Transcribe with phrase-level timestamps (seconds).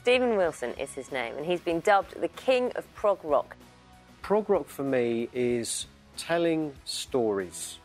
[0.00, 3.54] Stephen Wilson is his name, and he's been dubbed the king of prog rock.
[4.22, 7.76] Prog rock for me is telling stories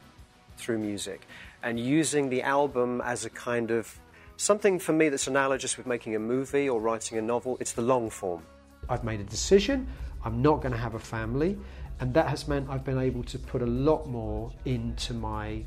[0.55, 1.27] through music
[1.61, 3.99] and using the album as a kind of
[4.37, 7.57] something for me that's analogous with making a movie or writing a novel.
[7.59, 8.43] It's the long form.
[8.87, 9.85] I've made a decision.
[10.23, 11.57] I'm not going to have a family.
[11.99, 15.63] And that has meant I've been able to put a lot more into my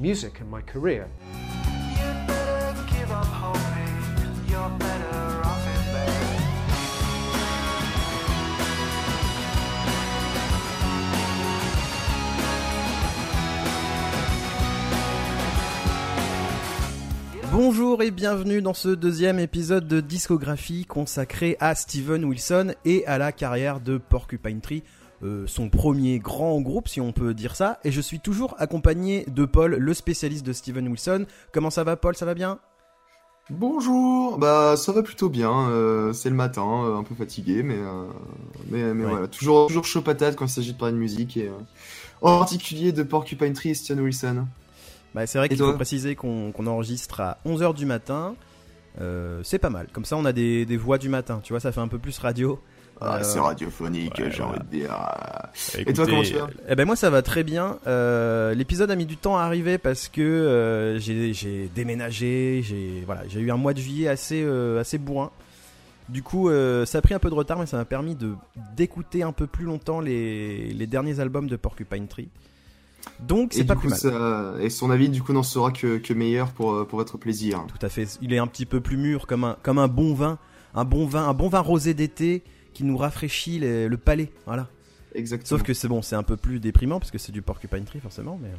[0.00, 1.08] music and my career.
[17.56, 23.16] Bonjour et bienvenue dans ce deuxième épisode de discographie consacré à Steven Wilson et à
[23.16, 24.82] la carrière de Porcupine Tree,
[25.22, 27.78] euh, son premier grand groupe si on peut dire ça.
[27.84, 31.26] Et je suis toujours accompagné de Paul, le spécialiste de Steven Wilson.
[31.52, 32.16] Comment ça va Paul?
[32.16, 32.58] Ça va bien?
[33.50, 35.68] Bonjour, bah ça va plutôt bien.
[35.68, 37.78] euh, c'est le matin, euh, un peu fatigué, mais
[38.68, 39.10] mais, mais Ouais.
[39.12, 41.52] voilà, toujours toujours chaud patate quand il s'agit de parler de musique et
[42.20, 44.46] en particulier de Porcupine Tree et Steven Wilson.
[45.14, 48.34] Bah, C'est vrai qu'il faut préciser qu'on enregistre à 11h du matin.
[49.00, 49.88] Euh, c'est pas mal.
[49.92, 51.40] Comme ça, on a des, des voix du matin.
[51.42, 52.60] Tu vois, ça fait un peu plus radio.
[53.00, 54.50] Ah, Euh, c'est radiophonique, ouais, j'ai voilà.
[54.52, 54.96] envie de dire.
[55.76, 56.46] Et Écoutez, toi, comment tu vas?
[56.68, 57.78] Eh ben moi ça va très bien.
[57.88, 63.22] Euh, L'épisode a mis du temps à arriver parce que euh, j'ai déménagé, j'ai voilà,
[63.28, 65.32] j'ai eu un mois de juillet assez euh, assez bourrin.
[66.08, 68.34] Du coup, euh, ça a pris un peu de retard, mais ça m'a permis de
[68.76, 72.28] d'écouter un peu plus longtemps les, les derniers albums de Porcupine Tree.
[73.20, 73.98] Donc c'est pas du plus coup, mal.
[73.98, 77.18] ça- et son avis du coup n'en sera que, que meilleur pour euh, pour votre
[77.18, 77.64] plaisir.
[77.68, 78.18] Tout à fait.
[78.22, 80.38] Il est un petit peu plus mûr, comme un comme un bon vin,
[80.74, 84.32] un bon vin, un bon vin rosé d'été qui nous rafraîchit les- le palais.
[84.46, 84.68] Voilà.
[85.14, 85.48] Exactement.
[85.48, 88.00] Sauf que c'est bon, c'est un peu plus déprimant parce que c'est du Porcupine Tree
[88.00, 88.50] forcément, mais.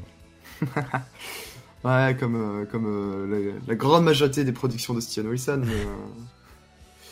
[0.77, 0.81] euh,
[1.83, 5.61] ouais, comme euh, comme euh, la, la grande majorité des productions de Steven Wilson.
[5.65, 5.73] mais,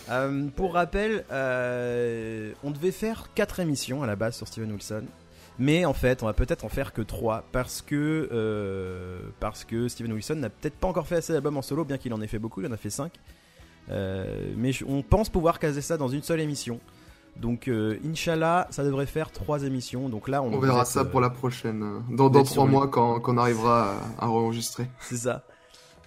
[0.10, 5.04] euh, pour rappel, on devait faire 4 émissions à la base sur Steven Wilson.
[5.60, 9.88] Mais en fait, on va peut-être en faire que 3 parce que, euh, parce que
[9.88, 12.28] Steven Wilson n'a peut-être pas encore fait assez d'albums en solo, bien qu'il en ait
[12.28, 13.12] fait beaucoup, il en a fait 5.
[13.90, 16.80] mais je- on pense pouvoir caser ça dans une seule émission.
[17.36, 20.08] Donc, euh, Inch'Allah, ça devrait faire 3 émissions.
[20.08, 21.82] Donc là, on, on verra ça euh, pour la prochaine.
[21.84, 24.88] euh, Dans dans êtes trois sur le- mois quand quand on arrivera à, à enregistrer.
[25.02, 25.44] C'est ça.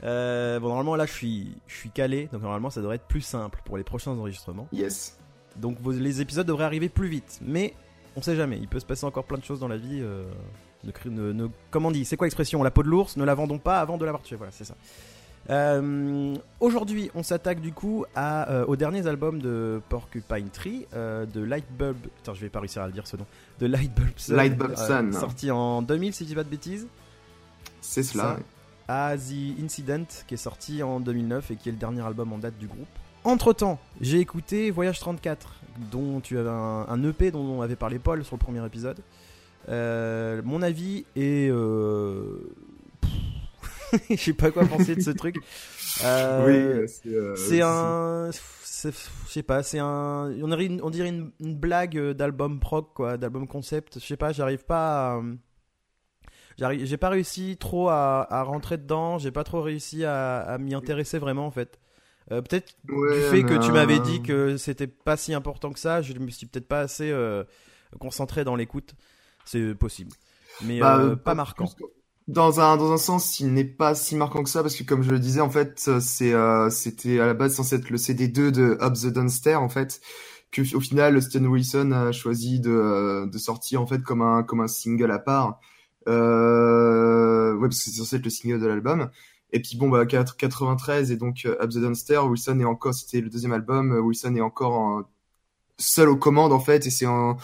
[0.05, 2.29] Euh, bon, normalement, là, je suis, je suis calé.
[2.33, 4.69] Donc, normalement, ça devrait être plus simple pour les prochains enregistrements.
[4.73, 5.19] Yes.
[5.57, 7.41] Donc vos- les épisodes devraient arriver plus vite.
[7.43, 7.75] Mais
[8.17, 10.01] on sait jamais, il peut se passer encore plein de choses dans la vie.
[10.01, 10.25] euh,
[10.85, 13.25] ne, cri- ne- ne- comment on dit C'est quoi l'expression La peau de l'ours, ne
[13.25, 14.37] la vendons pas avant de l'avoir tué.
[14.37, 14.75] Voilà, c'est ça.
[15.51, 21.25] Euh, Aujourd'hui, on s'attaque du coup à, euh, aux derniers albums de Porcupine Tree, euh,
[21.27, 21.97] de Lightbulb.
[22.17, 23.27] Putain, je vais pas réussir à le dire ce nom.
[23.61, 24.37] De Lightbulb Sun.
[24.37, 25.13] Lightbulb Sun.
[25.13, 26.87] sorti en 2000, si je dis pas de bêtises.
[27.81, 28.35] C'est cela.
[28.35, 28.43] ouais.
[28.89, 32.39] à The Incident qui est sorti en 2009 et qui est le dernier album en
[32.39, 32.87] date du groupe.
[33.25, 35.55] Entre temps, j'ai écouté Voyage 34,
[35.91, 38.99] dont tu avais un, un EP dont on avait parlé Paul sur le premier épisode.
[39.69, 41.49] Euh, mon avis est.
[41.51, 42.51] Euh...
[44.11, 45.37] Je sais pas quoi penser de ce truc.
[45.37, 45.43] Oui,
[46.89, 48.31] c'est euh, c'est un.
[48.33, 48.91] Je
[49.29, 50.33] sais pas, c'est un.
[50.43, 53.99] On dirait une, on dirait une, une blague d'album prog, quoi, d'album concept.
[53.99, 55.23] Je sais pas, j'arrive pas à.
[56.59, 60.75] J'ai pas réussi trop à, à rentrer dedans, j'ai pas trop réussi à, à m'y
[60.75, 61.79] intéresser vraiment en fait.
[62.33, 65.79] Euh, peut-être Ouais, du fait que tu m'avais dit que c'était pas si important que
[65.79, 67.45] ça, je me suis peut-être pas assez euh,
[68.01, 68.95] concentré dans l'écoute.
[69.45, 70.11] C'est possible.
[70.65, 71.71] Mais bah, euh, pas marquant.
[72.27, 75.03] Dans un dans un sens, il n'est pas si marquant que ça parce que comme
[75.03, 76.35] je le disais en fait, c'est
[76.71, 80.01] c'était à la base censé être le CD2 de Up the Downstairs en fait
[80.51, 84.61] que au final Steven Wilson a choisi de de sortir en fait comme un comme
[84.61, 85.61] un single à part.
[86.09, 89.11] Euh, ouais parce que c'est censé être le single de l'album.
[89.53, 92.95] Et puis bon bah 4 93 et donc euh, Up the Downstairs, Wilson est encore
[92.95, 95.03] c'était le deuxième album, euh, Wilson est encore en-
[95.79, 97.37] seul aux commandes en fait et c'est un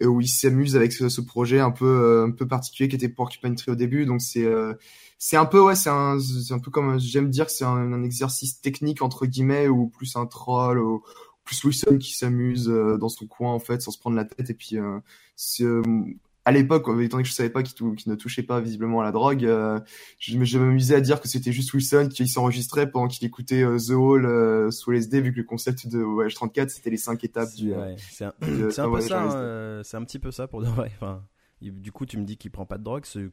[0.00, 3.54] où il s'amuse avec ce, projet un peu euh, un peu particulier qui était Porcupine
[3.54, 4.06] Tree au début.
[4.06, 4.74] Donc c'est euh,
[5.18, 7.92] c'est un peu ouais c'est un c'est un peu comme j'aime dire que c'est un,
[7.92, 11.02] un exercice technique entre guillemets ou plus un troll ou
[11.44, 14.50] plus Wilson qui s'amuse euh, dans son coin en fait sans se prendre la tête.
[14.50, 14.76] Et puis
[15.36, 15.82] c'est, euh,
[16.44, 19.04] à l'époque, étant donné que je savais pas qu'il tou- ne touchait pas visiblement à
[19.04, 19.78] la drogue, euh,
[20.18, 23.90] je, m'amusais à dire que c'était juste Wilson qui s'enregistrait pendant qu'il écoutait euh, The
[23.90, 27.54] Hall euh, sous LSD, vu que le concept de Voyage 34 c'était les cinq étapes
[27.54, 27.72] du.
[27.72, 30.30] euh, Ouais, c'est un, de- c'est un peu ça, hein, euh, c'est un petit peu
[30.32, 30.90] ça pour de vrai.
[30.96, 31.22] Enfin,
[31.60, 33.30] du coup, tu me dis qu'il prend pas de drogue, ce,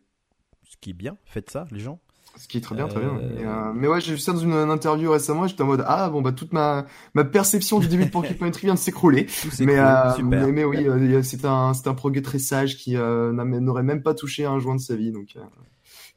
[0.63, 1.17] ce qui est bien.
[1.25, 1.99] Faites ça, les gens.
[2.37, 3.17] Ce qui est très bien, très bien.
[3.17, 5.45] Euh, Et, euh, mais ouais, j'ai vu ça dans une, une interview récemment.
[5.45, 8.49] et J'étais en mode ah bon bah toute ma ma perception du début de Porcupine
[8.51, 9.27] Tree vient de s'écrouler.
[9.59, 10.87] Mais, cool, euh, mais mais oui,
[11.23, 14.81] c'est un un progrès très sage qui n'a- n'aurait même pas touché un joint de
[14.81, 15.11] sa vie.
[15.11, 15.35] Donc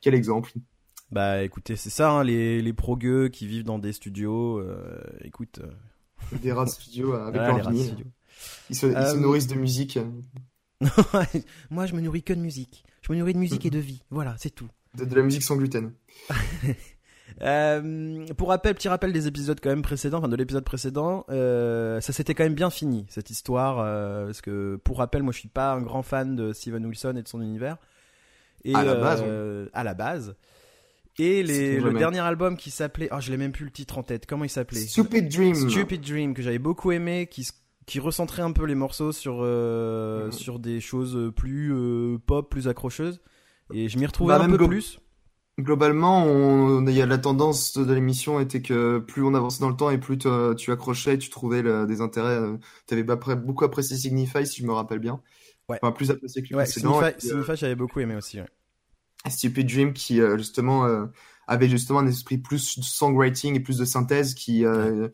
[0.00, 0.52] quel exemple.
[1.10, 4.58] Bah écoutez, c'est ça, hein, les, les progueux qui vivent dans des studios.
[4.58, 8.04] euh, écoute, euh, des rats de studio avec Voilà, leur vinyle.
[8.70, 9.98] Ils se, ils se nourrissent de musique,
[11.70, 12.84] Moi, je me nourris que de musique.
[13.02, 14.02] Je me nourris de musique et de vie.
[14.10, 14.68] Voilà, c'est tout.
[14.96, 15.92] De, de la musique sans gluten.
[17.40, 22.00] Euh, pour rappel, petit rappel des épisodes quand même précédents, enfin de l'épisode précédent, euh,
[22.00, 25.38] ça s'était quand même bien fini cette histoire, euh, parce que pour rappel, moi je
[25.38, 27.78] suis pas un grand fan de Steven Wilson et de son univers.
[28.64, 30.36] Et, À la base, euh, à la base.
[31.18, 34.02] Et les, le dernier album qui s'appelait, oh je l'ai même plus le titre en
[34.02, 34.80] tête, comment il s'appelait?
[34.80, 35.68] Stupid Dream.
[35.68, 37.48] Stupid Dream que j'avais beaucoup aimé, qui
[37.84, 39.38] qui recentrait un peu les morceaux sur
[40.32, 41.74] sur des choses plus
[42.26, 43.20] pop, plus accrocheuses.
[43.72, 44.98] Et je m'y retrouvais Bah, un même peu plus.
[45.60, 49.68] Globalement, on, il y a la tendance de l'émission était que plus on avançait dans
[49.68, 52.40] le temps et plus tu accrochais, tu trouvais le- des intérêts.
[52.40, 55.20] euh, pas pré- beaucoup apprécié Signify, si je me rappelle bien.
[55.68, 55.78] Ouais.
[55.82, 56.66] Enfin, plus apprécié que le Ouais.
[56.66, 58.40] Signify, Et euh, Signify, j'avais beaucoup aimé aussi.
[58.40, 58.48] ouais.
[59.28, 61.06] Stupid Dream qui euh, justement euh,
[61.46, 65.08] avait justement un esprit plus de songwriting et plus de synthèse qui euh,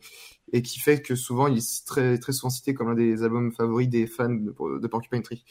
[0.51, 3.51] et qui fait que souvent il est très très souvent cité comme l'un des albums
[3.51, 5.43] favoris des fans de, de Porcupine Tree.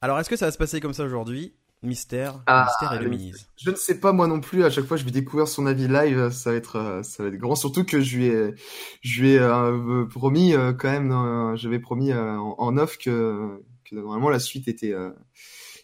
[0.00, 1.54] Alors, est-ce que ça va se passer comme ça aujourd'hui?
[1.82, 3.46] Mystère, Ah, mystère et le mise.
[3.56, 4.64] Je ne sais pas moi non plus.
[4.64, 6.30] À chaque fois, je vais découvrir son avis live.
[6.30, 7.54] Ça va être, euh, ça va être grand.
[7.54, 8.54] Surtout que je lui ai,
[9.02, 11.12] je lui ai euh, promis euh, quand même.
[11.12, 14.92] euh, J'avais promis en, en off que, que normalement la suite était,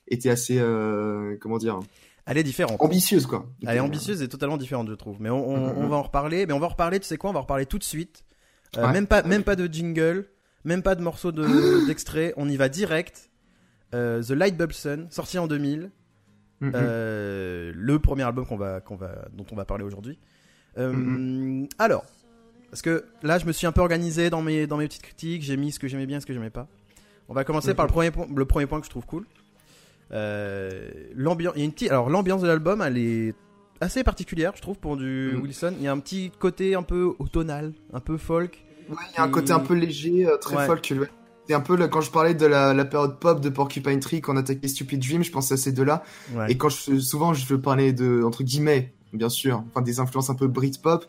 [0.09, 0.59] était assez,
[1.41, 1.79] comment dire,
[2.27, 2.81] Elle est différente.
[2.83, 3.47] ambitieuse quoi.
[3.67, 5.19] Elle est ambitieuse et totalement différente, je trouve.
[5.21, 5.85] Mais on, on- Mhm.
[5.85, 6.47] on va en reparler.
[6.47, 8.25] Mais on va en reparler, tu sais quoi On va en reparler tout de suite.
[8.77, 8.91] Ouais.
[8.93, 10.27] Même pas, même pas de jingle,
[10.65, 11.47] même pas de morceau de-
[11.87, 12.35] d'extrait.
[12.37, 13.31] on y va direct.
[13.95, 15.91] Euh, The Light Bulb Sun, sorti en 2000.
[16.61, 16.73] Mhm.
[16.75, 20.19] Euh, le premier album qu'on va, qu'on va, dont on va parler aujourd'hui.
[20.79, 21.69] Euh, Mhm.
[21.79, 22.05] Alors,
[22.71, 25.43] parce que là, je me suis un peu organisé dans mes, dans mes petites critiques.
[25.43, 26.67] J'ai mis ce que j'aimais bien, ce que j'aimais pas.
[27.29, 27.75] On va commencer Mhm.
[27.77, 29.25] par le premier, point, le premier point que je trouve cool.
[30.13, 33.35] Euh, l'ambiance, il y a une petite, alors l'ambiance de l'album, elle est
[33.81, 35.35] assez particulière, je trouve, pour du.
[35.37, 35.75] Wilson.
[35.79, 38.63] Il y a un petit côté un peu automnal, un peu folk.
[38.89, 40.67] Ouais, il y a un côté un peu léger, très Ouais.
[40.67, 40.93] folk.
[40.99, 41.09] ouais.
[41.47, 44.21] C'est un peu là, quand je parlais de la, la période pop de Porcupine Tree,
[44.21, 46.03] quand on attaquait Stupid Dream, je pensais à ces deux-là.
[46.35, 46.51] Ouais.
[46.53, 50.35] Et quand je, souvent je parlais de, entre guillemets, bien sûr, enfin des influences un
[50.35, 51.05] peu Britpop,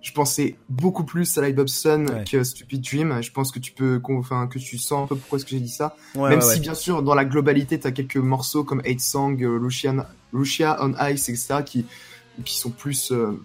[0.00, 2.24] je pensais beaucoup plus à Light Bob Sun Ouais.
[2.30, 3.20] que Stupid Dream.
[3.22, 5.60] Je pense que tu peux, enfin, que tu sens un peu pourquoi est-ce que j'ai
[5.60, 5.96] dit ça.
[6.14, 9.42] Ouais, Même ouais, si bien sûr, dans la globalité, t'as quelques morceaux comme Hate Song,
[9.42, 11.84] euh, Lucian, Lucia on Ice, etc., qui,
[12.44, 13.42] qui sont plus euh,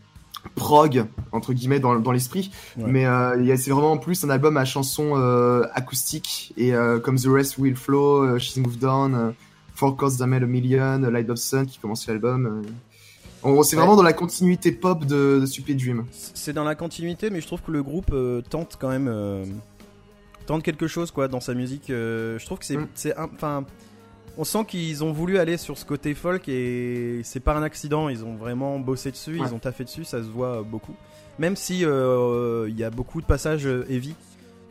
[0.55, 2.51] prog, entre guillemets, dans, dans l'esprit.
[2.77, 2.85] Ouais.
[2.87, 7.27] Mais euh, c'est vraiment plus un album à chansons euh, acoustiques, et euh, comme The
[7.27, 9.33] Rest Will Flow, She's Moved On,
[9.75, 12.63] Four Cause That Made a Million, Light Bob Sun, qui commence l'album.
[13.45, 13.81] On- C'est Ouais.
[13.81, 16.05] vraiment dans la continuité pop de, de Stupid Dream.
[16.11, 18.15] C'est dans la continuité, mais je trouve que le groupe
[18.49, 19.11] tente quand même
[20.45, 21.85] tente quelque chose quoi dans sa musique.
[21.87, 23.65] je trouve que c'est Mm.
[24.37, 28.09] On sent qu'ils ont voulu aller sur ce côté folk et c'est pas un accident.
[28.09, 29.47] Ils ont vraiment bossé dessus, Ouais.
[29.47, 30.95] ils ont taffé dessus, ça se voit beaucoup.
[31.39, 34.15] Même si euh, il y a beaucoup de passages euh, heavy.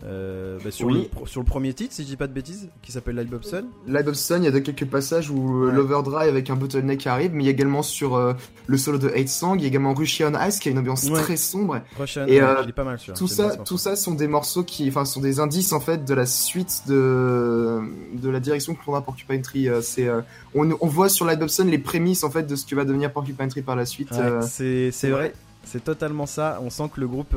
[0.05, 1.03] Euh, bah, sur, Oui.
[1.03, 3.29] le, pro- sur le premier titre, si je dis pas de bêtises, qui s'appelle Light
[3.31, 3.67] Bob Sun.
[3.87, 5.73] Light Bob Sun, il y a de quelques passages où euh, Ouais.
[5.73, 8.33] l'overdrive avec un bottleneck arrive, mais il y a également sur euh,
[8.67, 10.79] le solo de Hate Song, il y a également Russia on Ice qui a une
[10.79, 11.21] ambiance Ouais.
[11.21, 11.81] très sombre.
[12.27, 15.21] Et, euh, pas mal Tout bien ça, tout ça sont des morceaux qui, enfin, sont
[15.21, 17.81] des indices en fait de la suite de
[18.15, 19.69] de la direction que prendra Porcupine Tree.
[19.83, 20.09] C'est,
[20.55, 23.13] on, on voit sur Light Dobson les prémices en fait de ce que va devenir
[23.13, 24.11] Porcupine Tree par la suite.
[24.13, 25.33] Ouais, c'est vrai,
[25.65, 26.61] c'est totalement ça.
[26.65, 27.35] On sent que le groupe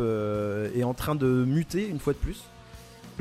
[0.76, 2.44] est en train de muter une fois de plus.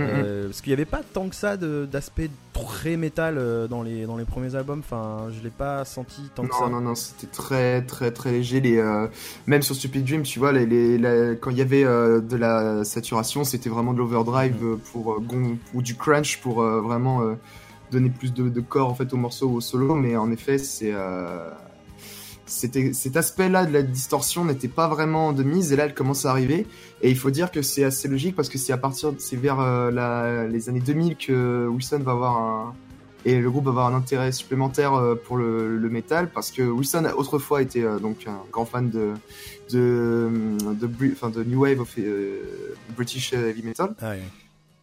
[0.00, 4.06] Euh, parce qu'il n'y avait pas tant que ça d'aspect très métal euh, dans les,
[4.06, 4.80] dans les premiers albums.
[4.80, 6.64] Enfin, je l'ai pas senti tant que ça.
[6.64, 8.60] Non, non, non, c'était très, très, très léger.
[8.60, 9.06] Les, euh,
[9.46, 12.36] même sur Stupid Dream, tu vois, les, les, la- quand il y avait euh, de
[12.36, 17.22] la saturation, c'était vraiment de l'overdrive pour gon- ou du crunch pour vraiment
[17.92, 19.94] donner plus de, de corps en fait au morceau ou au solo.
[19.94, 20.92] Mais en effet, c'est
[22.46, 26.30] cet aspect-là de la distorsion n'était pas vraiment de mise et là elle commence à
[26.30, 26.66] arriver
[27.02, 29.60] et il faut dire que c'est assez logique parce que c'est à partir c'est vers
[29.60, 32.74] euh, la, les années 2000 que Wilson va avoir un
[33.26, 36.60] et le groupe va avoir un intérêt supplémentaire euh, pour le, le métal parce que
[36.62, 39.12] Wilson a autrefois été euh, donc un grand fan de
[39.72, 40.30] de
[40.78, 41.96] de, de new wave of
[42.94, 44.14] British heavy metal Ah,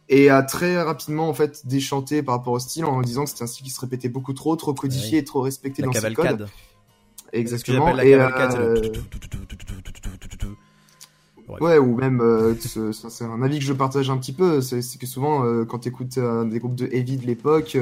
[0.08, 3.44] et a très rapidement en fait déchanté par rapport au style en disant que c'était
[3.44, 6.00] un style qui se répétait beaucoup trop, trop codifié et trop respecté La dans ses
[6.00, 6.38] cavalcade.
[6.38, 6.48] codes.
[7.32, 7.92] C'est ce que Exactement.
[7.94, 8.54] la cavalcade.
[8.60, 8.92] euh, le-
[11.60, 15.06] Ouais, ou même, euh, c'est un avis que je partage un petit peu, c'est que
[15.06, 17.76] souvent, euh, quand tu écoutes des groupes de heavy de l'époque,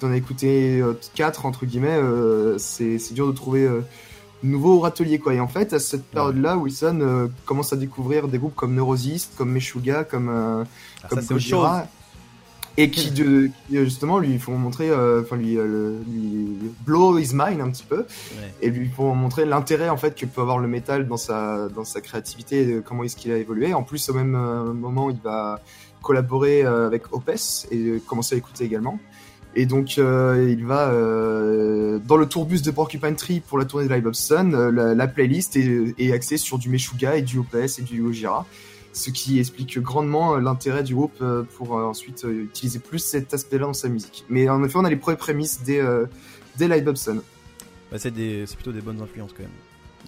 [0.00, 1.98] t'en as écouté euh, quatre, entre guillemets,
[2.58, 3.68] c'est dur de trouver
[4.42, 5.34] nouveau râtelier, quoi.
[5.34, 9.50] Et en fait, à cette période-là, Wilson commence à découvrir des groupes comme Neurosist, comme
[9.50, 11.88] Meshuga, comme, Ah, comme ça,
[12.78, 17.30] et qui, de, qui, justement lui font montrer, euh, enfin lui, euh, lui blow his
[17.32, 18.54] mind un petit peu, Ouais.
[18.62, 21.84] et lui font montrer l'intérêt en fait que peut avoir le métal dans sa dans
[21.84, 23.72] sa créativité, de comment est-ce qu'il a évolué.
[23.74, 25.60] En plus, au même euh, moment, il va
[26.02, 27.30] collaborer euh, avec Opes
[27.70, 28.98] et euh, commencer à écouter également.
[29.58, 33.88] Et donc, euh, il va euh, dans le tourbus de Porcupine Tree pour la tournée
[33.88, 34.54] de Live of Sun.
[34.54, 38.02] euh, la, la playlist est, est axée sur du Meshuga et du Opes et du
[38.02, 38.44] Ojira,
[38.96, 43.34] ce qui explique grandement euh, l'intérêt du groupe euh, pour euh, ensuite utiliser plus cet
[43.34, 44.24] aspect-là dans sa musique.
[44.30, 47.20] Mais en effet, on a les premières prémices des of Sun.
[47.92, 49.52] Bah, c'est des- c'est plutôt des bonnes influences quand même.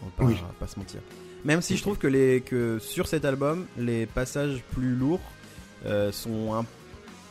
[0.02, 0.36] On va pas, Oui.
[0.58, 1.00] pas se mentir.
[1.44, 5.20] Même si je trouve que, les, que sur cet album, les passages plus lourds
[5.86, 6.64] euh, sont un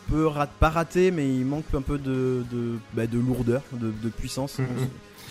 [0.10, 3.92] peu rat- pas ratés, mais il manque un peu de, de, bah, de lourdeur, de,
[3.92, 4.58] de puissance.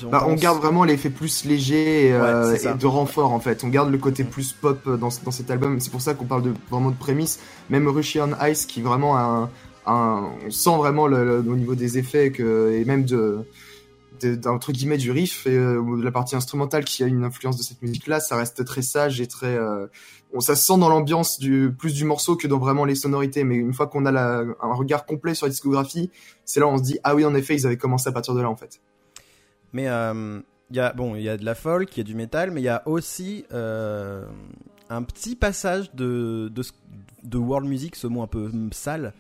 [0.04, 3.40] On- Bah, on garde vraiment l'effet plus léger et, euh, Ouais, et de renfort en
[3.40, 3.64] fait.
[3.64, 4.30] On garde le côté Mhm.
[4.30, 5.80] plus pop euh, dans, dans cet album.
[5.80, 7.38] C'est pour ça qu'on parle de vraiment de prémices.
[7.70, 9.50] Même Russian Ice qui est vraiment un,
[9.86, 13.38] un on sent vraiment le, le- au niveau des effets que, et même de
[14.20, 17.58] de- d'entre guillemets du riff et euh, de la partie instrumentale qui a une influence
[17.58, 19.86] de cette musique là ça reste très sage et très euh,
[20.32, 23.44] on ça se sent dans l'ambiance du plus du morceau que dans vraiment les sonorités
[23.44, 26.10] mais une fois qu'on a la, un regard complet sur la discographie
[26.46, 28.32] c'est là où on se dit ah oui en effet ils avaient commencé à partir
[28.32, 28.80] de là en fait
[29.72, 32.04] Mais euh, il y a bon, il y a de la folk, il y a
[32.04, 34.24] du métal, mais il y a aussi euh,
[34.90, 36.62] un petit passage de, de
[37.24, 39.12] de world music, ce mot un peu sale.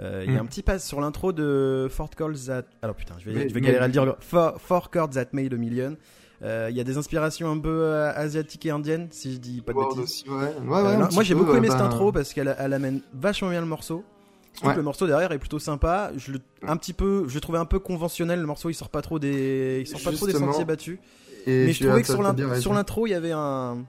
[0.00, 0.44] Euh, Il y a Mm.
[0.44, 2.62] un petit passage sur l'intro de Four Chords That.
[2.82, 4.16] Alors putain, je vais, Mais- je vais mais- galérer à le dire.
[4.20, 5.96] Four, Four Chords That Made a Million.
[6.42, 9.60] Euh, Il y a des inspirations un peu euh, asiatiques et indiennes, si je dis
[9.60, 10.22] pas de World bêtises.
[10.24, 10.36] aussi, ouais.
[10.36, 10.48] Ouais,
[10.78, 12.56] Euh, ouais, un non, petit moi j'ai beaucoup aimé euh, cette ben, intro parce qu'elle
[12.58, 14.02] elle amène vachement bien le morceau.
[14.52, 14.74] Je trouve Ouais.
[14.74, 16.12] que le morceau derrière est plutôt sympa.
[16.16, 18.40] Je le, un petit peu, je le trouvais un peu conventionnel.
[18.40, 20.98] Le morceau il sort pas trop des, il sort pas trop des sentiers battus.
[21.46, 23.84] et Mais je trouvais que sur l'intro, il y avait un.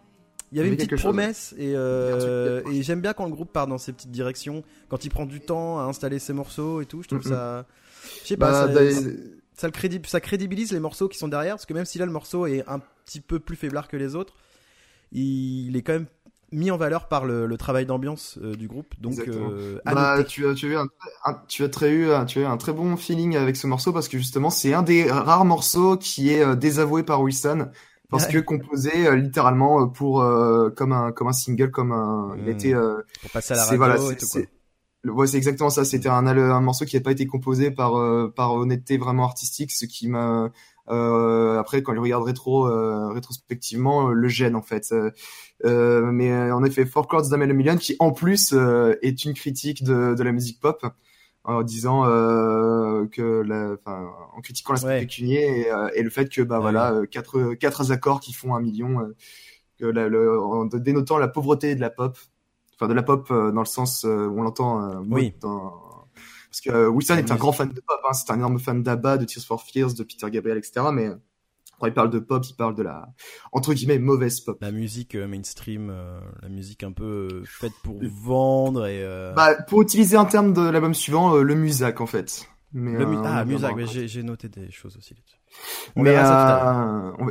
[0.52, 3.52] Il y avait une petite chose, promesse et, euh, et j'aime bien quand le groupe
[3.52, 6.86] part dans ces petites directions, quand il prend du temps à installer ses morceaux et
[6.86, 7.02] tout.
[7.02, 7.32] Je trouve Mhm.
[7.34, 7.66] ça,
[8.22, 8.74] je sais pas, Bah,
[9.56, 9.74] ça, le
[10.06, 12.64] ça crédibilise les morceaux qui sont derrière parce que même si là le morceau est
[12.68, 14.36] un petit peu plus faiblard que les autres,
[15.12, 16.06] il est quand même
[16.54, 18.94] mis en valeur par le, le travail d'ambiance euh, du groupe.
[19.00, 20.88] Donc, euh, Bah, tu as, tu as eu un,
[21.26, 23.92] un- tu as très eu, tu as eu un très bon feeling avec ce morceau
[23.94, 27.70] parce que justement, c'est un des rares morceaux qui est euh, désavoué par Wilson
[28.10, 32.36] parce que composé euh, littéralement euh, pour euh, comme un comme un single, comme un,
[32.40, 32.50] il Mm.
[32.50, 34.50] était euh, pour passer à la c'est radio voilà, c'est
[35.06, 35.86] ouais, exactement ça.
[35.86, 39.72] C'était un, un morceau qui n'a pas été composé par euh, par honnêteté vraiment artistique,
[39.72, 40.52] ce qui m'a
[40.90, 44.94] euh, après quand je regarde rétro euh, rétrospectivement le gêne en fait.
[45.66, 49.34] Euh, mais euh, en effet, Four Chords d'Amel Million qui en plus euh, est une
[49.34, 50.86] critique de, de la musique pop
[51.46, 55.00] en disant euh, que la, en critiquant l'aspect Ouais.
[55.02, 58.56] pécunier et, euh, et le fait que bah Ah voilà quatre quatre accords qui font
[58.56, 59.14] un million
[59.80, 62.18] que la, le, en dénotant la pauvreté de la pop
[62.76, 65.34] enfin de la pop dans le sens où on l'entend euh, Oui.
[65.42, 65.74] dans-
[66.50, 69.18] parce que Wilson est un grand fan de pop hein, c'est un énorme fan d'ABBA
[69.18, 71.10] de Tears for Fears de Peter Gabriel etc mais
[71.84, 73.08] quand il parle de pop il parle de la
[73.52, 77.74] entre guillemets mauvaise pop La musique euh, mainstream, euh, la musique un peu euh, faite
[77.84, 79.04] pour vendre et.
[79.36, 83.18] bah pour utiliser un terme de l'album suivant le musac en fait mais, le mu-
[83.24, 85.38] ah, reviendra mais j'ai noté des choses aussi là-dessus.
[85.96, 86.16] Mais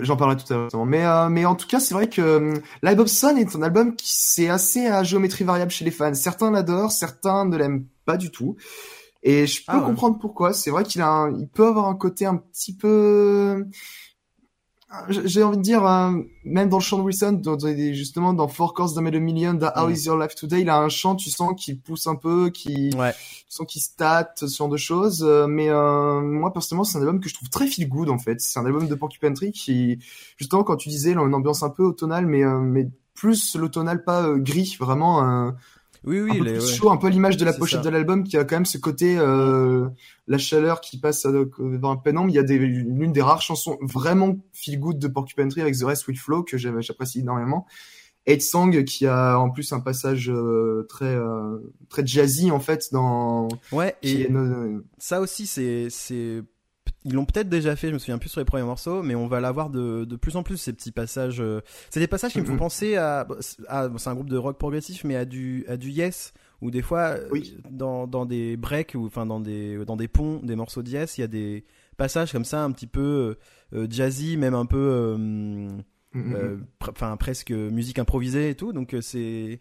[0.05, 0.87] j'en parlerai tout à l'heure.
[0.87, 2.53] Mais mais en tout cas, c'est vrai que
[2.85, 6.15] Live of Sun est un album qui c'est assez à géométrie variable chez les fans.
[6.15, 8.55] Certains l'adorent, certains ne l'aiment pas du tout.
[9.25, 9.85] Et je peux Ah ouais.
[9.87, 10.53] comprendre pourquoi.
[10.53, 13.67] C'est vrai qu'il a, un- il peut avoir un côté un petit peu,
[15.09, 16.13] j'ai envie de dire, euh,
[16.45, 17.59] même dans le chant de Wilson, dans,
[17.93, 19.93] justement dans Four Chords d'Amel a Million, dans How Mm.
[19.93, 22.91] Is Your Life Today, il a un chant, tu sens qu'il pousse un peu, qui,
[22.97, 23.13] Ouais.
[23.13, 25.23] tu sens qu'il stat, ce genre de choses.
[25.27, 28.19] euh, mais euh, moi, personnellement, c'est un album que je trouve très feel good, en
[28.19, 28.41] fait.
[28.41, 29.99] C'est un album de Porcupine Tree qui,
[30.37, 33.57] justement, quand tu disais, il a une ambiance un peu automnale, mais, euh, mais plus
[33.57, 35.51] l'automnal, pas euh, gris, vraiment euh,
[36.05, 36.73] Oui, oui, un peu les- plus ouais.
[36.75, 37.85] chaud, un peu l'image de la pochette ça.
[37.85, 39.89] de l'album qui a quand même ce côté, euh,
[40.27, 42.29] la chaleur qui passe euh, dans un pénombre.
[42.31, 45.77] Il y a des, l'une des rares chansons vraiment feel good de Porcupine Tree avec
[45.79, 47.67] The Rest Will Flow que j'apprécie énormément.
[48.27, 52.89] Eight Song qui a en plus un passage euh, très euh, très jazzy en fait
[52.93, 56.43] dans Ouais, et est no- ça aussi, c'est, c'est,
[57.05, 57.89] ils l'ont peut-être déjà fait.
[57.89, 60.37] Je me souviens plus sur les premiers morceaux, mais on va l'avoir de, de plus
[60.37, 61.41] en plus ces petits passages.
[61.41, 63.27] euh, C'est des passages qui me font penser à,
[63.69, 66.83] à- c'est un groupe de rock progressif, mais à du, à du Yes, où des
[66.83, 67.57] fois, euh, Oui.
[67.71, 71.19] dans, dans des breaks ou enfin dans des, dans des ponts, des morceaux de Yes,
[71.19, 71.65] il y a des
[71.97, 73.37] passages comme ça, un petit peu
[73.75, 75.69] euh, jazzy, même un peu, euh,
[76.15, 76.59] Mm, euh,
[76.91, 78.75] enfin presque musique improvisée et tout.
[78.75, 79.61] Donc euh, c'est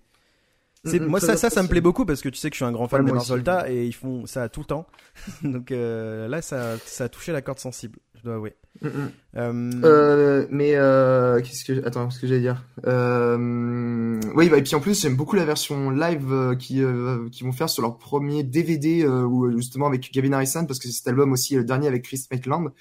[0.84, 2.66] moi très ça, ça ça me plaît beaucoup parce que tu sais que je suis
[2.66, 3.30] un grand fan Ouais, moi aussi.
[3.30, 4.88] Volta et ils font ça tout le temps.
[5.44, 8.56] Donc euh, là ça ça a touché la corde sensible, je dois avouer.
[8.82, 9.12] Mm, mm.
[9.36, 12.64] Euh, Euh, mais euh, qu'est-ce que attends, qu'est-ce que j'allais dire?
[12.88, 17.30] Euh, Oui, bah, et puis en plus j'aime beaucoup la version live euh, qui euh,
[17.30, 20.88] qui vont faire sur leur premier DVD euh, où justement avec Gavin Harrison parce que
[20.88, 22.72] c'est cet album aussi le dernier avec Chris Maitland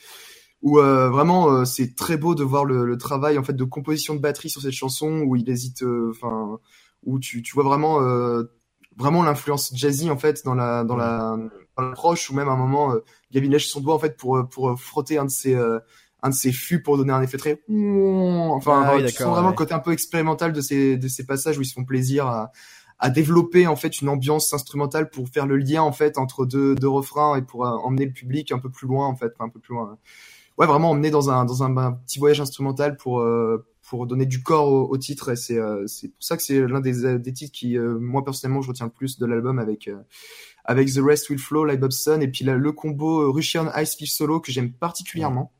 [0.63, 3.65] où euh, vraiment euh, c'est très beau de voir le, le travail en fait de
[3.65, 6.59] composition de batterie sur cette chanson où il hésite euh, enfin
[7.05, 8.45] où tu tu vois vraiment euh,
[8.97, 11.37] vraiment l'influence jazzy en fait dans la dans la
[11.77, 14.37] dans l'approche ou même à un moment euh, Gavin lèche son doigt en fait pour
[14.37, 15.79] euh, pour frotter un de ses euh,
[16.23, 19.33] un de ses fûts pour donner un effet très enfin Ah oui, tu sens d'accord,
[19.33, 19.53] vraiment ouais.
[19.53, 22.27] le côté un peu expérimental de ces de ces passages où ils se font plaisir
[22.27, 22.53] à
[22.99, 26.75] à développer en fait une ambiance instrumentale pour faire le lien en fait entre deux
[26.75, 29.47] deux refrains et pour euh, emmener le public un peu plus loin en fait enfin,
[29.47, 29.97] un peu plus loin
[30.59, 34.25] ouais vraiment emmener dans un dans un, un petit voyage instrumental pour euh, pour donner
[34.25, 37.05] du corps au, au titre et c'est euh, c'est pour ça que c'est l'un des
[37.05, 39.91] euh, des titres qui euh, moi personnellement je retiens le plus de l'album avec
[40.65, 43.97] avec The Rest Will Flow, Light Up Sun et puis là, le combo Russian Ice
[43.97, 45.53] Fish Solo que j'aime particulièrement.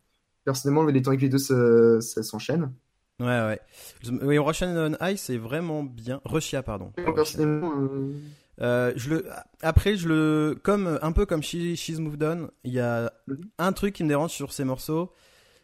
[0.45, 2.73] Personnellement, les temps avec les deux ça, ça s'enchaîne.
[3.19, 3.61] Ouais, ouais.
[4.23, 6.21] Oui, Russian on Ice c'est vraiment bien.
[6.25, 6.93] Russia, pardon.
[7.15, 8.15] Personnellement, euh,
[8.63, 9.27] Euh, je le
[9.63, 13.13] après je le comme un peu comme She, She's Moved On, il y a
[13.59, 15.13] un truc qui me dérange sur ces morceaux,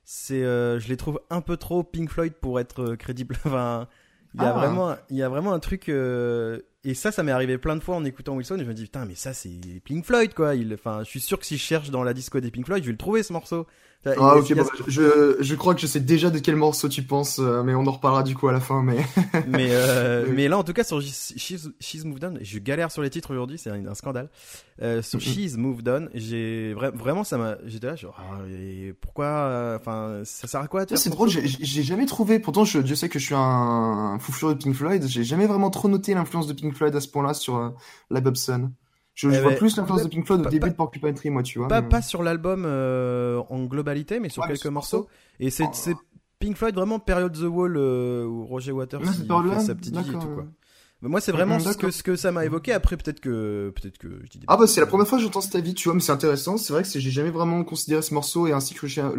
[0.09, 3.37] c'est euh, je les trouve un peu trop Pink Floyd pour être euh, crédible.
[3.45, 3.89] enfin,
[4.35, 4.53] il y a Ah.
[4.53, 7.81] vraiment il y a vraiment un truc euh, et ça ça m'est arrivé plein de
[7.83, 9.51] fois en écoutant Wilson et je me dis putain mais ça c'est
[9.85, 10.55] Pink Floyd quoi.
[10.55, 12.83] Il enfin je suis sûr que si je cherche dans la disco des Pink Floyd,
[12.83, 13.67] je vais le trouver ce morceau.
[14.05, 17.41] Ah ok, bon, je, je crois que je sais déjà de quel morceau tu penses,
[17.41, 18.81] euh, mais on en reparlera du coup à la fin.
[18.83, 18.99] Mais
[19.49, 20.33] mais euh, Oui.
[20.37, 23.33] mais là en tout cas sur She's, She's Moved On je galère sur les titres
[23.33, 24.29] aujourd'hui c'est un, un scandale
[24.81, 25.25] euh, sur Mhm.
[25.25, 29.76] She's Moved On j'ai vra- vraiment ça m'a j'étais là genre ah, et pourquoi euh,
[29.81, 32.38] enfin ça sert à quoi faire c'est ce drôle, j'ai j'ai jamais trouvé.
[32.38, 35.05] Pourtant, je, Dieu sait que je suis un, un fou furieux de Pink Floyd.
[35.09, 37.71] J'ai jamais vraiment trop noté l'influence de Pink Floyd à ce point-là sur euh,
[38.11, 38.71] la Bob Sun.
[39.16, 41.30] Je, je Eh vois ben, plus l'influence de Pink Floyd au début de Porcupine Tree,
[41.30, 41.66] moi, tu vois.
[41.68, 44.96] pas mais- pas sur l'album euh, en globalité mais sur Ouais, mais quelques ce morceaux
[44.99, 45.11] morceau.
[45.40, 45.99] et c'est Oh.
[46.38, 49.96] Pink Floyd vraiment période The Wall euh, où Roger Waters il période-là, fait sa petite
[49.96, 50.46] vie et tout quoi
[51.02, 53.99] mais moi c'est vraiment ce que ce que ça m'a évoqué après peut-être que peut-être
[53.99, 55.88] que je dis des Ah bah c'est la première fois que j'entends cet avis, tu
[55.88, 56.56] vois, mais c'est intéressant.
[56.56, 59.12] C'est vrai que j'ai jamais vraiment considéré ce morceau et ainsi que Russian,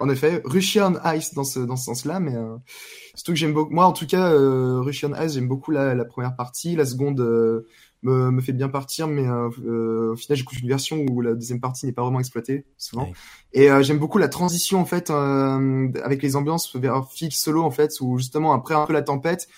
[0.00, 2.56] en effet, Russian Ice dans ce dans ce sens-là, mais euh,
[3.14, 3.74] surtout que j'aime beaucoup.
[3.74, 6.76] Moi, en tout cas, euh, Russian Ice, j'aime beaucoup la, la première partie.
[6.76, 7.66] La seconde euh,
[8.04, 11.34] me, me fait bien partir, mais euh, euh, au final, j'écoute une version où la
[11.34, 13.04] deuxième partie n'est pas vraiment exploitée souvent.
[13.04, 13.12] Ouais.
[13.52, 17.62] Et euh, j'aime beaucoup la transition en fait euh, avec les ambiances vers Phil solo
[17.62, 19.48] en fait, où justement après un peu la tempête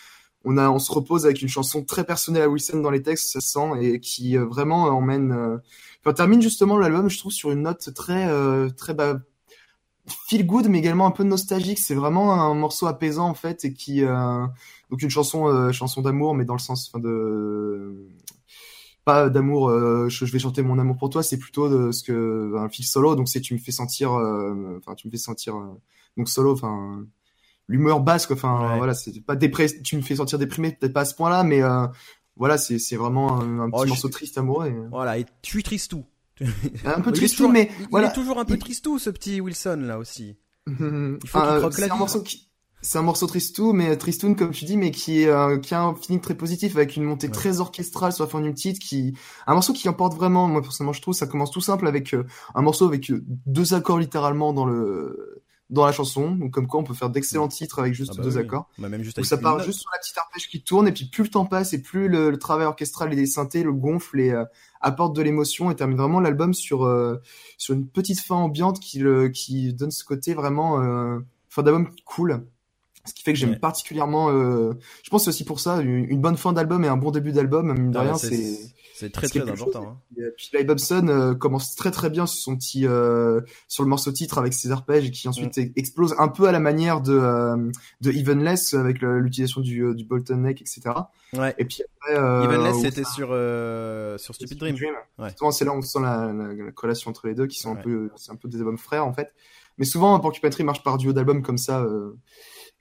[0.47, 3.33] on a on se repose avec une chanson très personnelle à Wilson dans les textes
[3.33, 5.59] ça se sent et qui euh, vraiment emmène euh...
[6.01, 9.21] enfin termine justement l'album je trouve sur une note très euh, très bah,
[10.29, 13.73] feel good mais également un peu nostalgique c'est vraiment un morceau apaisant en fait et
[13.73, 14.47] qui euh...
[14.91, 18.07] donc une chanson euh, chanson d'amour mais dans le sens enfin de
[19.07, 22.03] pas d'amour euh, je, je vais chanter mon amour pour toi c'est plutôt de ce
[22.03, 23.15] que un fil solo.
[23.17, 25.81] Donc c'est tu me fais sentir euh, enfin tu me fais sentir euh,
[26.19, 27.07] donc solo enfin
[27.69, 28.37] l'humeur basse quoi.
[28.37, 28.77] Enfin Ouais.
[28.79, 31.63] voilà c'est pas dépressé tu me fais sentir déprimé peut-être pas à ce point-là mais
[31.63, 31.87] euh,
[32.37, 35.49] voilà c'est c'est vraiment un, un petit Oh, morceau triste amoureux et- voilà et je
[35.51, 36.05] suis tristou
[36.85, 38.09] un peu triste toujours- mais il, voilà.
[38.09, 40.37] il est toujours un peu Il- tristou ce petit Wilson là aussi?
[40.67, 40.75] Il
[41.25, 42.49] faut qu'il croque la un morceau qui
[42.83, 45.83] c'est un morceau tristou mais tristoun comme tu dis mais qui est euh, qui a
[45.83, 47.33] un feeling très positif avec une montée Ouais.
[47.33, 50.93] très orchestrale sur la fin du titre qui un morceau qui emporte vraiment moi personnellement
[50.93, 54.53] je trouve ça commence tout simple avec euh, un morceau avec euh, deux accords littéralement
[54.53, 56.31] dans le dans la chanson.
[56.37, 58.41] Donc comme quoi on peut faire d'excellents titres avec juste Ah bah deux oui.
[58.43, 58.69] accords.
[58.79, 61.07] Bah, même juste où ça part juste sur la petite arpège qui tourne et puis
[61.07, 64.21] plus le temps passe et plus le, le travail orchestral et des synthés le gonfle
[64.21, 64.45] et euh,
[64.81, 67.21] apporte de l'émotion et termine vraiment l'album sur euh,
[67.59, 71.89] sur une petite fin ambiante qui le qui donne ce côté vraiment euh, fin d'album
[72.05, 72.47] cool
[73.07, 73.59] ce qui fait que j'aime Ouais.
[73.59, 77.11] particulièrement euh, je pense aussi pour ça une, une bonne fin d'album et un bon
[77.11, 78.59] début d'album mine de Ah, rien c'est
[78.95, 79.87] c'est très très important chose.
[79.91, 79.99] hein.
[80.17, 83.91] et puis Live Hobson euh, commence très très bien sur son petit euh, sur le
[83.91, 85.73] morceau titre avec ses arpèges et qui ensuite Mm.
[85.77, 87.57] explose un peu à la manière de euh,
[88.01, 90.81] de Evenless avec l'utilisation du euh, du Bolton Neck etc
[91.35, 94.77] ouais et puis après euh, Evenless c'était ça- sur euh, sur Stupid Dream
[95.19, 95.29] Ouais.
[95.29, 97.73] Justement, c'est là où on sent la, la, la corrélation entre les deux qui sont
[97.73, 97.83] un Ouais.
[97.83, 99.33] peu c'est un peu des albums frères en fait
[99.79, 102.17] mais souvent Porcupine Tree marche par duo d'albums comme ça euh,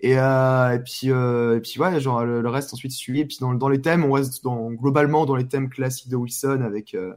[0.01, 3.25] et, euh, et puis euh, et puis ouais genre le, le reste ensuite suivi et
[3.25, 6.61] puis dans, dans les thèmes on reste dans globalement dans les thèmes classiques de Wilson
[6.65, 7.13] avec euh,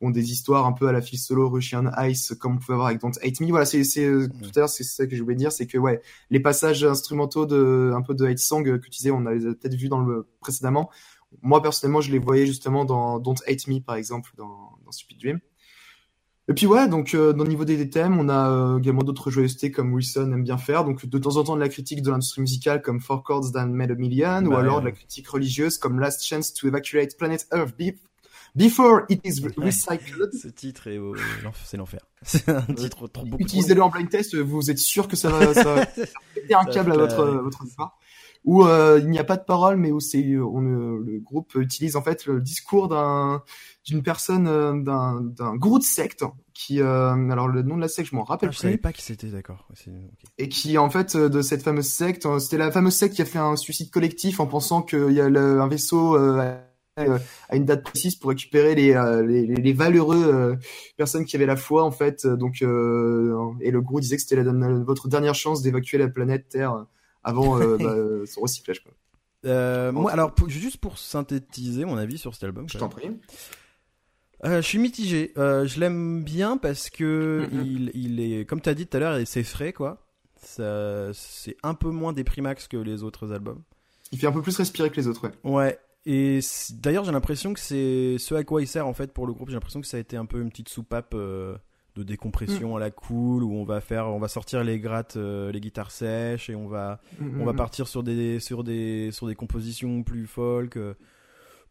[0.00, 2.88] bon, des histoires un peu à la fil solo Russian Ice comme on pouvait avoir
[2.88, 3.48] avec Don't Hate Me.
[3.50, 5.76] Voilà c'est c'est euh, tout à l'heure c'est ça que je voulais dire c'est que
[5.76, 6.00] ouais
[6.30, 9.74] les passages instrumentaux de un peu de hate song que tu disais on avait peut-être
[9.74, 10.90] vu dans le précédemment.
[11.42, 15.20] Moi personnellement je les voyais justement dans Don't Hate Me par exemple dans, dans Stupid
[15.20, 15.40] Dream
[16.48, 19.02] et puis ouais, donc euh, dans le niveau des, des thèmes, on a euh, également
[19.02, 20.84] d'autres joyeusetés comme Wilson aime bien faire.
[20.84, 23.66] Donc de temps en temps de la critique de l'industrie musicale comme Four Chords Than
[23.68, 24.80] Made a Million, ou Bah, alors ouais.
[24.82, 27.94] de la critique religieuse comme Last Chance to Evacuate Planet Earth be-
[28.54, 30.32] Before It Is Recycled.
[30.32, 32.00] Ce titre est, l'enf- c'est l'enfer.
[32.22, 33.42] C'est un titre trop beaucoup.
[33.42, 35.86] Utilisez-le en blind test, vous êtes sûr que ça va, ça va
[36.34, 37.98] péter un câble à votre, votre histoire.
[38.46, 41.54] Où euh, il n'y a pas de parole, mais où c'est, on, euh, le groupe
[41.56, 43.42] utilise en fait le discours d'un,
[43.84, 47.88] d'une personne, euh, d'un, d'un gourou de secte qui, euh, alors le nom de la
[47.88, 49.68] secte, je m'en Ah, rappelle je savais plus, pas qui c'était, d'accord.
[50.38, 53.26] Et qui en fait euh, de cette fameuse secte, c'était la fameuse secte qui a
[53.26, 56.56] fait un suicide collectif en pensant qu'il y a le- un vaisseau euh,
[56.98, 58.94] à- une date précise pour récupérer les,
[59.26, 60.56] les, les, valeureux euh,
[60.96, 62.26] personnes qui avaient la foi en fait.
[62.26, 66.86] Donc euh, et le gros disait que c'était votre dernière chance d'évacuer la planète Terre
[67.26, 68.82] avant euh, bah, euh, son recyclage.
[68.82, 68.92] Quoi.
[69.44, 73.10] Euh, moi, alors, pour- juste pour synthétiser mon avis sur cet album, Je t'en prie.
[74.44, 75.32] Euh, je suis mitigé.
[75.38, 77.62] Euh, je l'aime bien parce que Mhm.
[77.64, 80.06] il, il est, comme t'as dit tout à l'heure, c'est frais, quoi.
[80.40, 83.62] C'est un peu moins déprimax que les autres albums.
[84.12, 85.22] Il fait un peu plus respirer que les autres.
[85.44, 85.50] Ouais.
[85.50, 85.78] Ouais.
[86.08, 86.38] Et
[86.74, 89.48] d'ailleurs, j'ai l'impression que c'est ce à quoi il sert en fait pour le groupe.
[89.48, 91.56] J'ai l'impression que ça a été un peu une petite soupape euh,
[91.96, 95.50] de décompression à la cool où on va faire, on va sortir les grattes, euh,
[95.50, 97.56] les guitares sèches et on va, on va Mhm.
[97.56, 100.76] partir sur des, sur des, sur des compositions plus folk.
[100.76, 100.94] euh,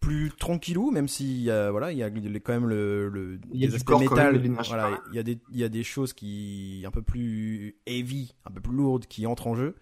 [0.01, 3.59] plus tranquillou, même s'il y a, voilà, il y a quand même le, le Il
[3.59, 6.13] y a des aspects même, voilà, il y a des, il y a des choses
[6.13, 9.73] qui, un peu plus heavy, un peu plus lourdes qui entrent en jeu.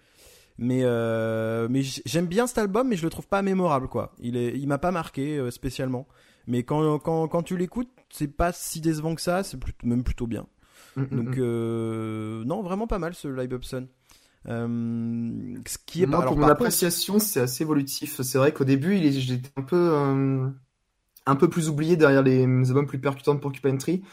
[0.60, 4.14] Mais, euh, mais j'aime bien cet album, mais je le trouve pas mémorable, quoi.
[4.22, 6.08] Il est, il m'a pas marqué euh, spécialement.
[6.48, 10.04] Mais quand, quand, quand tu l'écoutes, c'est pas si décevant que ça, c'est plutôt, même
[10.04, 10.46] plutôt bien.
[10.96, 11.36] Mhm, Donc, mhm.
[11.40, 13.88] euh, non, vraiment pas mal ce Live Upson.
[14.50, 16.72] Euh, ce qui est Moi, alors, pour par mon contre-
[17.20, 18.22] c'est assez évolutif.
[18.22, 20.50] C'est vrai qu'au début, il est- j'étais un peu, euh,
[21.26, 24.04] un peu plus oublié derrière les albums plus percutants de Porcupine Tree.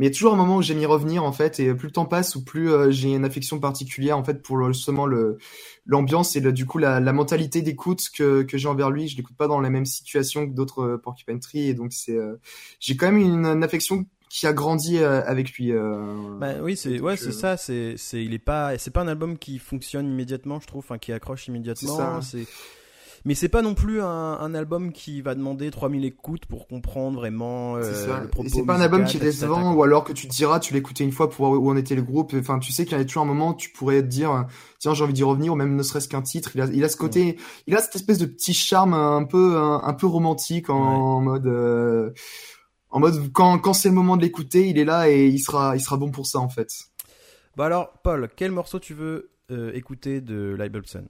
[0.00, 1.88] Mais il y a toujours un moment où j'aime y revenir, en fait, et plus
[1.88, 5.04] le temps passe, ou plus euh, j'ai une affection particulière, en fait, pour le- justement
[5.04, 5.36] le,
[5.84, 9.08] l'ambiance et le, du coup la, la mentalité d'écoute que, que j'ai envers lui.
[9.08, 12.16] Je l'écoute pas dans la même situation que d'autres euh, Porcupine Tree, et donc c'est,
[12.16, 12.36] euh,
[12.80, 15.72] j'ai quand même une, une affection qui a grandi euh, avec lui.
[16.38, 17.56] Bah oui, c'est ouais, c'est ça.
[17.58, 20.98] C'est c'est il est pas c'est pas un album qui fonctionne immédiatement, je trouve, enfin
[20.98, 22.20] qui accroche immédiatement.
[22.22, 22.46] C'est
[23.24, 27.18] mais c'est pas non plus un, un album qui va demander 3000 écoutes pour comprendre
[27.20, 28.20] vraiment euh, C'est ça.
[28.20, 28.48] le propos.
[28.48, 31.04] C'est pas un album qui est décevant, ou alors que tu te diras, tu l'écoutais
[31.04, 32.34] une fois pour voir où en était le groupe.
[32.38, 34.46] Enfin, tu sais qu'il y a toujours un moment où tu pourrais te dire,
[34.78, 36.52] tiens, j'ai envie d'y revenir, ou même ne serait-ce qu'un titre.
[36.54, 39.56] Il a, il a ce côté, il a cette espèce de petit charme un peu,
[39.56, 42.10] un, un peu romantique en, mode, euh,
[42.90, 45.76] en mode quand, quand c'est le moment de l'écouter, il est là et il sera,
[45.76, 46.70] il sera bon pour ça en fait.
[47.56, 51.04] Bah alors, Paul, quel morceau tu veux euh, écouter de Live Upson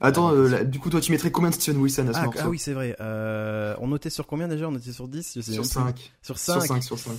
[0.00, 2.18] Attends, Ah, euh, là, du coup, toi, tu mettrais combien de Steven Wilson à ce
[2.18, 2.96] ah, morceau ah oui, c'est vrai.
[3.00, 4.68] Euh, on notait sur combien déjà?
[4.68, 6.02] On était sur 10 je sais Sur même plus.
[6.02, 6.12] 5.
[6.22, 6.66] Sur Sur 5.
[6.68, 7.12] 5, sur 5.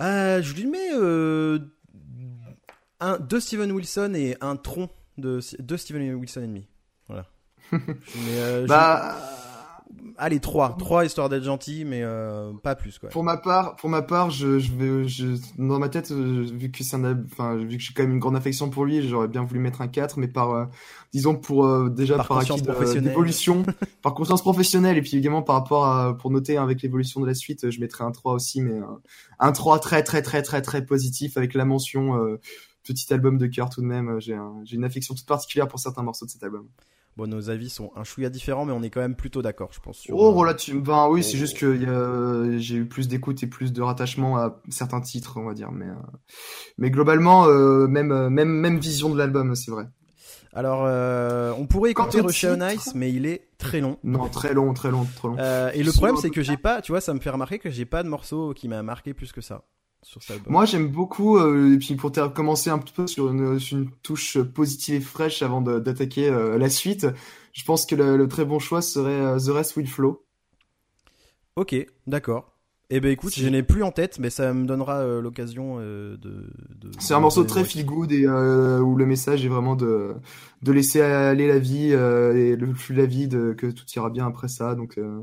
[0.00, 1.58] Euh, je lui mets euh,
[3.00, 6.66] un, deux Steven Wilson et un tronc de deux Steven Wilson et demi.
[7.08, 7.26] Voilà.
[7.72, 9.16] Je lui mets, euh, je- Bah,
[10.16, 13.08] allez trois, trois histoire d'être gentil, mais euh, pas plus quoi.
[13.08, 15.26] Pour ma part, pour ma part, je, je vais, je,
[15.58, 18.36] dans ma tête, euh, vu que c'est enfin, vu que j'ai quand même une grande
[18.36, 20.64] affection pour lui, j'aurais bien voulu mettre un 4, mais par, euh,
[21.12, 23.64] disons pour euh, déjà Par par, conscience acquis d'évolution,
[24.02, 27.26] par conscience professionnelle, et puis également par rapport à, pour noter hein, avec l'évolution de
[27.26, 29.00] la suite, je mettrais un 3 aussi, mais un,
[29.38, 32.18] un 3 très très très très très positif avec la mention
[32.82, 34.20] petit album de cœur tout de même.
[34.20, 36.68] J'ai un, j'ai une affection toute particulière pour certains morceaux de cet album.
[37.20, 39.80] Bon, nos avis sont un chouïa différents, mais on est quand même plutôt d'accord, je
[39.80, 39.98] pense.
[39.98, 40.80] Sur, Oh, euh, relativement.
[40.80, 41.22] Ben oui, Oh.
[41.22, 45.44] c'est juste que j'ai eu plus d'écoute et plus de rattachement à certains titres, on
[45.44, 45.70] va dire.
[45.70, 45.92] Mais, euh,
[46.78, 49.84] mais globalement, euh, même, même, même vision de l'album, c'est vrai.
[50.54, 50.80] Alors,
[51.58, 53.98] on pourrait écouter Rush on Ice, mais il est très long.
[54.02, 55.36] Non, très long, très long, trop long.
[55.74, 57.84] Et le problème, c'est que j'ai pas, tu vois, ça me fait remarquer que j'ai
[57.84, 59.64] pas de morceau qui m'a marqué plus que ça
[60.02, 60.52] sur cet album.
[60.52, 63.90] Moi, j'aime beaucoup, euh, et puis pour commencer un petit peu sur une, sur une
[64.02, 67.06] touche positive et fraîche avant d'attaquer euh, la suite,
[67.52, 70.24] je pense que le, le très bon choix serait euh, The Rest Will Flow.
[71.56, 71.74] Ok,
[72.06, 72.56] d'accord.
[72.90, 73.40] Eh ben écoute, Si.
[73.40, 77.14] je n'ai plus en tête, mais ça me donnera euh, l'occasion euh, de, de- C'est
[77.14, 80.14] un morceau très feel good et euh, où le message est vraiment de
[80.62, 83.84] de laisser aller la vie euh, et le flux de la vie, de, que tout
[83.96, 84.74] ira bien après ça.
[84.74, 85.22] Donc euh,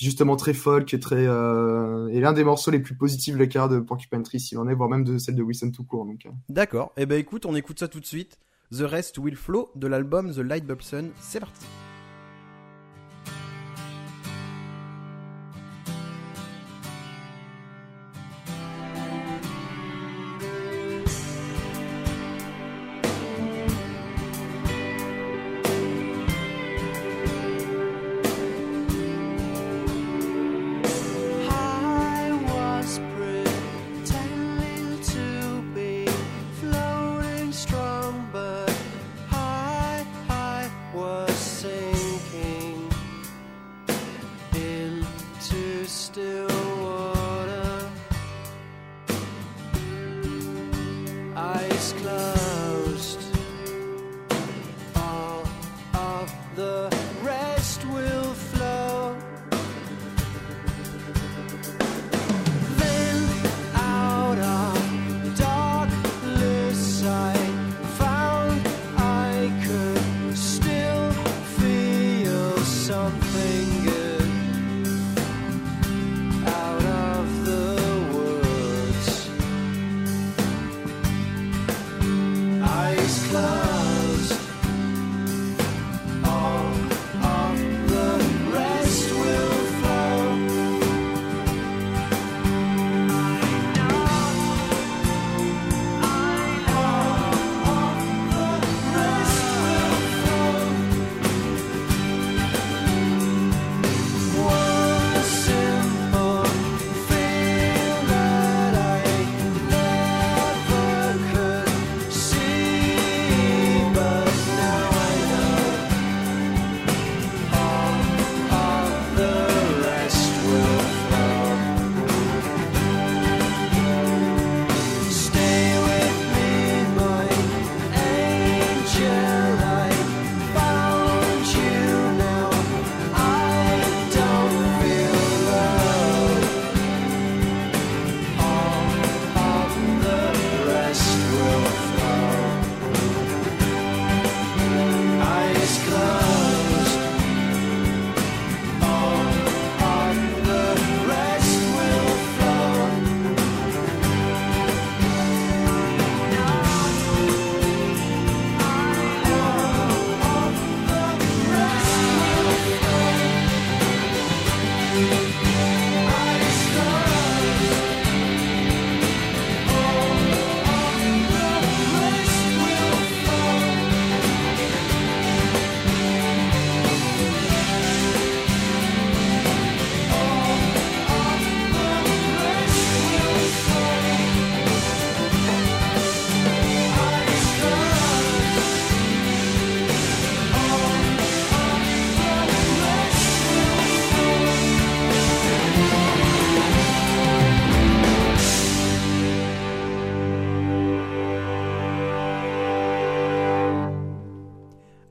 [0.00, 3.68] justement très folk et très euh, et l'un des morceaux les plus positifs de carrière
[3.68, 6.06] de Porcupine Tree, s'il en est, voire même de celle de Wilson tout court.
[6.08, 6.30] Euh.
[6.48, 6.92] D'accord.
[6.96, 8.38] Eh ben écoute, on écoute ça tout de suite.
[8.72, 11.10] The Rest Will Flow de l'album The Light Bulbson.
[11.20, 11.66] C'est parti.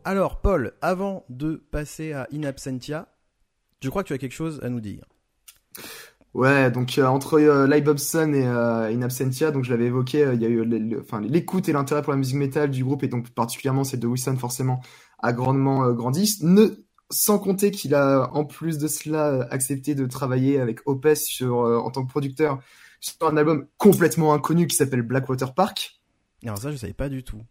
[0.06, 3.08] Alors, Paul, avant de passer à In Absentia,
[3.82, 5.06] je crois que tu as quelque chose à nous dire.
[6.34, 10.24] Ouais, donc euh, entre euh, Live Hobson et euh, In Absentia, donc je l'avais évoqué,
[10.24, 10.64] euh, il y a eu
[11.24, 14.38] l'écoute et l'intérêt pour la musique métal du groupe et donc particulièrement celle de Wilson
[14.38, 14.82] forcément
[15.18, 16.38] a grandement grandi.
[16.44, 21.58] Ne, sans compter qu'il a en plus de cela accepté de travailler avec Opeth sur
[21.58, 22.60] en tant que producteur
[23.00, 26.00] sur un album complètement inconnu qui s'appelle Blackwater Park.
[26.44, 27.42] Alors ça, je savais pas du tout.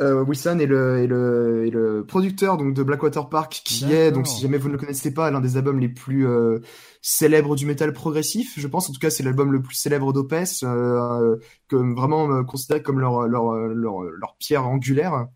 [0.00, 4.12] Euh, Wilson est le, est le, est le producteur donc de Blackwater Park, qui est
[4.12, 6.60] donc si jamais vous ne le connaissez pas, l'un des albums les plus euh,
[7.02, 8.88] célèbres du métal progressif, je pense.
[8.88, 11.36] En tout cas, c'est l'album le plus célèbre d'Opeth, euh,
[11.68, 15.26] que vraiment euh, considéré comme leur, leur leur leur pierre angulaire.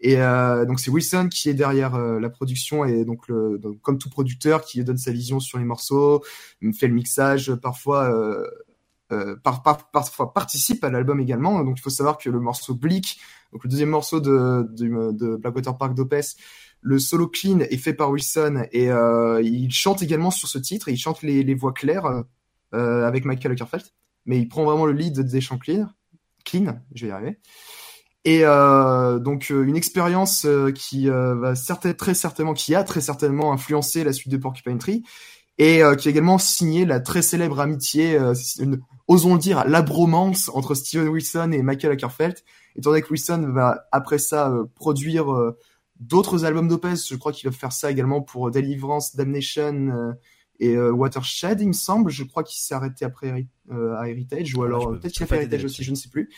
[0.00, 3.80] Et euh, donc c'est Wilson qui est derrière euh, la production et donc, le, donc,
[3.82, 6.22] comme tout producteur qui donne sa vision sur les morceaux,
[6.78, 8.12] fait le mixage, parfois
[9.12, 11.62] euh, par, par- parfois participe à l'album également.
[11.64, 13.18] Donc il faut savoir que le morceau Bleak,
[13.52, 16.36] donc le deuxième morceau de, de, de Blackwater Park d'Opeth,
[16.80, 20.88] le solo clean est fait par Wilson et euh, il chante également sur ce titre.
[20.88, 22.24] Il chante les, les voix claires
[22.74, 23.84] euh, avec Michael Ockerfeld,
[24.26, 25.88] mais il prend vraiment le lead des chants clean.
[26.44, 27.40] Clean, je vais y arriver.
[28.24, 33.00] Et euh, donc euh, une expérience euh, qui va certain, très certainement, qui a très
[33.00, 35.02] certainement influencé la suite de Porcupine Tree
[35.58, 39.64] et euh, qui a également signé la très célèbre amitié, euh, une, osons le dire,
[39.66, 42.36] la bromance entre Steven Wilson et Michael Ackerfeld.
[42.76, 45.58] Étant donné que Wilson va après ça euh, produire euh,
[45.98, 50.12] d'autres albums d'Opeth, je crois qu'il va faire ça également pour Deliverance, Damnation euh,
[50.60, 52.10] et euh, Watershed, il me semble.
[52.10, 55.24] Je crois qu'il s'est arrêté après euh, à Heritage, ou Ah, alors euh, peut-être qu'il
[55.24, 56.30] a fait Heritage aussi, je ne sais plus.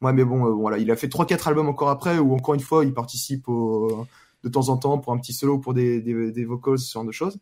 [0.00, 2.54] Ouais, mais bon, euh, voilà, il a fait trois quatre albums encore après, où encore
[2.54, 4.06] une fois, il participe au,
[4.44, 7.04] de temps en temps pour un petit solo, pour des, des, des vocals, ce genre
[7.04, 7.38] de choses.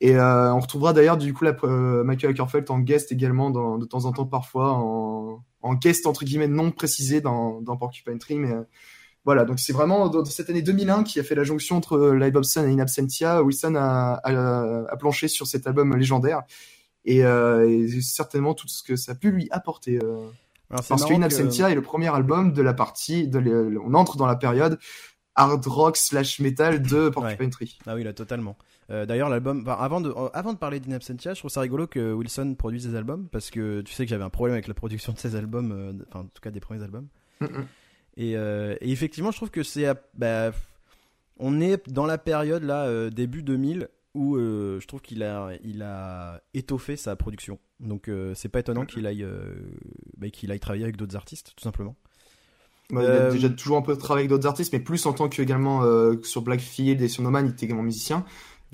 [0.00, 3.78] Et euh, on retrouvera d'ailleurs du coup la, euh, Michael Ackerfeld en guest également dans,
[3.78, 8.18] de temps en temps parfois en, en guest entre guillemets non précisé dans, dans Porcupine
[8.18, 8.62] Tree mais euh,
[9.24, 9.44] voilà.
[9.44, 12.36] Donc c'est vraiment dans cette année 2001 qui a fait la jonction entre euh, Live
[12.36, 16.42] Hobson et In Absentia Wilson a, a, a planché sur cet album légendaire.
[17.06, 21.20] Et, et certainement tout ce que ça a pu lui apporter Alors, parce que In
[21.20, 24.78] Absentia est le premier album de la partie de on entre dans la période
[25.34, 27.78] hard rock slash metal de Porcupine Tree.
[27.86, 28.56] Ah oui, là, totalement.
[28.90, 31.60] Euh, D'ailleurs, l'album, enfin, avant de, euh, avant de parler d'In Absentia, je trouve ça
[31.60, 34.68] rigolo que Wilson produise des albums parce que tu sais que j'avais un problème avec
[34.68, 37.08] la production de ses albums, euh, enfin, en tout cas des premiers albums.
[37.40, 37.66] Mm, mm.
[38.16, 40.52] Et, et effectivement, je trouve que c'est, bah,
[41.38, 46.40] on est dans la période là, début 2000, où je trouve qu'il a, il a
[46.54, 47.58] étoffé sa production.
[47.80, 49.26] Donc, c'est pas étonnant qu'il aille,
[50.16, 51.96] bah, qu'il aille travailler avec d'autres artistes, tout simplement.
[52.92, 55.28] Ouais, Il a déjà toujours un peu travaillé avec d'autres artistes, mais plus en tant
[55.28, 55.82] que également
[56.22, 58.24] sur Blackfield et sur No Man, il était également musicien.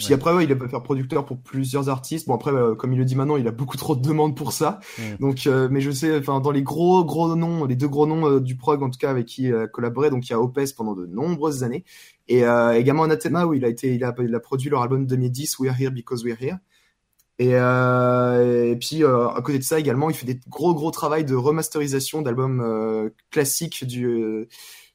[0.01, 0.15] Puis Ouais.
[0.15, 2.27] après, ouais, il a pu faire producteur pour plusieurs artistes.
[2.27, 4.53] Bon après, euh, comme il le dit maintenant, il a beaucoup trop de demandes pour
[4.53, 4.81] ça.
[5.21, 8.27] Donc, euh, mais je sais, enfin, dans les gros gros noms, les deux gros noms
[8.27, 10.41] euh, du prog en tout cas avec qui il a collaboré, donc il y a
[10.41, 11.85] Opeth pendant de nombreuses années,
[12.29, 15.07] et euh, également Anathema où il a été, il a, il a produit leur album
[15.07, 16.57] 2010 We're Here Because We're Here.
[17.39, 20.91] Et, euh, et puis euh, à côté de ça également, il fait des gros gros
[20.91, 24.49] travail de remasterisation d'albums euh, classiques du euh,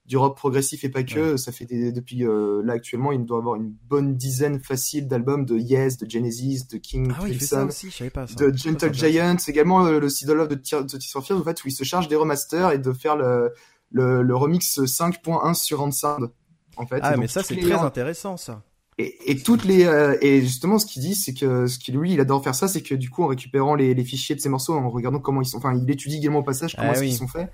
[0.06, 1.36] du rock progressif et pas que.
[1.38, 5.46] Ça fait des, depuis euh, là actuellement, il doit avoir une bonne dizaine facile d'albums
[5.46, 7.68] de Yes, de Genesis, de King Ah Crimson,
[8.14, 11.26] pas de Gentle c'est Giant, également euh, le Seed of de Tears de Tears for
[11.26, 13.52] Fears, en fait, où il se charge des remasters et de faire le,
[13.92, 16.30] le, le remix 5.1 sur Unsound.
[16.78, 17.00] En fait.
[17.02, 18.62] Ah, mais ça, c'est très intéressant, ça.
[18.98, 22.14] et, et toutes les euh, et justement ce qu'il dit c'est que ce qu'il lui
[22.14, 24.48] il adore faire ça c'est que du coup en récupérant les, les fichiers de ses
[24.50, 27.08] morceaux en regardant comment ils sont enfin il étudie également au passage comment Ah oui.
[27.08, 27.50] qu'ils sont faits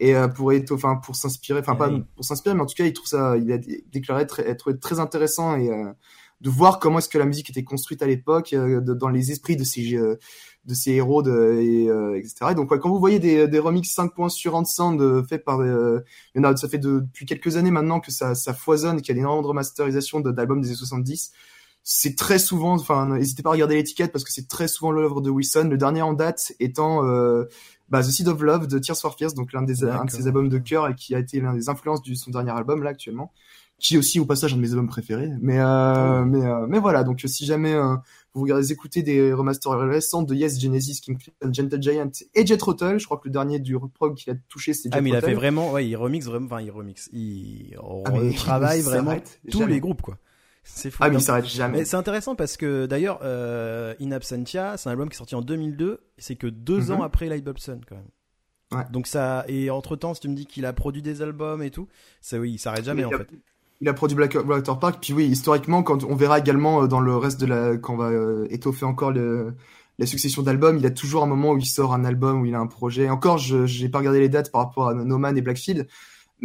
[0.00, 2.84] et euh, pour être enfin pour s'inspirer enfin pas pour s'inspirer mais en tout cas
[2.84, 5.92] il trouve ça il a dé- déclaré très, être très intéressant et euh,
[6.40, 9.56] de voir comment est-ce que la musique était construite à l'époque euh, dans les esprits
[9.56, 10.16] de ces euh,
[10.66, 13.58] de ces héros de, et euh, etc et donc ouais, quand vous voyez des, des
[13.58, 16.00] remix 5 points sur euh, faits par euh,
[16.34, 19.00] il y en a, ça fait de- depuis quelques années maintenant que ça, ça foisonne,
[19.00, 21.32] qu'il y a énormément de remasterisation de- d'albums des années 70.
[21.86, 25.20] C'est très souvent, enfin, n'hésitez pas à regarder l'étiquette parce que c'est très souvent l'œuvre
[25.20, 25.68] de Wilson.
[25.70, 27.44] Le dernier en date étant euh,
[27.90, 30.26] bah, The Seed of Love de Tears for Fears, donc l'un des un de ses
[30.26, 32.88] albums de cœur et qui a été l'un des influences de son dernier album là
[32.90, 33.32] actuellement,
[33.78, 35.28] qui est aussi au passage un de mes albums préférés.
[35.42, 37.96] Mais euh, mais euh, mais voilà, donc si jamais euh,
[38.32, 42.62] vous regardez écouter des remasters récents de Yes, Genesis, King Crimson, Gentle Giant et Jet
[42.62, 45.10] Rotal, je crois que le dernier du prog qu'il a touché c'est Jet Ah, mais
[45.10, 47.76] il a fait vraiment, ouais, il remixe vraiment, enfin, il remixe, il
[48.46, 49.74] Ah, il vraiment s'arrête tous jamais.
[49.74, 50.16] les groupes, quoi.
[50.66, 50.98] C'est fou.
[51.02, 51.78] Ah, mais Donc, il s'arrête jamais.
[51.78, 55.34] mais c'est intéressant parce que d'ailleurs, euh, In Absentia, c'est un album qui est sorti
[55.34, 56.90] en 2002, et c'est que deux Mhm.
[56.92, 58.04] ans après Live Hobson, quand même.
[58.80, 58.86] Ouais.
[58.90, 61.70] Donc ça, et entre temps, si tu me dis qu'il a produit des albums et
[61.70, 61.86] tout,
[62.20, 63.28] ça oui, il s'arrête jamais Mais en a- fait.
[63.80, 67.00] Il a produit Black Blackwater Park, puis oui, historiquement, quand on verra également euh, dans
[67.00, 69.54] le reste de la, quand on va euh, étoffer encore le,
[69.98, 72.54] la succession d'albums, il a toujours un moment où il sort un album, où il
[72.54, 73.10] a un projet.
[73.10, 75.86] Encore, je j'ai pas regardé les dates par rapport à No Man et Blackfield,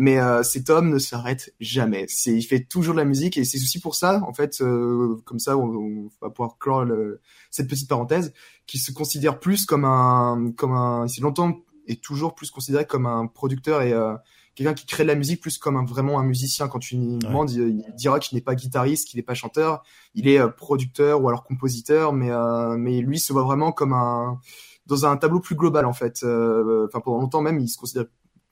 [0.01, 2.05] mais euh, cet homme ne s'arrête jamais.
[2.07, 5.17] C'est, il fait toujours de la musique et c'est aussi pour ça, en fait, euh,
[5.25, 7.19] comme ça, on, on va pouvoir clore le-
[7.51, 8.31] cette petite parenthèse,
[8.65, 11.51] qui se considère plus comme un, comme un, c'est longtemps
[11.87, 14.15] et toujours plus considéré comme un producteur et euh,
[14.55, 16.67] quelqu'un qui crée de la musique plus comme un, vraiment un musicien.
[16.67, 19.83] Quand tu lui demandes, il, il dira qu'il n'est pas guitariste, qu'il n'est pas chanteur,
[20.13, 23.93] il est euh, producteur ou alors compositeur, mais euh, mais lui se voit vraiment comme
[23.93, 24.39] un
[24.85, 26.21] dans un tableau plus global en fait.
[26.23, 28.05] Euh, Enfin pendant longtemps même, il se considère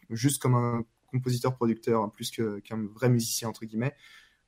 [0.10, 3.94] juste comme un compositeur-producteur hein, plus que- qu'un vrai musicien entre guillemets.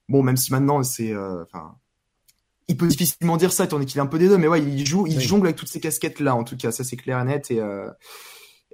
[0.07, 1.75] Bon, même si maintenant c'est, euh, enfin,
[2.67, 4.61] il peut difficilement dire ça, étant donné qu'il est un peu des deux, mais ouais,
[4.61, 5.23] il joue, il Oui.
[5.23, 7.59] jongle avec toutes ces casquettes là, en tout cas, ça c'est clair et net et.
[7.59, 7.89] Euh,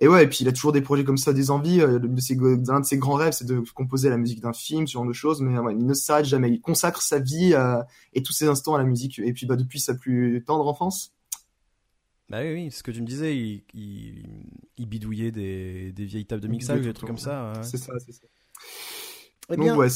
[0.02, 1.80] et ouais, et puis il a toujours des projets comme ça, des envies.
[1.80, 4.52] Euh, l'un de ses, l'un de ses grands rêves, c'est de composer la musique d'un
[4.52, 5.40] film, ce genre de choses.
[5.40, 6.52] Mais ouais, il ne s'arrête jamais.
[6.52, 9.20] Il consacre sa vie euh, et tous ses instants à la musique.
[9.20, 11.14] Et puis bah depuis sa plus tendre enfance.
[12.30, 14.24] Bah oui, oui, ce que tu me disais, il, il,
[14.78, 17.54] il bidouillait des, des vieilles tables de mixage, des trucs comme ça.
[17.56, 17.64] ouais.
[17.64, 18.22] C'est ça, c'est ça.
[19.52, 19.90] Eh Donc bien,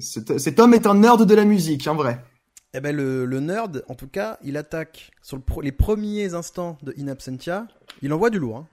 [0.00, 2.22] cet, cet homme est un nerd de la musique, en vrai.
[2.74, 6.34] eh ben le, le nerd, en tout cas, il attaque sur le pro- les premiers
[6.34, 7.66] instants de In Absentia.
[8.02, 8.58] Il envoie du lourd.
[8.58, 8.66] Hein.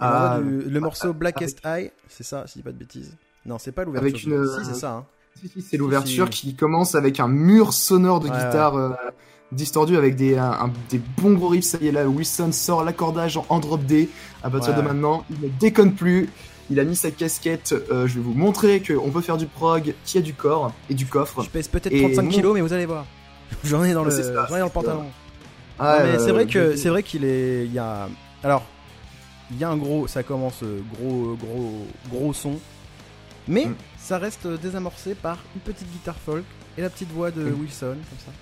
[0.00, 3.16] Ah, envoie du- le morceau Blackest Eye, c'est ça, si je dis pas de bêtises.
[3.46, 4.08] Non, c'est pas l'ouverture.
[4.10, 4.92] Avec une, Si, c'est ça.
[4.92, 5.06] Hein.
[5.36, 6.32] Si, si, c'est l'ouverture si.
[6.48, 8.90] qui commence avec un mur sonore de Ouais, guitare euh,
[9.52, 11.64] distordu avec des, un- un- des bons gros riffs.
[11.64, 14.08] Ça y est, là, Wilson sort l'accordage en, en drop D.
[14.42, 14.82] À partir Ouais.
[14.82, 16.28] de maintenant, il ne déconne plus.
[16.70, 17.72] Il a mis sa casquette.
[17.90, 20.94] euh, je vais vous montrer qu'on peut faire du prog, qui a du corps et
[20.94, 21.42] du coffre.
[21.42, 23.04] Je pèse peut-être Et 35 mon- kilos, mais vous allez voir.
[23.64, 25.04] J'en ai dans le, ça, ai dans le pantalon.
[25.78, 28.08] Ah, c'est euh, vrai que je- c'est vrai qu'il est il y a
[28.44, 28.62] alors
[29.50, 32.58] il y a un gros ça commence euh, gros gros gros son
[33.48, 33.74] mais Mm.
[33.98, 36.44] ça reste désamorcé par une petite guitare folk
[36.78, 37.60] et la petite voix de Mm.
[37.60, 38.32] Wilson comme ça.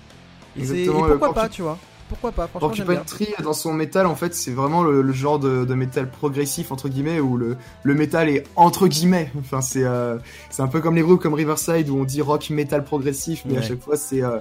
[0.55, 1.77] C'est- et Exactement, pourquoi pas, tu vois
[2.09, 3.03] Pourquoi pas Franchement, Porcupine bien.
[3.05, 6.71] Tree dans son métal en fait c'est vraiment le, le genre de, de métal progressif
[6.71, 9.31] entre guillemets où le, le métal est entre guillemets.
[9.39, 10.17] Enfin c'est euh,
[10.49, 13.57] c'est un peu comme les groupes comme Riverside où on dit rock métal progressif mais
[13.57, 14.39] à chaque fois c'est euh,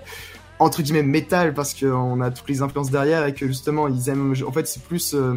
[0.58, 4.34] entre guillemets métal parce qu'on a toutes les influences derrière et que justement ils aiment
[4.46, 5.36] en fait c'est plus euh,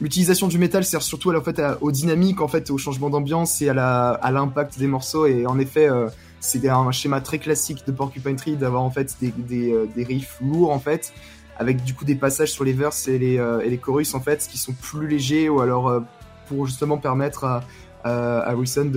[0.00, 3.60] l'utilisation du métal sert surtout en fait, à- aux dynamiques en fait au changement d'ambiance
[3.62, 5.26] et à la à l'impact des morceaux.
[5.26, 6.08] Et en effet euh,
[6.40, 10.04] c'est un schéma très classique de Porcupine Tree d'avoir en fait des, des, euh, des
[10.04, 11.12] riffs lourds en fait
[11.58, 14.20] avec du coup des passages sur les verses et les, euh, et les chorus en
[14.20, 16.00] fait qui sont plus légers ou alors euh,
[16.46, 17.64] pour justement permettre à,
[18.04, 18.90] à, à Wilson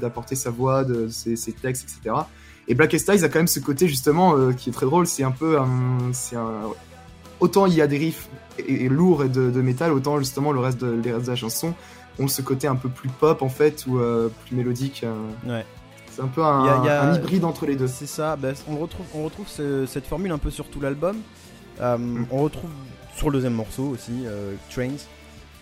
[0.00, 2.16] d'apporter sa voix, de ses, textes, etc.
[2.68, 5.30] Et Blackest Eyes a quand même ce côté justement qui est très drôle, c'est un
[5.30, 5.58] peu
[6.12, 6.36] c'est
[7.40, 8.28] autant il y a des riffs
[8.66, 11.36] et, lourds et de, de métal, autant justement le reste de, les restes de la
[11.36, 11.74] chanson
[12.18, 14.00] ont ce côté un peu plus pop en fait ou
[14.46, 15.04] plus mélodique.
[15.46, 15.66] Ouais.
[16.20, 17.88] C'est un peu un, y a- il y a- un hybride entre les deux.
[17.88, 21.16] C'est ça, bah, on retrouve, on retrouve ce- cette formule un peu sur tout l'album.
[21.80, 22.26] Euh, Mm.
[22.30, 22.70] On retrouve
[23.16, 24.90] sur le deuxième morceau aussi, euh, Trains.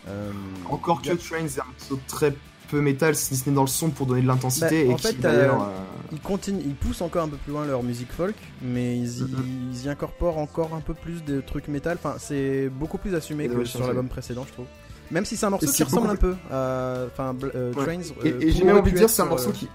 [0.09, 0.30] Euh,
[0.70, 2.34] Encore que il y a- Train, c'est un morceau très
[2.70, 4.84] peu métal, si ce n'est dans le son pour donner de l'intensité.
[4.84, 5.70] Bah, et en fait, d'ailleurs,
[6.11, 9.22] Ils continuent, ils poussent encore un peu plus loin leur musique folk, mais ils y,
[9.24, 9.44] Mhm.
[9.72, 11.98] ils y incorporent encore un peu plus de trucs métal.
[12.02, 14.64] Enfin, c'est beaucoup plus assumé que sur l'album précédent, je trouve.
[15.11, 17.84] Même si c'est un morceau qui ressemble beaucoup un peu à, enfin, Bl- Ouais.
[17.84, 18.14] Trains.
[18.24, 19.68] Et, et j'ai même envie de dire, c'est un morceau qui.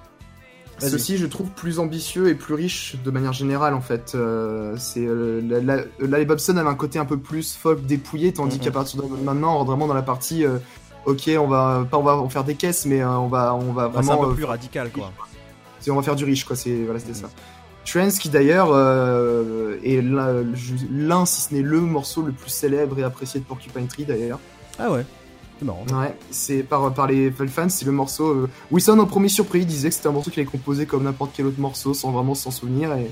[0.90, 4.14] Ceci, je trouve plus ambitieux et plus riche de manière générale en fait.
[4.16, 8.58] Euh, c'est euh, là, les Bobson avaient un côté un peu plus folk dépouillé, tandis
[8.58, 8.64] Mhm.
[8.64, 10.46] qu'à partir de maintenant, on rentre vraiment dans la partie.
[10.46, 10.58] euh,
[11.06, 13.74] ok, on va pas on va en faire des caisses, mais euh, on va on
[13.74, 15.12] va Bah, c'est un vraiment peu euh, plus radical, quoi.
[15.80, 16.56] c'est- on va faire du riche quoi.
[16.56, 17.18] C'est voilà, c'était Mhm.
[17.18, 17.30] ça.
[17.86, 18.70] Trance qui d'ailleurs
[19.84, 20.44] est l'un,
[20.92, 24.40] l'un, si ce n'est le morceau le plus célèbre et apprécié de Porcupine Tree d'ailleurs.
[24.80, 25.06] Ah ouais,
[25.72, 28.28] Ouais, c'est par, par les fans, c'est le morceau.
[28.30, 31.32] Euh, Wilson, en premier surpris, disait que c'était un morceau qu'il avait composé comme n'importe
[31.36, 32.94] quel autre morceau sans vraiment s'en souvenir.
[32.94, 33.12] Et,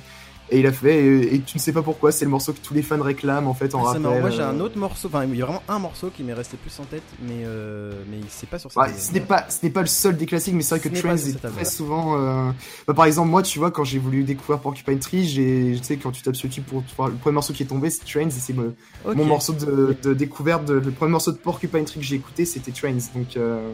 [0.53, 2.59] et il a fait, et, et tu ne sais pas pourquoi, c'est le morceau que
[2.59, 4.01] tous les fans réclament en fait en rappel.
[4.01, 4.19] marrant.
[4.19, 4.49] Moi, j'ai euh.
[4.49, 5.07] un autre morceau.
[5.07, 7.93] Enfin, il y a vraiment un morceau qui m'est resté plus en tête, mais euh,
[8.11, 8.81] mais c'est pas sur cette.
[8.83, 10.89] Ouais, ce n'est pas, ce n'est pas le seul des classiques, mais c'est vrai Ce
[10.89, 12.17] que sur est très souvent.
[12.19, 12.51] euh,
[12.85, 15.95] bah, par exemple, moi, tu vois, quand j'ai voulu découvrir Porcupine Tree, j'ai, tu sais,
[15.97, 18.27] quand tu tapes sur YouTube pour voir le premier morceau qui est tombé, c'est Trends,
[18.27, 22.05] et c'est mon morceau de, de découverte, de- le premier morceau de Porcupine Tree que
[22.05, 22.91] j'ai écouté, c'était Trains.
[23.15, 23.71] Donc, euh,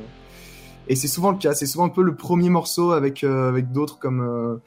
[0.88, 3.72] et c'est souvent le cas, c'est souvent un peu le premier morceau avec euh, avec
[3.72, 4.60] d'autres comme.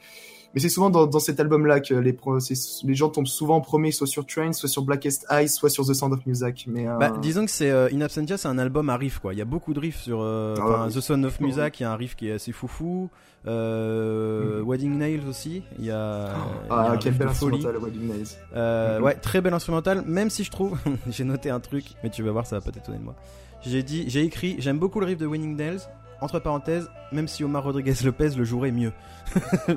[0.53, 4.07] Mais c'est souvent dans, dans cet album-là que les gens tombent souvent en premier, soit
[4.07, 6.65] sur Trains, soit sur Blackest Eyes, soit sur The Sound of Music.
[6.69, 9.33] Mais euh, Bah, disons que c'est euh, In Absentia, c'est un album à riff quoi.
[9.33, 10.91] Il y a beaucoup de riffs sur euh, Ah ouais.
[10.93, 13.09] The Sound of Music, il y a un riff qui est assez foufou.
[13.47, 14.67] Euh, Mhm.
[14.67, 16.29] Wedding Nails aussi, il y a,
[16.65, 17.55] il y a ah, un quel riff bel de folie.
[17.57, 18.27] instrumental, Wedding Nails.
[18.55, 19.03] Euh, Mhm.
[19.03, 20.03] Ouais, très bel instrumental.
[20.05, 20.77] Même si je trouve,
[21.09, 23.15] j'ai noté un truc, mais tu vas voir, ça va pas t'étonner de moi.
[23.63, 25.79] J'ai dit, j'ai écrit, j'aime beaucoup le riff de Winning Nails,
[26.21, 28.91] entre parenthèses, même si Omar Rodriguez Lopez le jouerait mieux.
[29.67, 29.75] tu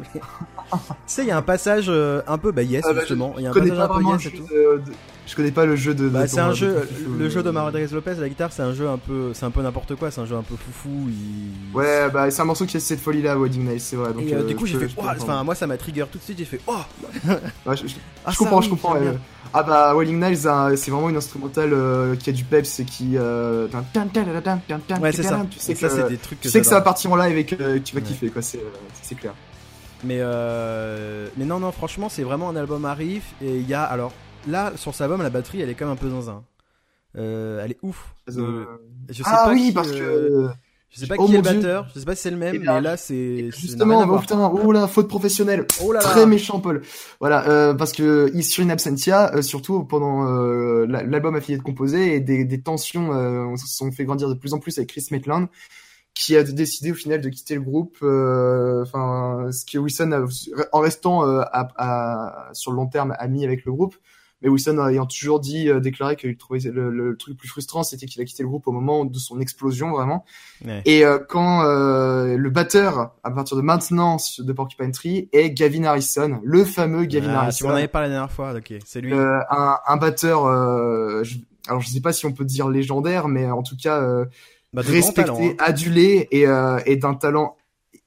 [1.06, 3.44] sais, il y a un passage euh, un peu bah yes Ah bah, justement, il
[3.44, 4.54] y a Je un connais passage pas un peu vraiment le yes et jeu tout.
[4.54, 4.92] de- de-
[5.26, 6.08] Je connais pas le jeu de.
[6.08, 7.30] Bah, de c'est un jeu, foufou, le euh.
[7.30, 9.94] jeu d'Omar Rodriguez Lopez la guitare, c'est un jeu un peu, c'est un peu n'importe
[9.94, 11.08] quoi, c'est un jeu un peu foufou.
[11.08, 11.74] Il...
[11.76, 14.12] Ouais, bah c'est un morceau qui a cette folie là, Wedding Night, c'est vrai.
[14.12, 16.18] Donc, Et euh, euh, du coup, je j'ai fait, enfin, moi ça m'a trigger tout
[16.18, 16.74] de suite, j'ai fait, oh,
[17.66, 17.94] Ouais, je, je-
[18.26, 18.96] ah, je comprends, oui, je comprends.
[19.56, 23.12] Ah bah, Wailing Knives, c'est vraiment une instrumentale euh, qui a du peps et qui.
[23.16, 23.68] Euh,
[25.00, 25.46] Ouais, c'est ça.
[25.48, 27.10] Tu sais Et ça, que, c'est des trucs que tu sais que ça va partir
[27.12, 28.06] en live et que euh, tu vas Ouais.
[28.06, 28.70] kiffer, quoi, c'est euh,
[29.02, 29.34] c'est clair.
[30.04, 33.72] Mais euh, mais non non franchement c'est vraiment un album à riff et il y
[33.74, 34.12] a alors
[34.46, 36.42] là sur cet album la batterie elle est quand même un peu zinzin.
[37.16, 38.14] Euh, elle est ouf.
[38.28, 38.64] Euh, Euh,
[39.08, 40.54] je sais ah pas oui, qui, parce euh, que.
[40.90, 41.60] je sais pas oh qui est le mon Dieu.
[41.60, 44.18] batteur, je sais pas si c'est le même Eh bien, mais là c'est Justement, oh
[44.18, 45.66] putain, oh là, faute professionnelle.
[45.82, 46.04] Oh là là.
[46.06, 46.82] Très méchant, Paul.
[47.20, 51.40] Voilà, euh, parce que il- sur In Absentia, euh, surtout pendant euh, la- l'album a
[51.40, 54.58] fini de composer et des, des tensions euh, se sont fait grandir de plus en
[54.58, 55.46] plus avec Chris Maitland,
[56.14, 57.96] qui a décidé au final de quitter le groupe.
[58.02, 60.24] euh, Enfin, ce que Wilson, a,
[60.72, 63.96] en restant euh, à, à- sur le long terme ami avec le groupe.
[64.42, 67.82] Mais Wilson ayant toujours dit, euh, déclaré qu'il trouvait le, le truc le plus frustrant,
[67.82, 70.26] c'était qu'il a quitté le groupe au moment de son explosion, vraiment.
[70.66, 70.82] Ouais.
[70.84, 75.84] Et euh, quand euh, le batteur, à partir de maintenant de Porcupine Tree, est Gavin
[75.84, 79.14] Harrison, le fameux Gavin Ah, Harrison, m'en avais parlé la dernière fois, ok, c'est lui.
[79.14, 80.44] euh, un, un batteur.
[80.44, 84.02] euh, je, alors je sais pas si on peut dire légendaire, mais en tout cas
[84.02, 84.26] euh,
[84.74, 85.54] Bah, respecté, talent, hein.
[85.58, 87.56] adulé et, euh, et d'un talent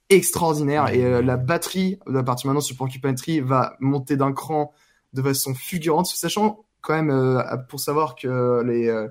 [0.09, 0.93] extraordinaire.
[0.93, 4.73] Et euh, la batterie, à partir maintenant sur Porcupine Tree, va monter d'un cran
[5.13, 9.07] de façon fulgurante, sachant quand même euh, pour savoir que les euh,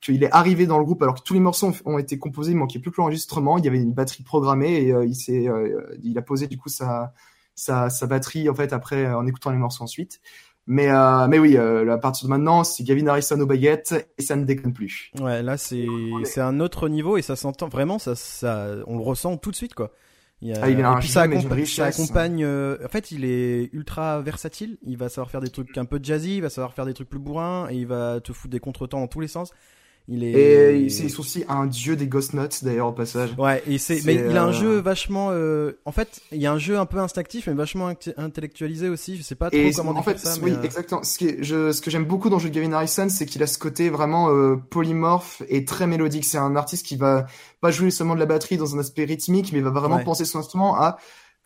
[0.00, 2.56] qu'il est arrivé dans le groupe alors que tous les morceaux ont, été composés, il
[2.56, 5.96] manquait plus que l'enregistrement, il y avait une batterie programmée et euh, il s'est euh,
[6.02, 7.12] il a posé du coup sa
[7.54, 10.20] sa, sa batterie en fait après en écoutant les morceaux ensuite.
[10.70, 14.22] Mais euh, mais oui, euh, à partir de maintenant, c'est Gavin Harrison aux baguettes et
[14.22, 15.10] ça ne déconne plus.
[15.18, 15.86] Ouais, là c'est
[16.24, 19.56] c'est un autre niveau et ça s'entend vraiment, ça ça on le ressent tout de
[19.56, 19.92] suite quoi.
[20.42, 22.44] Il y a- Ah, il a un puis ça, accompa- ça accompagne.
[22.44, 24.78] euh, en fait, il est ultra versatile.
[24.82, 27.08] Il va savoir faire des trucs un peu jazzy, il va savoir faire des trucs
[27.08, 29.50] plus bourrins et il va te foutre des contretemps dans tous les sens.
[30.10, 30.80] Il est.
[30.84, 33.30] Et c'est aussi un dieu des Ghost Notes d'ailleurs au passage.
[33.36, 36.40] Ouais, et c'est, C'est, mais il a un euh, jeu vachement, euh, en fait, il
[36.40, 39.18] y a un jeu un peu instinctif, mais vachement intellectualisé aussi.
[39.18, 41.02] Je sais pas trop Et comment en fait, ça, oui, mais, euh, exactement.
[41.02, 43.26] Ce, qui est- je, ce que j'aime beaucoup dans le jeu de Gavin Harrison, c'est
[43.26, 46.24] qu'il a ce côté vraiment euh, polymorphe et très mélodique.
[46.24, 47.26] C'est un artiste qui va
[47.60, 50.04] pas jouer seulement de la batterie dans un aspect rythmique, mais va vraiment Ouais.
[50.04, 50.96] penser son instrument à.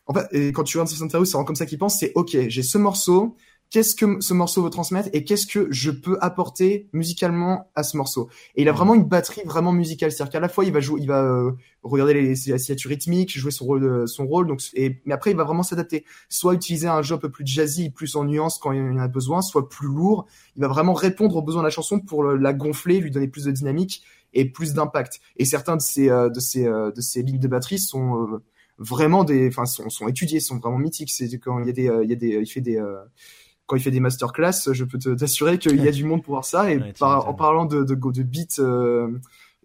[0.05, 1.97] En fait, et quand tu regardes cette interview, c'est vraiment comme ça qu'il pense.
[1.99, 3.35] C'est ok, j'ai ce morceau.
[3.73, 7.97] Qu'est-ce que ce morceau veut transmettre et qu'est-ce que je peux apporter musicalement à ce
[7.97, 10.79] morceau Et il a vraiment une batterie vraiment musicale, c'est-à-dire qu'à la fois il va
[10.79, 14.45] jouer, il va euh, regarder les, les signatures rythmiques, jouer son rôle, euh, son rôle.
[14.45, 17.47] Donc, et, mais après il va vraiment s'adapter soit utiliser un jeu un peu plus
[17.47, 20.27] jazzy, plus en nuance quand il y en a besoin, soit plus lourd.
[20.55, 23.27] Il va vraiment répondre aux besoins de la chanson pour le- la gonfler, lui donner
[23.27, 24.03] plus de dynamique
[24.35, 25.19] et plus d'impact.
[25.37, 28.39] Et certains de ces euh, de ces euh, de ces lignes de batterie sont
[28.77, 31.09] vraiment des, enfin sont, sont étudiés, sont vraiment mythiques.
[31.11, 32.97] C'est quand il y a des il y a des il fait des euh,
[33.65, 36.33] quand il fait des masterclass, je peux te- t'assurer qu'il y a du monde pour
[36.33, 36.71] voir ça.
[36.71, 39.07] Et Ouais, par- en parlant de, de, de beats euh,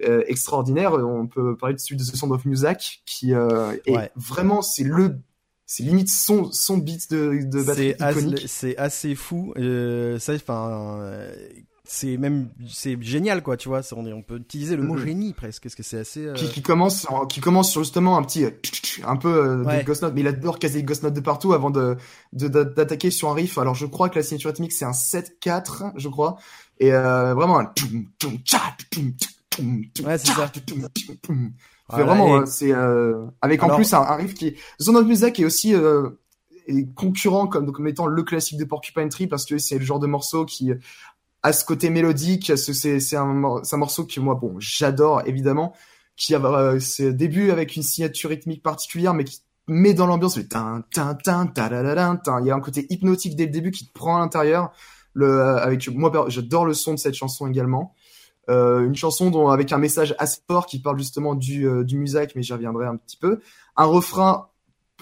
[0.04, 3.96] euh, extraordinaires, on peut parler de celui de The Sound of Music, qui euh, est
[3.96, 4.10] Ouais.
[4.16, 5.18] vraiment, c'est le,
[5.66, 9.52] c'est limite son, son beat de, de batterie c'est assez, c'est assez fou.
[9.58, 11.34] Euh, ça, enfin, euh,
[11.90, 13.80] c'est même, c'est génial quoi, tu vois.
[13.96, 15.06] On, on peut utiliser le mot Mhm.
[15.06, 16.26] génie presque, parce que c'est assez.
[16.26, 18.50] euh, Qui, qui commence, en- qui commence sur justement un petit, euh,
[19.04, 19.80] un peu euh, Ouais.
[19.80, 21.96] de Ghost Note, mais il adore caser les Ghost Note de partout avant de,
[22.34, 23.56] de, d'a- d'attaquer sur un riff.
[23.56, 26.36] Alors je crois que la signature rythmique c'est un 7-4, je crois,
[26.78, 27.72] et euh, vraiment un.
[30.04, 30.50] Ouais, c'est ça.
[31.88, 34.96] Voilà, vraiment, et- euh, c'est euh, avec en Alors- plus un, un riff qui Zone
[34.96, 39.46] of Music est aussi est concurrent comme comme étant le classique de Porcupine Tree parce
[39.46, 40.70] que c'est le genre de morceau qui
[41.42, 43.24] a ce côté mélodique, ce- c'est c'est un,
[43.76, 45.74] morceau que moi bon j'adore évidemment,
[46.16, 50.36] qui a euh, ses débuts avec une signature rythmique particulière mais qui met dans l'ambiance
[50.36, 50.50] le.
[52.40, 54.72] Il y a un côté hypnotique dès le début qui te prend à l'intérieur.
[55.14, 57.94] Le avec moi j'adore le son de cette chanson également.
[58.48, 61.98] Euh, une chanson dont avec un message assez fort qui parle justement du euh, du
[61.98, 63.40] musique, mais j'y reviendrai un petit peu.
[63.76, 64.48] Un refrain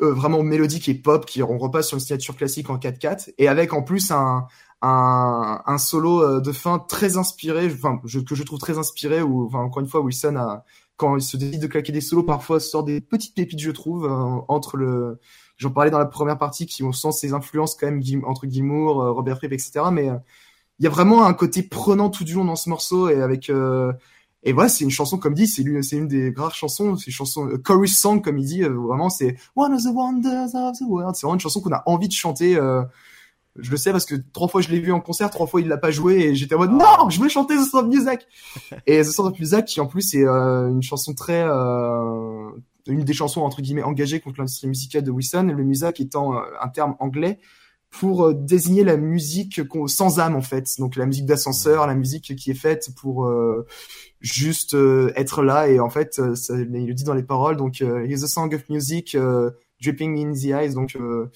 [0.03, 3.47] euh, vraiment mélodique et pop qui on repasse sur une signature classique en 4/4 et
[3.49, 4.47] avec en plus un
[4.83, 9.22] un, un solo euh, de fin très inspiré, enfin je, que je trouve très inspiré.
[9.22, 10.64] Ou enfin encore une fois Wilson a
[10.97, 14.07] quand il se décide de claquer des solos, parfois sort des petites pépites je trouve
[14.07, 15.18] euh, entre le
[15.59, 19.01] J'en parlais dans la première partie qui on sent ses influences quand même entre Gilmour,
[19.01, 19.87] euh, Robert Fripp, etc.
[19.91, 20.11] Mais
[20.79, 23.49] il y a vraiment un côté prenant tout du long dans ce morceau et avec
[23.51, 23.93] euh,
[24.43, 27.12] et voilà c'est une chanson comme dit c'est l'une une des rares chansons c'est une
[27.12, 30.83] chanson euh, chorus song comme il dit vraiment c'est one of the wonders of the
[30.87, 32.59] world c'est vraiment une chanson qu'on a envie de chanter
[33.59, 35.68] Je le sais parce que trois fois je l'ai vu en concert, trois fois il
[35.68, 38.26] l'a pas joué et j'étais en mode non, je veux chanter The Sound of Music.
[38.86, 42.50] et The Sound of Music qui en plus est euh, une chanson très euh,
[42.86, 46.40] une des chansons entre guillemets engagées contre l'industrie musicale de Wilson, le music étant euh,
[46.61, 47.38] un terme anglais
[47.90, 50.68] pour euh, désigner la musique sans âme en fait.
[50.78, 53.30] Donc la musique d'ascenseur, la musique qui est faite pour
[54.20, 54.76] juste
[55.14, 55.68] être là.
[55.68, 57.57] Et en fait ça, il le dit dans les paroles.
[57.57, 59.16] Donc a song of music
[59.80, 61.30] dripping in the eyes donc euh,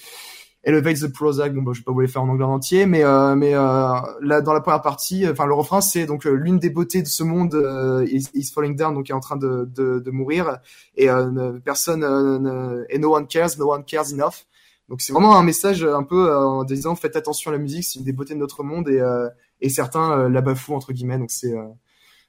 [0.64, 2.84] elevate the Prozac bon bah, je vais pas vous les faire en anglais en entier
[2.86, 3.88] mais euh, mais euh,
[4.20, 7.06] là dans la première partie enfin le refrain c'est donc euh, l'une des beautés de
[7.08, 10.58] ce monde euh, is, is falling down donc est en train de de, de mourir.
[10.96, 14.46] Et euh, ne- personne euh, ne- et no one cares no one cares enough.
[14.88, 17.84] Donc c'est vraiment un message un peu euh, en disant faites attention à la musique
[17.84, 18.88] c'est une des beautés de notre monde.
[18.88, 19.28] Et euh,
[19.62, 21.18] et certains euh, la bafouent entre guillemets.
[21.18, 21.64] Donc c'est euh,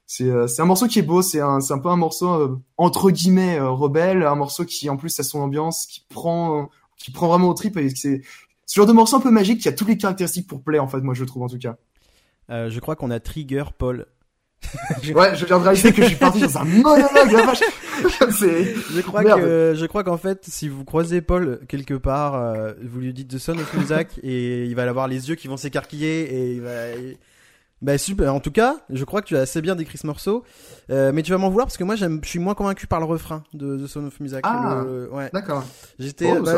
[0.05, 3.11] c'est euh, un morceau qui est beau c'est un un peu un morceau euh, entre
[3.11, 6.69] guillemets euh, rebelle un morceau qui en plus a son ambiance qui prend
[7.03, 8.21] qui prend vraiment au trip et c'est
[8.65, 10.87] ce genre de morceau un peu magique qui a toutes les caractéristiques pour play en
[10.87, 11.75] fait moi je trouve en tout cas
[12.49, 14.07] Euh, je crois qu'on a trigger Paul.
[15.15, 17.61] ouais je viens de réaliser que je suis parti dans un monologue la vache
[18.03, 19.39] Je crois Merde.
[19.41, 23.27] que je crois qu'en fait, si vous croisez Paul quelque part, euh, vous lui dites
[23.29, 26.61] The Son of Music et il va avoir les yeux qui vont s'écarquiller et il
[26.61, 26.71] va.
[27.82, 28.34] Bah super.
[28.36, 30.43] En tout cas, je crois que tu as assez bien décrit ce morceau,
[30.89, 33.05] Euh, mais tu vas m'en vouloir parce que moi, je suis moins convaincu par le
[33.05, 34.39] refrain de The Son of Music.
[34.43, 34.84] Ah.
[34.86, 35.29] Le- ouais.
[35.34, 35.63] d'accord
[35.97, 36.32] J'étais.
[36.32, 36.57] oh, bah,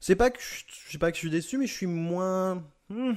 [0.00, 2.62] c'est pas que je, sais pas que je suis déçu, mais je suis moins.
[2.90, 3.12] hmm,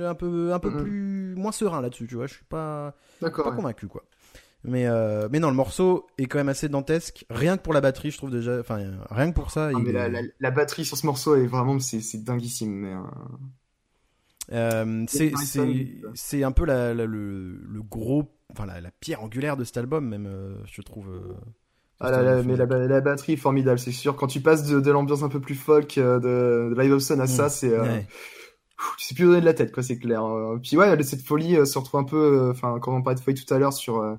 [0.00, 0.82] un peu un peu Mhm.
[0.82, 2.06] plus moins serein là-dessus.
[2.06, 3.56] Tu vois, je suis pas d'accord pas ouais.
[3.56, 4.04] convaincu quoi.
[4.64, 7.24] Mais euh, mais non, le morceau est quand même assez dantesque.
[7.30, 8.58] Rien que pour la batterie, je trouve déjà.
[8.60, 9.66] Enfin, euh, rien que pour ça.
[9.68, 12.18] Ah, il mais est- la, la, la batterie sur ce morceau est vraiment c'est c'est
[12.24, 13.00] dinguissime mais euh,
[14.52, 15.74] Euh, c'est Harrison,
[16.14, 19.76] c'est un peu la, la- le le gros enfin la, la pierre angulaire de cet
[19.76, 21.08] album même euh, je trouve.
[21.10, 21.34] euh,
[22.00, 24.16] Ah là là, mais la, la batterie est formidable, c'est sûr.
[24.16, 27.02] Quand tu passes de, de l'ambiance un peu plus folk euh, de, de Live of
[27.02, 27.50] Sun à ça, Mm.
[27.50, 28.06] c'est euh, Ouais.
[28.98, 30.24] tu sais plus où donner de la tête, quoi, c'est clair.
[30.24, 33.18] Euh, Puis ouais, cette folie euh, se retrouve un peu, euh, enfin, quand on parlait
[33.18, 34.14] de folie tout à l'heure sur euh,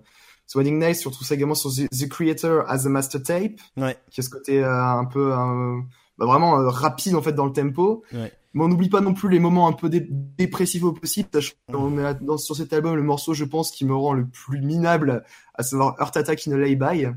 [0.45, 3.97] sur Wedding Night, surtout ça également sur The, The Creator as a Master Tape, Ouais.
[4.11, 5.79] qui a ce côté euh, un peu, euh,
[6.17, 8.03] bah, vraiment euh, rapide en fait dans le tempo.
[8.13, 8.31] Ouais.
[8.53, 11.29] Mais on n'oublie pas non plus les moments un peu dé- dépressifs au possible.
[11.71, 14.59] qu'on est dans, sur cet album, le morceau, je pense, qui me rend le plus
[14.61, 15.23] minable,
[15.53, 17.07] à savoir Heart Attack in a Lay-By,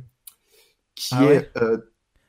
[0.95, 1.79] qui Ah est ouais euh,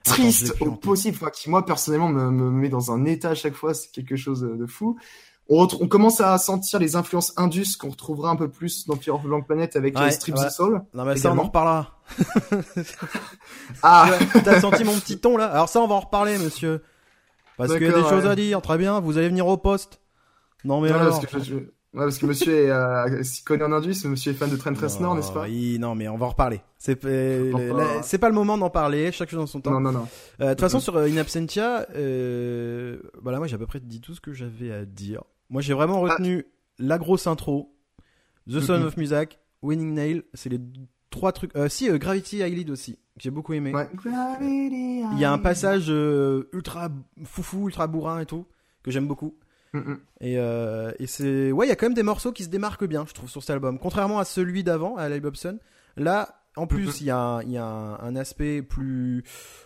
[0.06, 3.30] Attends, triste en au possible, enfin, qui moi personnellement me, me met dans un état
[3.30, 4.97] à chaque fois, c'est quelque chose de fou.
[5.49, 9.18] On, on commence à sentir les influences indus qu'on retrouvera un peu plus dans Fear
[9.18, 10.47] of Long Planet avec Ouais, euh, Strips ouais.
[10.47, 10.82] the Soul.
[10.93, 11.99] Non mais ça on en reparlera.
[13.84, 15.47] Ah, Ouais, T'as senti mon petit ton là?
[15.47, 16.82] Alors ça on va en reparler monsieur.
[17.58, 18.30] Parce qu'il y a des choses ouais.
[18.32, 18.62] à dire.
[18.62, 18.99] Très bien.
[18.99, 19.99] Vous allez venir au poste.
[20.66, 21.20] Non mais non, alors.
[21.20, 24.36] parce que, je- ouais, parce que monsieur est, euh, s'y connaît en indus, monsieur est
[24.36, 26.62] fan de Trent Reznor, Non, n'est-ce pas oui, non mais on va en reparler.
[26.78, 29.12] C'est pas le moment d'en parler.
[29.12, 29.72] Chaque chose en son temps.
[29.72, 30.08] Non, non, non.
[30.39, 33.80] Euh, De toute façon, sur euh, In Absentia, euh, voilà, moi j'ai à peu près
[33.82, 35.22] dit tout ce que j'avais à dire.
[35.49, 36.45] Moi j'ai vraiment retenu
[36.80, 37.76] la grosse intro,
[38.49, 40.60] The Son of Music, Winning Nail, c'est les
[41.10, 41.56] trois trucs.
[41.56, 43.74] Euh, si, Gravity Eyelid aussi, que j'ai beaucoup aimé.
[43.74, 43.89] Ouais.
[44.05, 46.89] Il y a un passage euh, ultra
[47.24, 48.47] foufou, ultra bourrin et tout,
[48.82, 49.36] que j'aime beaucoup.
[49.74, 49.99] Mhm.
[50.22, 51.51] Et, euh, et c'est.
[51.51, 53.41] Ouais, il y a quand même des morceaux qui se démarquent bien, je trouve, sur
[53.41, 53.80] cet album.
[53.80, 55.32] Contrairement à celui d'avant, à Live.
[55.95, 59.24] Là, en plus, il y a, un- il y a un, un aspect plus,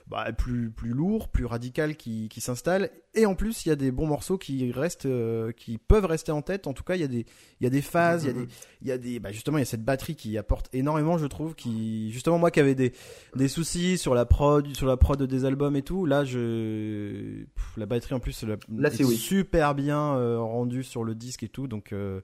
[0.07, 2.89] bah, plus, plus lourd, plus radical qui, qui s'installe.
[3.13, 6.31] Et en plus, il y a des bons morceaux qui restent, euh, qui peuvent rester
[6.31, 6.67] en tête.
[6.67, 7.25] En tout cas, il y a des,
[7.59, 8.47] il y a des phases, il y a des,
[8.83, 11.25] il y a des, bah, justement, il y a cette batterie qui apporte énormément, je
[11.25, 12.93] trouve, qui, justement, moi qui avais des,
[13.35, 17.77] des soucis sur la prod, sur la prod des albums et tout, là, je, Pff,
[17.77, 19.15] la batterie en plus, la, Là, est oui.
[19.15, 21.91] super bien euh, rendue sur le disque et tout, donc.
[21.91, 22.21] euh,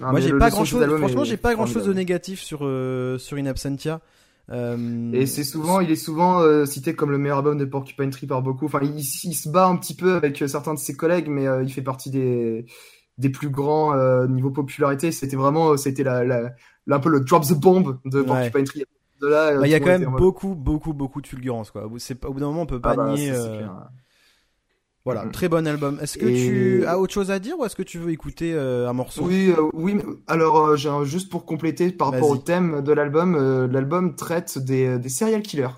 [0.00, 3.18] Ah, moi j'ai pas grand chose franchement j'ai pas grand chose de négatif sur euh,
[3.18, 4.00] sur In Absentia
[4.50, 8.10] Euh, Et c'est souvent, il est souvent euh, cité comme le meilleur album de Porcupine
[8.10, 8.66] Tree par beaucoup.
[8.66, 11.46] Enfin, il, il se bat un petit peu avec euh, certains de ses collègues, mais
[11.46, 12.66] euh, il fait partie des
[13.18, 15.12] des plus grands euh, niveau popularité.
[15.12, 16.52] C'était vraiment, c'était la, la,
[16.86, 18.26] la- un peu le drop the bomb de Ouais.
[18.26, 18.84] Porcupine Tree.
[19.20, 21.90] De là, bah, il y a quand même beaucoup beaucoup beaucoup de fulgurance quoi Au
[21.90, 23.88] bout- c'est pas- au bout d'un moment on peut pas Ah bah, nier euh, clair.
[25.04, 25.98] Voilà très bon album.
[26.00, 28.52] Est-ce que Et- tu as autre chose à dire ou est-ce que tu veux écouter
[28.54, 29.24] euh, un morceau?
[29.24, 29.96] Oui, euh, oui.
[30.26, 34.98] Alors, euh, juste pour compléter par rapport au thème de l'album, euh, l'album traite des,
[34.98, 35.68] des serial killers.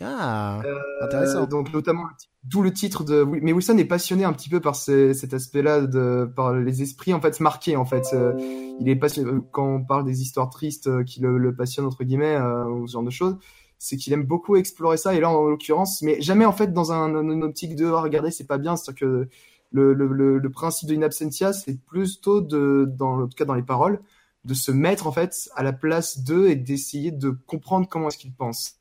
[0.00, 1.46] ah Euh, intéressant.
[1.46, 2.04] donc notamment
[2.44, 5.82] d'où le titre de mais Wilson est passionné un petit peu par ce- cet aspect-là
[5.82, 8.04] de par les esprits en fait marqués en fait.
[8.12, 8.32] Euh,
[8.80, 11.86] il est passionné euh, quand on parle des histoires tristes euh, qui le, le passionnent
[11.86, 13.36] entre guillemets euh, ou ce genre de choses
[13.78, 16.92] c'est qu'il aime beaucoup explorer ça et là en l'occurrence mais jamais en fait dans
[16.92, 19.28] un, une optique de ah, regardez c'est pas bien c'est-à-dire que
[19.70, 23.36] le, le, le, le principe de In Absentia c'est plutôt de dans le en tout
[23.36, 24.00] cas dans les paroles
[24.44, 28.18] de se mettre en fait à la place d'eux et d'essayer de comprendre comment est-ce
[28.18, 28.76] qu'ils pensent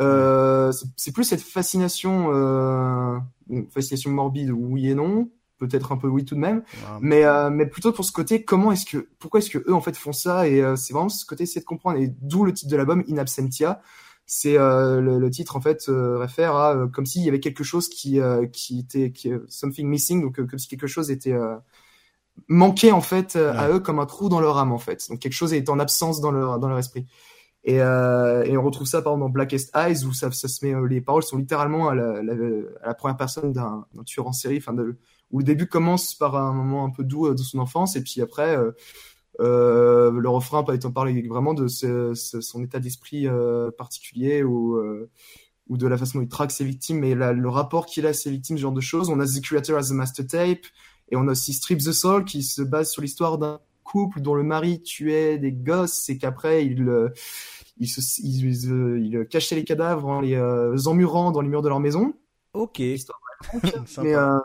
[0.00, 3.18] euh, c'est- plus cette fascination, euh,
[3.70, 5.28] fascination morbide, oui et non,
[5.58, 6.62] peut-être un peu oui tout de même.
[7.00, 9.80] Mais, euh, mais plutôt pour ce côté, comment est-ce que, pourquoi est-ce que eux en
[9.82, 11.98] fait font ça Et euh, c'est vraiment ce côté essayer de comprendre.
[11.98, 13.82] Et d'où le titre de l'album In Absentia.
[14.32, 17.40] C'est euh, le, le titre en fait euh, réfère à euh, comme s'il y avait
[17.40, 18.20] quelque chose qui
[18.52, 21.34] qui était qui, something missing, donc comme si quelque chose était
[22.46, 25.04] manqué en fait à eux comme un trou dans leur âme en fait.
[25.10, 27.08] Donc quelque chose est en absence dans leur dans leur esprit.
[27.64, 30.74] Et, et on retrouve ça par exemple dans Blackest Eyes où ça, ça se met
[30.88, 32.34] les paroles sont littéralement à la, la,
[32.84, 34.76] à la première personne d'un tueur en série, enfin
[35.32, 38.22] où le début commence par un moment un peu doux de son enfance et puis
[38.22, 38.56] après
[39.40, 44.76] euh, le refrain être parler vraiment de ce, ce- son état d'esprit euh, particulier ou
[44.76, 45.08] euh,
[45.68, 48.10] ou de la façon dont il traque ses victimes mais la- le rapport qu'il a
[48.10, 49.08] à ses victimes ce genre de choses.
[49.08, 50.66] On a The Creator as a Master Tape
[51.10, 54.34] et on a aussi Strip the Soul qui se base sur l'histoire d'un couple dont
[54.34, 57.08] le mari tuait des gosses et qu'après il euh,
[57.78, 58.44] il, se, il,
[59.04, 62.12] il, cachait les cadavres en les euh, emmurant dans les murs de leur maison.
[62.52, 62.78] Ok.
[62.80, 63.18] Histoire
[64.02, 64.38] mais euh,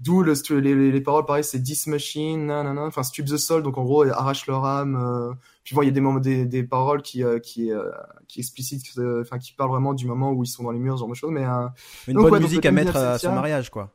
[0.00, 3.62] d'où le, les, les, les paroles pareil c'est This Machine nanana enfin Strip the Soul
[3.62, 5.32] donc en gros arrache leur âme euh,
[5.64, 7.90] puis bon il y a des moments des, des paroles qui euh, qui euh,
[8.28, 10.94] qui explicitent euh, enfin qui parlent vraiment du moment où ils sont dans les murs
[10.96, 11.66] ce genre de choses mais euh,
[12.06, 13.90] Une donc, bonne ouais, musique à mettre à son Septia- mariage, quoi.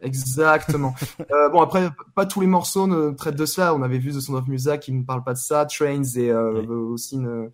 [0.00, 0.94] Exactement.
[1.32, 3.74] euh, bon après, pas tous les morceaux ne traitent de cela.
[3.74, 6.30] On avait vu The Sound of Music qui ne parle pas de ça, Trains et
[6.30, 6.66] euh, Oui.
[6.68, 7.48] aussi ne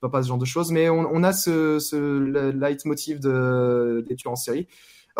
[0.00, 0.72] pas de ce genre de choses.
[0.72, 4.66] Mais on, on a ce, ce le leitmotiv de des tueurs en série.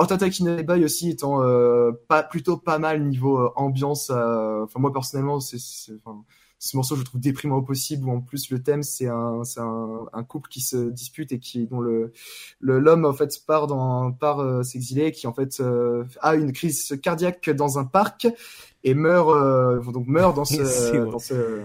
[0.01, 0.29] Alors Tata
[0.63, 4.09] Bay aussi étant euh, pas plutôt pas mal niveau euh, ambiance.
[4.09, 8.07] euh, Enfin moi personnellement, c'est ce morceau je le trouve déprimant au possible.
[8.07, 11.39] Où en plus le thème c'est un c'est un, un couple qui se dispute et
[11.39, 12.13] qui dont le
[12.61, 16.99] l'homme en fait part dans part euh, s'exiler qui en fait euh, a une crise
[17.03, 18.27] cardiaque dans un parc
[18.85, 21.61] et meurt euh, donc meurt dans ce, dans ce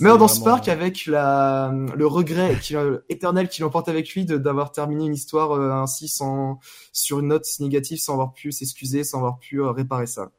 [0.00, 4.24] meurt dans ce parc avec la le regret qui, euh, éternel qui l'emporte avec lui
[4.24, 6.58] d'avoir terminé une histoire euh, ainsi sans
[6.92, 10.30] sur une note négative sans avoir pu s'excuser sans avoir pu euh, réparer ça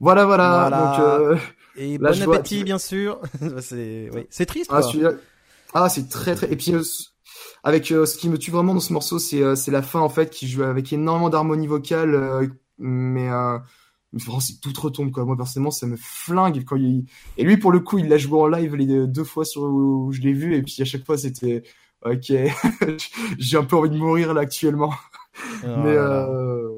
[0.00, 0.78] voilà voilà, Voilà.
[0.78, 1.36] donc euh,
[1.76, 3.18] Et bon je vois- appétit, bien sûr.
[3.60, 4.26] c'est oui.
[4.30, 5.12] c'est triste, Ah, quoi.
[5.74, 6.52] ah, c'est très très.
[6.52, 6.82] Et puis euh,
[7.64, 10.08] avec euh, ce qui me tue vraiment dans ce morceau, c'est c'est la fin en
[10.10, 13.28] fait qui joue avec énormément d'harmonie vocale, mais
[14.16, 15.24] mais vraiment c'est tout retombe quoi.
[15.24, 17.04] Moi personnellement, ça me flingue quand il
[17.36, 20.10] et lui pour le coup, il l'a joué en live les deux fois sur où
[20.12, 21.62] je l'ai vu et puis à chaque fois c'était
[22.04, 22.32] ok.
[23.38, 24.92] J'ai un peu envie de mourir là actuellement,
[25.62, 26.68] Oh mais euh,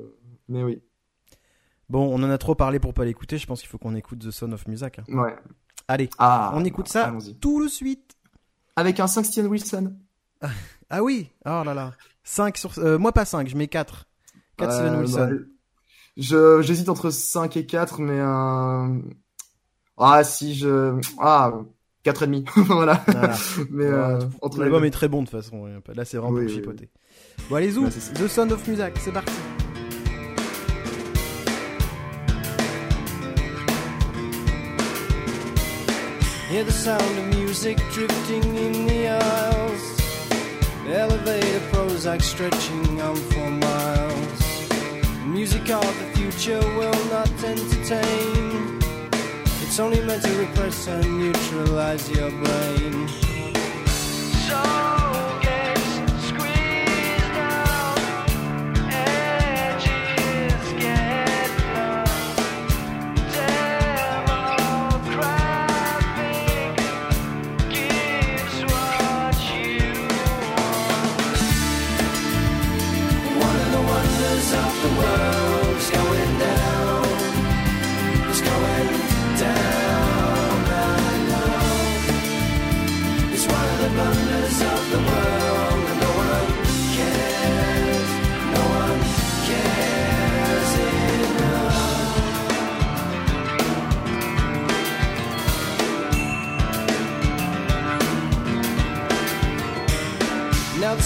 [0.49, 0.83] mais oui,
[1.89, 3.39] Bon, on en a trop parlé pour pas l'écouter.
[3.39, 4.99] Je pense qu'il faut qu'on écoute The Son of Music.
[4.99, 5.05] hein.
[5.19, 5.35] ouais.
[5.91, 8.15] Allez, Ah, on écoute ça tout de suite.
[8.77, 9.95] Avec un 5 Steven Wilson.
[10.91, 11.93] Ah oui, oh là là.
[12.25, 12.79] 5 sur...
[12.79, 14.07] euh, moi pas 5, je mets 4.
[14.59, 15.19] 4 Steven Euh, Wilson.
[15.31, 15.37] bah,
[16.19, 18.99] j'hésite entre 5 et 4 mais euh...
[19.97, 21.53] ah si je ah
[22.03, 23.35] 4 et demi voilà Voilà.
[23.71, 25.67] mais Ouais, euh, entre L'album est très bon de toute façon.
[25.95, 26.89] Là, c'est vraiment Oui, pour oui, chipoter.
[27.49, 27.87] Bon, allez, zou.
[27.89, 29.33] The Son of Music, c'est parti.
[36.51, 40.01] Hear the sound of music drifting in the aisles.
[40.89, 44.28] Elevator Prozac stretching on for miles.
[45.33, 48.81] Music of the future will not entertain.
[49.63, 53.09] It's only meant to repress and neutralize your brain.
[54.49, 55.08] So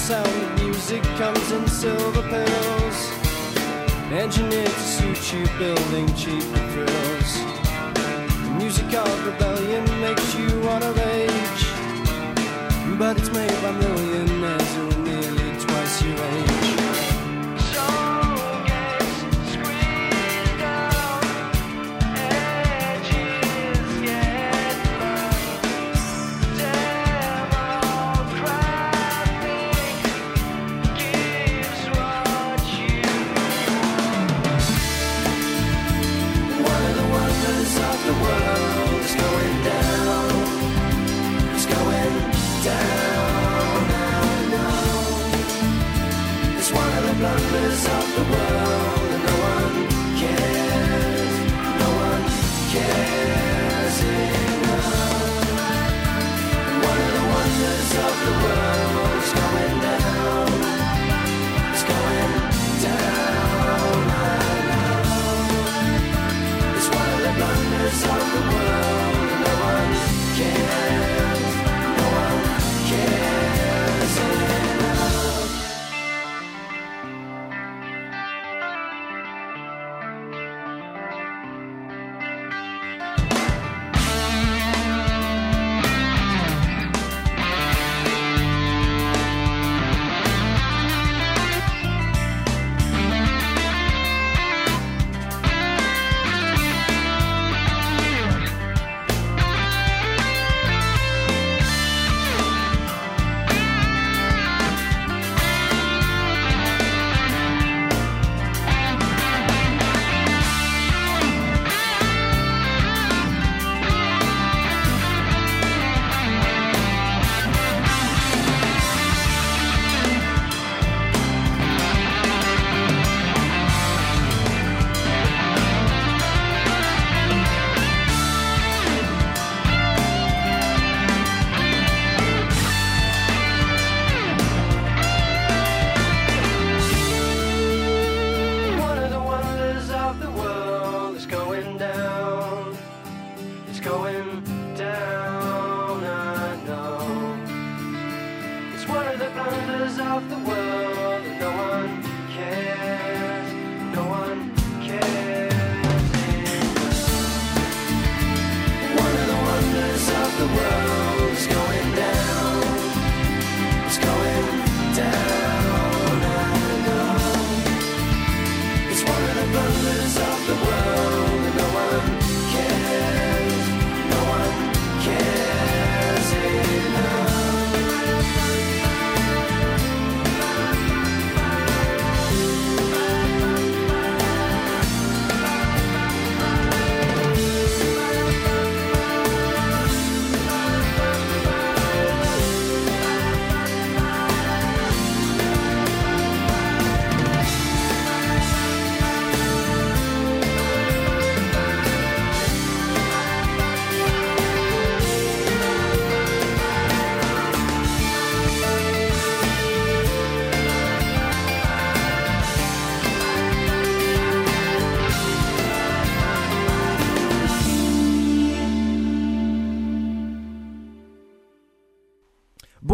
[0.03, 2.99] sound of music comes in silver pills,
[4.11, 7.33] engineered to suit you, building cheaper thrills.
[8.59, 11.63] Music of rebellion makes you wanna rage,
[12.99, 14.82] but it's made by millionaires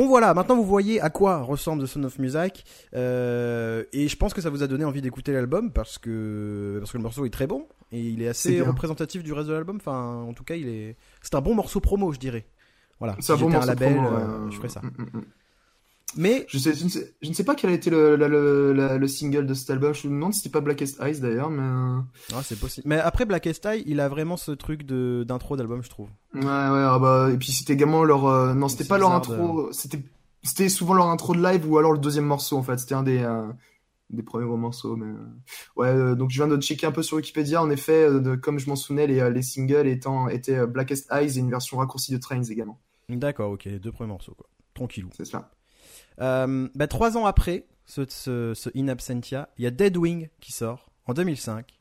[0.09, 4.17] bon voilà, maintenant vous voyez à quoi ressemble The Sound of Music, euh, et je
[4.17, 7.27] pense que ça vous a donné envie d'écouter l'album parce que parce que le morceau
[7.27, 9.77] est très bon et il est assez représentatif du reste de l'album.
[9.77, 12.47] Enfin, en tout cas, il est c'est un bon morceau promo, je dirais.
[12.99, 13.15] Voilà.
[13.19, 14.81] Un si bon j'étais morceau label, promo, euh, je ferais ça.
[14.81, 15.25] Mm, mm, mm.
[16.17, 18.29] Mais Je, sais, je, ne sais, je ne sais pas quel a été le, le,
[18.29, 19.93] le, la- le single de cet album.
[19.95, 22.03] Je me demande si c'était pas Blackest Eyes d'ailleurs, mais.
[22.35, 22.89] ah, c'est possible.
[22.89, 26.09] Mais après Blackest Eye, il a vraiment ce truc de d'intro d'album, je trouve.
[26.35, 28.27] Ouais, ouais, ah bah, et puis c'était également leur.
[28.27, 30.01] euh, Non, c'était pas leur intro, c'était
[30.43, 32.79] c'était souvent leur intro de live ou alors le deuxième morceau en fait.
[32.79, 33.19] C'était un des.
[33.19, 33.47] euh,
[34.11, 35.13] des premiers gros morceaux, mais
[35.77, 35.89] ouais.
[35.89, 37.63] euh, donc je viens de checker un peu sur Wikipédia.
[37.63, 41.37] En effet, euh, de, comme je m'en souvenais, les, les singles étant étaient Blackest Eyes
[41.37, 42.81] et une version raccourcie de Trains également.
[43.11, 44.47] D'accord, ok, les deux premiers morceaux, quoi.
[44.73, 45.11] Tranquillou.
[45.15, 45.51] C'est cela.
[46.21, 50.53] Euh, bah, trois ans après ce, ce, ce In Absentia, il y a Deadwing qui
[50.53, 51.75] sort en 2005.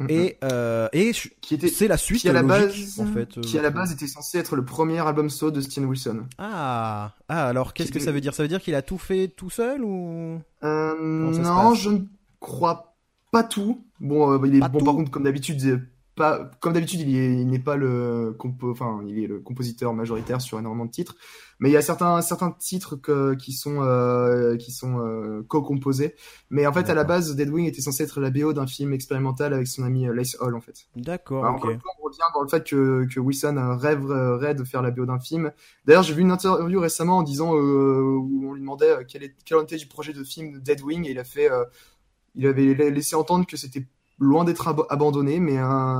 [0.00, 0.06] Mhm.
[0.10, 3.06] Et, euh, et je- qui était c'est la suite qui à la logique, base, en
[3.12, 3.38] fait.
[3.38, 6.24] euh, qui à la base était censé être le premier album solo de Steven Wilson.
[6.36, 8.34] Ah, ah alors qu'est-ce que ça veut dire?
[8.34, 10.40] Ça veut dire qu'il a tout fait tout seul ou?
[10.64, 11.98] Euh, non, je ne
[12.40, 12.96] crois
[13.30, 13.84] pas tout.
[14.00, 15.86] Bon, il est Pas bon tout par contre comme d'habitude.
[16.16, 19.92] Pas comme d'habitude, il est, il n'est pas le compo, enfin, il est le compositeur
[19.94, 21.16] majoritaire sur énormément de titres.
[21.58, 26.14] Mais il y a certains, certains titres que, qui sont, euh, qui sont euh, co-composés.
[26.50, 29.52] Mais en fait, à la base, Deadwing était censé être la BO d'un film expérimental
[29.54, 30.86] avec son ami euh, Lace Hall, en fait.
[30.94, 31.56] D'accord, ok.
[31.56, 34.82] encore une fois, on revient dans le fait que, que Wilson rêve, rêve de faire
[34.82, 35.52] la BO d'un film.
[35.84, 39.34] D'ailleurs, j'ai vu une interview récemment en disant euh, où on lui demandait quel, est,
[39.44, 41.48] quel était du projet de film de Deadwing et il a fait,
[42.34, 43.86] il avait la- laissé entendre que c'était
[44.18, 45.58] loin d'être ab- abandonné, mais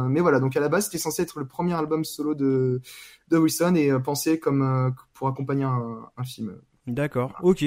[0.09, 0.41] mais voilà.
[0.41, 2.81] Donc à la base, c'était censé être le premier album solo de
[3.29, 6.57] de Wilson et euh, pensé comme euh, pour accompagner un, un film.
[6.87, 7.65] D'accord, ok.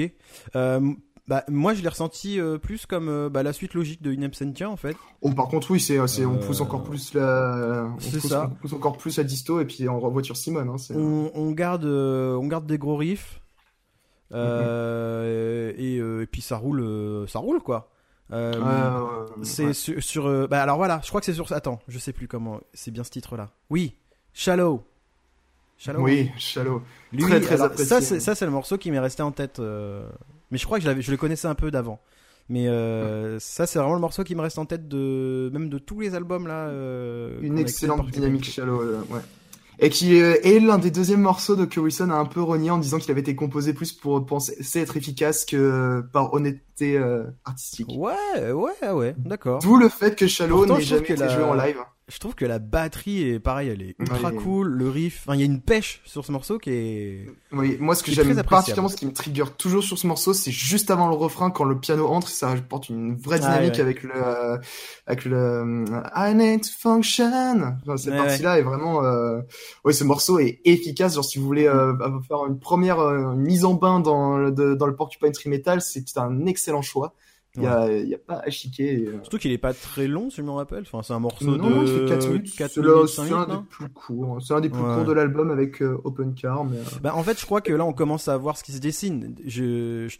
[0.54, 0.92] Euh,
[1.26, 4.22] bah, moi, je l'ai ressenti euh, plus comme euh, bah, la suite logique de In
[4.22, 4.96] Absentia, en fait.
[5.20, 8.48] Oh, par contre, oui, c'est, on pousse encore plus la, on c'est pousse, ça.
[8.50, 10.70] on pousse encore plus la disto et puis on revoit sur Simone.
[10.70, 10.76] Hein.
[10.94, 13.42] On, on garde, on garde des gros riffs.
[14.32, 17.90] Euh, et, et puis ça roule, ça roule quoi.
[18.32, 19.72] Euh, c'est ouais.
[19.72, 21.50] sur, sur, euh, bah alors voilà, je crois que c'est sur.
[21.52, 22.60] Attends, je sais plus comment.
[22.74, 23.50] C'est bien ce titre-là.
[23.70, 23.94] Oui,
[24.34, 24.84] Shallow.
[25.78, 26.02] Shallow.
[26.02, 26.82] Oui, Shallow.
[27.12, 27.86] Lui, Très, très alors, apprécié.
[27.86, 29.60] ça, c'est, ça, c'est le morceau qui m'est resté en tête.
[29.60, 30.06] euh,
[30.50, 32.00] Mais je crois que je, le connaissais un peu d'avant.
[32.50, 35.78] Mais euh, ça, c'est vraiment le morceau qui me reste en tête de même de
[35.78, 36.70] tous les albums là.
[37.40, 39.20] Une excellente dynamique shallow, ouais.
[39.80, 42.70] Et qui euh, est l'un des deuxièmes morceaux de que Wilson a un peu renié
[42.70, 47.24] en disant qu'il avait été composé plus pour penser être efficace que par honnêteté euh,
[47.44, 47.86] artistique.
[47.96, 49.60] Ouais, ouais, ouais, d'accord.
[49.60, 51.76] D'où le fait que Shallow n'ait jamais été la- joué en live.
[52.10, 54.34] Je trouve que la batterie est pareil, elle est ultra Ouais.
[54.36, 54.68] cool.
[54.68, 57.26] Le riff, enfin, il y a une pêche sur ce morceau qui est.
[57.52, 60.50] Oui, moi ce que j'aime particulièrement, ce qui me trigger toujours sur ce morceau, c'est
[60.50, 63.80] juste avant le refrain quand le piano entre, ça apporte une vraie Ah, dynamique ouais.
[63.82, 64.56] avec le euh,
[65.06, 65.84] avec le euh,
[66.14, 67.26] I need to function.
[67.82, 69.42] Enfin, cette Ouais, partie-là est vraiment euh...
[69.84, 71.14] oui, ce morceau est efficace.
[71.14, 71.92] Genre si vous voulez euh,
[72.26, 75.82] faire une première euh, mise en bain dans le de- dans le Porcupine Tree Metal,
[75.82, 77.12] c'est un excellent choix.
[77.62, 79.02] Il y a pas à chiquer.
[79.02, 80.82] et, euh, Surtout qu'il est pas très long, si je me rappelle.
[80.82, 81.86] Enfin, c'est un morceau Non, de.
[81.86, 82.56] il fait 4 minutes.
[82.56, 84.38] 4 C'est là- minutes, c'est 5 un des non plus courts.
[84.42, 84.94] C'est un des plus Ouais.
[84.94, 86.64] courts de l'album avec euh, Open Car.
[86.64, 88.72] Mais, euh, Bah, en fait, je crois que là, on commence à voir ce qui
[88.72, 89.34] se dessine.
[89.44, 90.18] Je, je,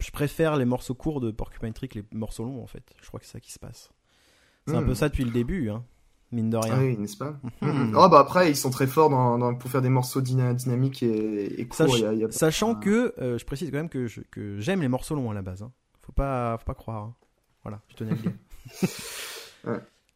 [0.00, 2.82] je préfère les morceaux courts de Porcupine Tree que les morceaux longs, en fait.
[3.00, 3.90] Je crois que c'est ça qui se passe.
[4.66, 4.86] C'est un Hmm.
[4.86, 5.84] peu ça depuis le début, hein.
[6.34, 6.72] Mine de rien.
[6.78, 7.34] Ah oui, n'est-ce pas.
[7.60, 7.66] Oh
[8.10, 11.60] bah après ils sont très forts dans, dans- pour faire des morceaux dyna- dynamiques et,
[11.60, 11.76] et courts.
[11.76, 13.90] Sach- il y a- il y a pas- Sachant que, euh, je précise quand même
[13.90, 14.06] que
[14.58, 15.60] j'aime les morceaux longs à la base.
[15.62, 15.72] Hein.
[16.04, 17.04] Faut pas, faut pas croire.
[17.04, 17.14] hein.
[17.62, 18.32] Voilà, je tenais à le dire.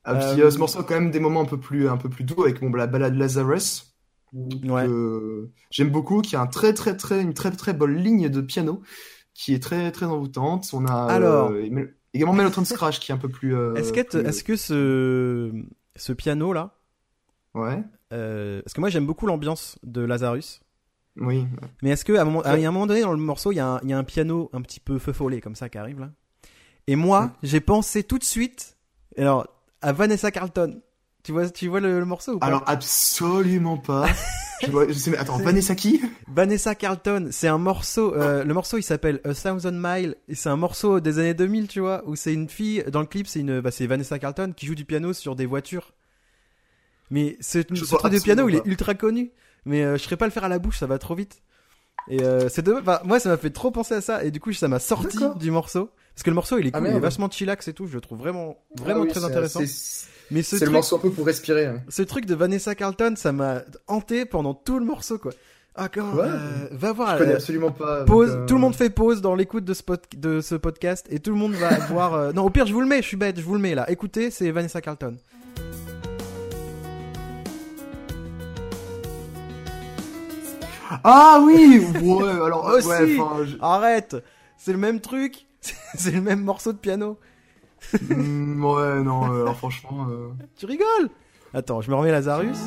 [0.09, 1.97] Ah, puis Euh, euh, ce morceau a quand même des moments un peu plus un
[1.97, 3.93] peu plus doux avec bah, la balade Lazarus.
[4.33, 4.87] Ouais.
[5.71, 8.83] J'aime beaucoup, qui a un très très très une très très bonne ligne de piano
[9.35, 10.69] qui est très très envoûtante.
[10.73, 11.51] On a Alors.
[11.51, 13.57] euh, Mel- également Mellotron Scratch qui est un peu plus.
[13.57, 15.53] euh, Est-ce que, plus- est-ce que ce,
[15.97, 16.75] ce piano là,
[17.55, 17.83] Ouais.
[18.13, 20.61] euh, parce que moi j'aime beaucoup l'ambiance de Lazarus.
[21.19, 21.47] Oui.
[21.83, 23.67] Mais est-ce qu'à un moment, à un moment donné dans le morceau, il y, a
[23.67, 26.01] un- il y a un piano un petit peu feu follet comme ça qui arrive
[26.01, 26.11] là.
[26.87, 28.77] Et moi, j'ai pensé tout de suite,
[29.19, 29.47] alors
[29.83, 30.81] à Vanessa Carlton.
[31.25, 32.47] Tu vois, tu vois le, le morceau ou pas?
[32.47, 34.07] Alors absolument pas.
[34.63, 36.01] je vois, je sais, mais attends, Vanessa qui?
[36.29, 38.15] Vanessa Carlton, c'est un morceau.
[38.15, 40.15] euh, le morceau, il s'appelle A Thousand Mile.
[40.29, 42.85] Et c'est un morceau des années 2000, tu vois, où c'est une fille.
[42.93, 45.47] Dans le clip, c'est une, bah, c'est Vanessa Carlton qui joue du piano sur des
[45.47, 45.93] voitures.
[47.11, 49.31] Mais ce, ce truc de piano, il est ultra connu.
[49.67, 51.43] Mais euh, je serais pas le faire à la bouche, ça va trop vite.
[52.09, 54.25] Et euh, c'est enfin, moi, ça m'a fait trop penser à ça.
[54.25, 55.91] Et du coup, ça m'a sorti du morceau.
[56.15, 57.87] Parce que le morceau, il est Ah, cool, il est vachement chillax et tout.
[57.89, 59.61] Je le trouve vraiment, vraiment Ah oui, très intéressant.
[59.67, 61.67] C'est Mais ce c'est le morceau un peu pour respirer.
[61.67, 61.83] hein.
[61.89, 65.33] ce truc de Vanessa Carlton, ça m'a hanté pendant tout le morceau, quoi.
[65.75, 66.25] Ah, quand, Ouais.
[66.27, 67.15] euh, va voir.
[67.15, 68.05] Je connais euh, absolument pas.
[68.05, 69.75] Pause, euh, tout le monde fait pause dans l'écoute de
[70.17, 72.33] de ce podcast et tout le monde va voir.
[72.33, 73.91] Non, au pire, je vous le mets, je suis bête, je vous le mets là.
[73.91, 75.17] Écoutez, c'est Vanessa Carlton.
[81.05, 82.87] Ah oui, ouais, alors Aussi.
[82.89, 84.17] ouais, enfin, je- Arrête
[84.57, 85.47] C'est le même truc
[85.95, 87.19] C'est le même morceau de piano.
[88.09, 91.09] Hmm, ouais, non, euh, alors franchement, euh, Tu rigoles?
[91.55, 92.59] Attends, je me remets Lazarus.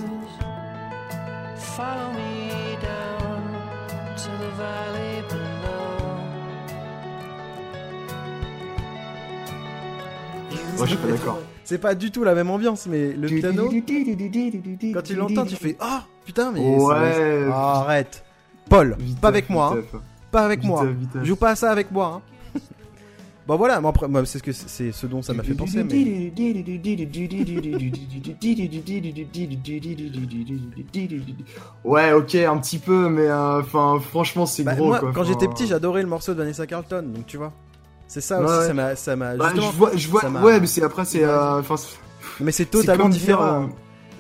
[1.56, 3.42] Follow me down
[4.16, 6.18] to the valley below.
[10.78, 11.40] moi je suis pas d'accord.
[11.70, 13.70] C'est pas du tout la même ambiance, mais le piano,
[14.92, 16.62] quand tu l'entends, tu fais Ah putain, mais.
[16.62, 17.48] Ouais.
[17.54, 18.24] Ah, arrête
[18.68, 20.00] Paul, Vite, pas avec moi, hein.
[20.32, 20.84] pas avec moi.
[20.88, 21.24] vite.
[21.24, 22.24] Joue pas à ça avec moi.
[22.56, 22.60] Hein.
[23.48, 25.84] bon voilà, après, moi, c'est ce que c'est ce dont ça m'a fait penser.
[25.84, 26.32] Mais...
[31.84, 34.88] Ouais, ok, un petit peu, mais euh, enfin, franchement, c'est Bah, gros.
[34.88, 37.54] moi, quoi, quand j'étais petit, j'adorais le morceau de Vanessa Carlton, donc tu vois.
[38.10, 38.66] C'est ça aussi, ouais.
[38.66, 41.60] ça m'a, ça m'a bah, je vois, je vois, ouais, mais c'est après, c'est, euh,
[41.60, 41.76] enfin,
[42.40, 43.70] Mais c'est totalement dire, différent.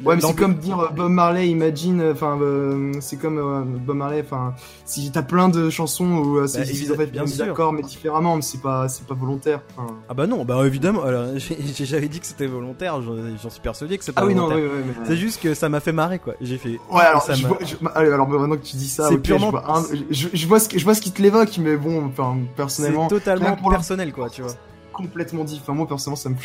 [0.06, 3.62] Ouais, mais c'est comme dire euh, Bob Marley, Imagine, euh, enfin, euh, c'est comme euh,
[3.66, 4.54] Bob Marley, enfin,
[4.86, 8.36] si t'as plein de chansons où euh, c'est Bah, en fait, bien d'accord, mais différemment,
[8.36, 9.62] mais c'est pas, c'est pas volontaire.
[9.78, 9.96] enfin.
[10.08, 11.04] Ah bah non, bah évidemment.
[11.04, 11.26] Alors,
[11.80, 13.02] j'avais dit que c'était volontaire.
[13.02, 14.64] J'en, suis persuadé que c'est pas Ah oui, non, mais...
[15.06, 16.34] C'est juste que ça m'a fait marrer quoi.
[16.42, 16.80] J'ai fait.
[16.92, 19.16] Ouais, alors, ça je m'a- vois, je- allez, alors maintenant que tu dis ça, C'est
[19.16, 21.22] ok, purement- je, vois un- je, je vois ce que, je vois ce qui te
[21.22, 24.52] l'évoque, mais bon, enfin, C'est personnellement, totalement pour la- personnel quoi, tu vois.
[24.94, 25.76] complètement différent.
[25.78, 26.36] Moi, personnellement, ça me,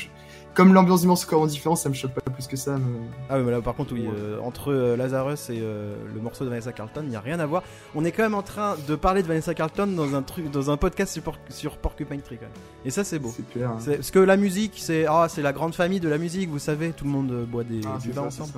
[0.55, 2.77] comme l'ambiance du morceau complètement différent, ça me choque pas plus que ça.
[2.79, 2.99] Mais...
[3.29, 4.15] Ah oui, mais là par contre, oui, Ouais.
[4.17, 7.39] euh, entre euh, Lazarus et euh, le morceau de Vanessa Carlton, il n'y a rien
[7.41, 7.63] à voir.
[7.95, 10.71] On est quand même en train de parler de Vanessa Carlton dans un truc, dans
[10.71, 12.53] un podcast sur, Por- sur Porcupine Tree quand même.
[12.85, 13.33] Et ça c'est beau.
[13.37, 13.71] C'est clair.
[13.71, 13.79] hein.
[13.85, 16.91] Parce que la musique, c'est ah, c'est la grande famille de la musique, vous savez,
[16.93, 18.51] tout le monde boit des, Ah, du vin ensemble.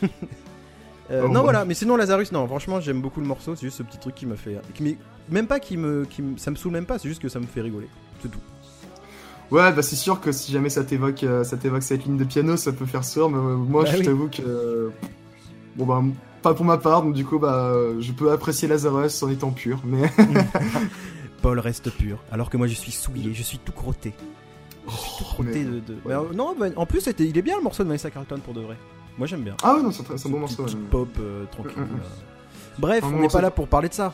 [0.00, 0.06] ça.
[1.10, 1.44] Euh, Oh, non ouais.
[1.44, 4.14] voilà, mais sinon Lazarus, non, franchement j'aime beaucoup le morceau, c'est juste ce petit truc
[4.14, 4.98] qui me fait, qui
[5.30, 7.40] même pas qui me, qui me- ça me saoule même pas, c'est juste que ça
[7.40, 7.88] me fait rigoler,
[8.20, 8.40] c'est tout.
[9.50, 12.24] Ouais, bah c'est sûr que si jamais ça t'évoque, euh, ça t'évoque cette ligne de
[12.24, 13.30] piano, ça peut faire sourd.
[13.30, 14.04] Mais euh, moi, Bah je oui.
[14.04, 14.90] t'avoue que
[15.76, 16.02] bon bah
[16.42, 19.80] pas pour ma part, donc du coup bah je peux apprécier Lazarus en étant pur.
[19.84, 20.10] Mais
[21.42, 24.12] Paul reste pur, alors que moi je suis souillé, je suis tout crotté.
[24.88, 25.80] Je suis tout crotté mais- de.
[25.80, 28.40] de- Mais, euh, non, bah, en plus il est bien le morceau de Vanessa Carlton
[28.44, 28.76] pour de vrai.
[29.16, 29.56] Moi j'aime bien.
[29.62, 30.64] ah ouais non, c'est un bon morceau.
[30.64, 30.70] ouais.
[30.90, 31.72] pop euh, tranquille.
[31.76, 32.78] Mm, mm, mm.
[32.80, 34.12] Bref, on n'est pas là pour parler de ça.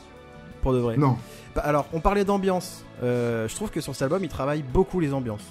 [0.63, 0.97] Pour de vrai.
[0.97, 1.17] Non.
[1.55, 2.85] Bah, alors, on parlait d'ambiance.
[3.03, 5.45] Euh, je trouve que sur cet album, il travaille beaucoup les ambiances.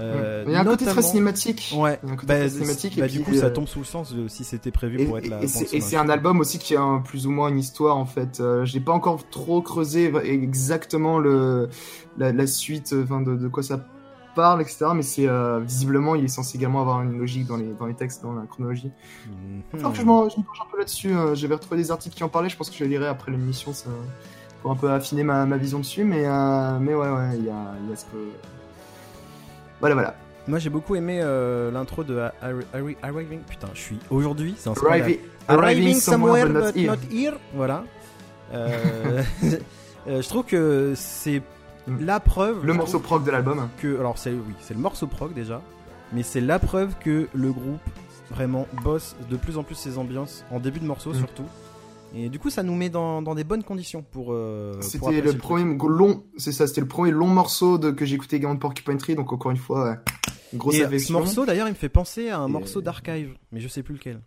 [0.00, 1.74] Euh, il y a un côté très cinématique.
[1.76, 1.98] Ouais.
[2.04, 2.98] Il y a un côté Bah, très cinématique.
[2.98, 5.06] bah, et du coup, ça euh, tombe sous le sens de si c'était prévu Et,
[5.06, 5.42] pour être la.
[5.42, 8.38] et c'est- un album aussi qui a un- plus ou moins une histoire en fait.
[8.38, 11.68] Euh, J'ai pas encore trop creusé exactement le
[12.16, 13.84] la, la suite, enfin de, de quoi ça
[14.36, 14.86] parle, etc.
[14.94, 15.26] Mais c'est
[15.62, 18.46] visiblement il est censé également avoir une logique dans les dans les textes, dans la
[18.46, 18.92] chronologie.
[19.26, 19.80] Mhm.
[19.80, 20.32] Alors que je me penche
[20.64, 21.12] un peu là-dessus.
[21.34, 22.48] J'avais retrouvé des articles qui en parlaient.
[22.48, 23.90] Je pense que je les lirai après l'émission, ça
[24.68, 26.04] pour un peu affiner ma, ma vision dessus.
[26.04, 28.16] Mais euh, mais ouais ouais, il y a il y a ce que
[29.80, 30.14] voilà voilà.
[30.46, 33.40] Moi, j'ai beaucoup aimé euh, l'intro de Arri- Arri- Arriving.
[33.40, 35.16] Putain, je suis aujourd'hui, c'est un scandale.
[35.46, 36.90] Arriving, somewhere but but here.
[36.90, 37.34] not here.
[37.54, 37.84] Voilà.
[40.06, 41.42] Euh, je trouve que c'est
[41.86, 42.04] Mm.
[42.04, 42.64] la preuve.
[42.66, 43.68] Le morceau proc de l'album.
[43.78, 45.60] que alors c'est oui, c'est le morceau prog déjà,
[46.12, 47.80] mais c'est la preuve que le groupe
[48.30, 51.14] vraiment bosse de plus en plus ses ambiances en début de morceau Mm.
[51.18, 51.44] surtout.
[52.14, 54.32] Et du coup, ça nous met dans, dans des bonnes conditions pour.
[54.32, 58.36] euh, C'était le premier long, c'est ça, c'était le premier long morceau de, que écouté
[58.36, 59.96] également de Porcupine Tree, donc encore une fois, ouais,
[60.54, 63.34] grosse Et euh, ce morceau d'ailleurs, il me fait penser à un Et- morceau d'Archive,
[63.52, 64.20] mais je sais plus lequel.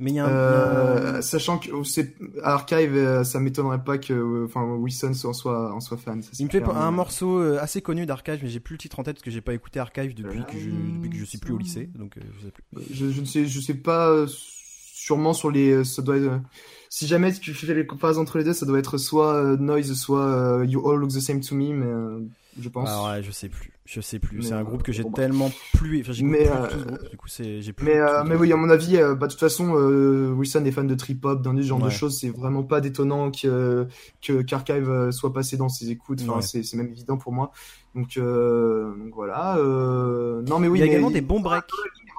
[0.00, 0.28] Mais il y a un.
[0.28, 5.96] Euh, sachant que c'est Archive, ça m'étonnerait pas que, enfin, Wilson en soit, en soit
[5.96, 6.22] fan.
[6.22, 9.02] ça, Il me fait un morceau assez connu d'Archive, mais j'ai plus le titre en
[9.02, 11.52] tête parce que j'ai pas écouté Archive depuis que je, depuis que je suis plus
[11.52, 12.64] au lycée, donc je sais plus.
[12.92, 16.40] Je, je ne sais, je sais pas, sûrement sur les, ça doit être,
[16.88, 19.94] si jamais tu fais les comparaisons entre les deux, ça doit être soit euh, Noise,
[19.94, 22.20] soit euh, You All Look the Same to Me, mais euh,
[22.60, 22.88] je pense.
[22.90, 24.42] Ah ouais, je sais plus, je sais plus.
[24.42, 25.16] C'est un euh, groupe que j'ai bon, bah.
[25.22, 27.86] tellement plus, enfin j'écoute Mais, plus euh, groupe, du coup c'est j'ai plus.
[27.86, 30.72] Mais, euh, mais oui, à mon avis, euh, bah, de toute façon, euh, Wilson est
[30.72, 31.90] fan de trip hop, d'un ce genre de Ouais.
[31.90, 32.18] choses.
[32.18, 33.86] C'est vraiment pas détonnant que
[34.22, 36.20] que qu'Archive euh, soit passé dans ses écoutes.
[36.22, 36.42] Enfin, Ouais.
[36.42, 37.52] c'est c'est même évident pour moi.
[37.94, 39.56] Donc, euh, donc voilà.
[39.58, 41.64] Euh, non, mais oui, il y a mais également il des bons breaks.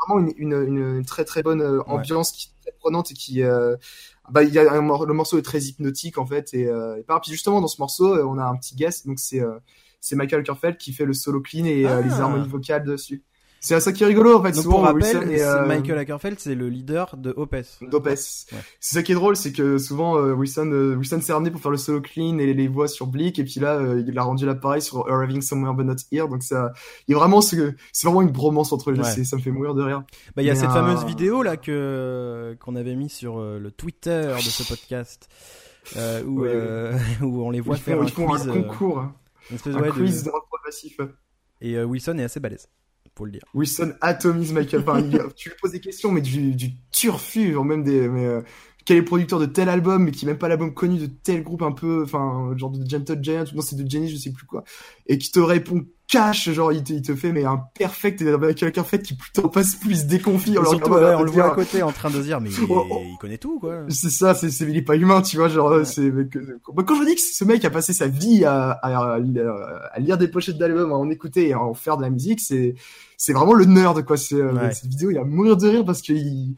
[0.08, 1.84] vraiment une, une, une très très bonne euh, Ouais.
[1.88, 3.76] ambiance qui est très prenante et qui euh,
[4.32, 6.98] bah il y a un mor- le morceau est très hypnotique en fait et, euh,
[6.98, 9.42] et par puis justement dans ce morceau euh, on a un petit guest donc c'est
[9.42, 9.58] euh,
[10.02, 12.02] c'est Michael Kerfeld qui fait le solo clean et euh, Ah.
[12.02, 13.24] les harmonies vocales dessus
[13.62, 16.56] c'est ça qui est rigolo en fait Donc souvent pour rappel, euh, Michael Ackerfeld, c'est
[16.56, 17.78] le leader de Opeth.
[17.82, 18.06] Dopes.
[18.06, 18.16] Ouais.
[18.16, 18.48] C'est
[18.80, 21.72] ça qui est drôle, c'est que souvent euh, Wilson, euh, Wilson s'est ramené pour faire
[21.72, 24.46] le solo clean et les voix sur Bleak, et puis là euh, il a rendu
[24.46, 26.72] l'appareil sur Arriving Somewhere But Not Here, donc ça,
[27.08, 29.24] il a vraiment ce, c'est vraiment une bromance entre les deux, Ouais.
[29.24, 30.04] ça me fait mourir de rire.
[30.36, 33.40] Bah il y a Mais, cette euh, fameuse vidéo là que qu'on avait mis sur
[33.40, 35.28] euh, le Twitter de ce podcast.
[35.98, 38.62] euh, où, euh, où on les voit ils faire font, un ils font un euh,
[38.64, 39.16] concours, hein.
[39.50, 40.98] une espèce un de- quiz progressif.
[41.62, 42.68] et euh, Wilson est assez balèze,
[43.18, 43.42] faut le dire.
[43.54, 47.84] Wilson atomise Michael, il- tu lui poses des questions, mais du, du turfu, genre même
[47.84, 48.42] des, mais euh,
[48.90, 51.06] quel est le producteur de tel album, mais qui est même pas l'album connu de
[51.06, 54.18] tel groupe un peu, enfin, genre de Gentle Giant, ou non, c'est de Jenny, je
[54.18, 54.64] sais plus quoi,
[55.06, 58.58] et qui te répond cash, genre, il te, il te fait, mais un perfect, avec
[58.58, 61.22] quelqu'un, en fait, qui plus t'en passe plus, il se déconfie, le surtout, ouais, on
[61.22, 63.02] le voit à côté en train de dire, mais il, Oh, oh.
[63.04, 63.84] il connaît tout, quoi.
[63.90, 66.40] C'est ça, c'est, c'est, il est pas humain, tu vois, genre, c'est, mais que-
[66.74, 69.20] Moi, quand je dis que ce mec a passé sa vie à, à, à,
[69.94, 72.40] à lire des pochettes d'albums, à en écouter et à en faire de la musique,
[72.40, 72.74] c'est,
[73.16, 74.18] c'est vraiment le nerd, quoi.
[74.18, 74.72] C'est, euh, Ouais.
[74.74, 76.56] cette vidéo, il a mourir de rire parce qu'il,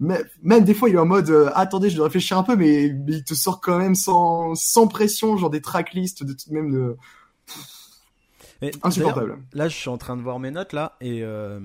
[0.00, 2.92] même des fois, il est en mode, euh, attendez, je dois réfléchir un peu, mais,
[3.06, 6.96] mais il te sort quand même sans, sans pression, genre des tracklists, de, même de,
[8.60, 9.38] Mais insupportable.
[9.52, 11.60] Là, je suis en train de voir mes notes là et euh,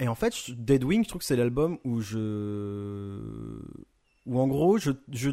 [0.00, 3.60] et en fait, Deadwing, je trouve que c'est l'album où je
[4.26, 5.30] où en gros, je je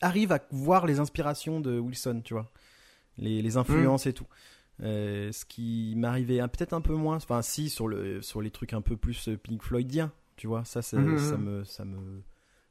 [0.00, 2.50] arrive à voir les inspirations de Wilson, tu vois,
[3.18, 4.26] les les influences et tout.
[4.82, 8.72] Euh, ce qui m'arrivait peut-être un peu moins, enfin si sur le sur les trucs
[8.72, 11.44] un peu plus Pink Floydien, tu vois, ça Mhm, ça mhm.
[11.44, 12.22] me ça me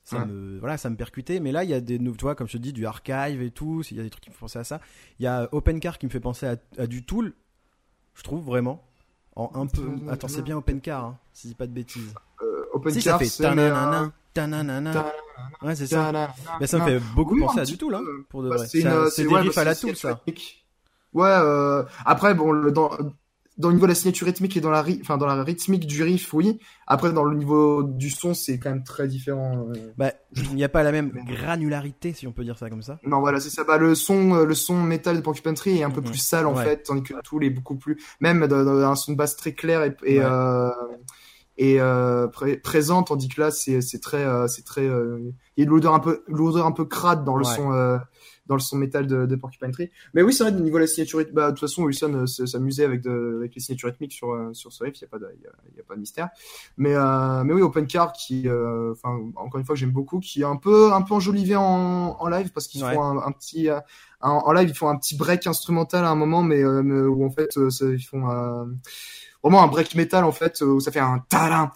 [0.04, 0.26] ça Ouais.
[0.26, 1.40] me voilà ça me percutait.
[1.40, 3.52] Mais là il y a des tu vois comme je te dis du archive et
[3.52, 4.82] tout il y a des trucs qui me font penser à ça.
[5.20, 7.34] Il y a OpenCar qui me fait penser à, à du Tool
[8.16, 8.84] je trouve vraiment
[9.36, 12.16] en un peu attends c'est bien OpenCar hein, si je dis pas de bêtises.
[12.42, 15.14] Euh, Open si ça Car, fait c'est, mais, tananana tananana.
[15.62, 16.12] Ouais c'est ça.
[16.60, 18.68] Mais ça me fait beaucoup Oui, penser à du Tool hein, pour de Bah, vrai.
[18.68, 20.20] c'est des ouais, riffs à la Tool ça.
[21.14, 22.92] Ouais, euh, après, bon, le, dans,
[23.60, 25.86] dans le niveau de la signature rythmique et dans la, ry- enfin, dans la rythmique
[25.86, 26.60] du riff, oui.
[26.88, 29.68] Après, dans le niveau du son, c'est quand même très différent.
[29.70, 29.92] euh.
[29.98, 33.00] bah il n'y a pas la même granularité si on peut dire ça comme ça
[33.06, 33.64] Non, voilà, c'est ça.
[33.64, 36.08] Bah, le son, euh, le son métal de Porcupine est un peu Mhm.
[36.08, 36.64] plus sale, en Ouais.
[36.64, 39.84] fait, tandis que Tool est beaucoup plus, même dans, un son de basse très clair
[39.84, 40.26] et, et, Ouais.
[40.26, 40.70] euh,
[41.58, 45.20] et euh, pré- présent, tandis que là, c'est, c'est très, euh, c'est très, euh,
[45.58, 47.98] il y a de l'odeur un peu, l'odeur un peu crade dans le son, euh,
[48.50, 49.90] dans le son métal de, de Porcupine Tree.
[50.14, 52.14] Mais oui, c'est vrai, au niveau de la signature rythmique, bah, de toute façon, Wilson
[52.14, 55.08] euh, s'amusait avec, de, avec les signatures rythmiques sur, euh, sur ce riff, il n'y
[55.08, 56.30] a, pas de- y a, il y a pas de mystère.
[56.76, 60.20] Mais, euh, mais oui, Open Car, qui, euh, enfin, encore une fois, que j'aime beaucoup,
[60.20, 62.96] qui est un peu, un peu enjolivé en, en live, parce qu'ils Ouais.
[62.96, 63.84] font un, un petit, un-
[64.22, 67.30] en live, ils font un petit break instrumental à un moment, mais, euh, où en
[67.30, 68.66] fait, euh, ils font euh,
[69.44, 71.72] vraiment un break metal, en fait, où ça fait un ta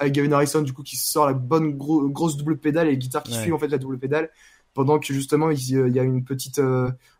[0.00, 2.98] avec Gavin Harrison du coup qui sort la bonne gros- grosse double pédale et les
[2.98, 3.40] guitares qui Ouais.
[3.42, 4.30] suivent en fait la double pédale
[4.74, 5.60] pendant que justement il
[5.94, 6.60] y a une petite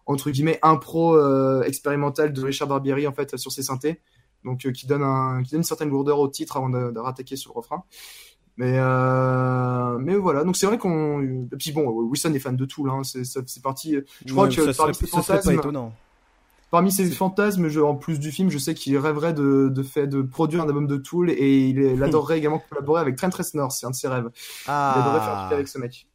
[0.06, 1.18] entre guillemets impro
[1.62, 4.00] expérimentale de Richard Barbieri en fait sur ses synthés
[4.44, 7.52] donc qui donne un qui donne une certaine lourdeur au titre avant de, rattaquer sur
[7.52, 7.82] le refrain
[8.56, 8.72] mais
[9.98, 13.02] mais voilà donc c'est vrai qu'on puis bon Wilson est fan de tout là hein,
[13.04, 15.92] c'est parti je crois que ça serait, ça serait pas étonnant
[16.70, 20.06] Parmi ses fantasmes, je, en plus du film, je sais qu'il rêverait de, de, fait,
[20.06, 23.72] de produire un album de Tool et il, il adorerait également collaborer avec Trent Reznor,
[23.72, 24.28] c'est un de ses rêves.
[24.66, 26.06] Il adorerait faire un truc avec ce mec.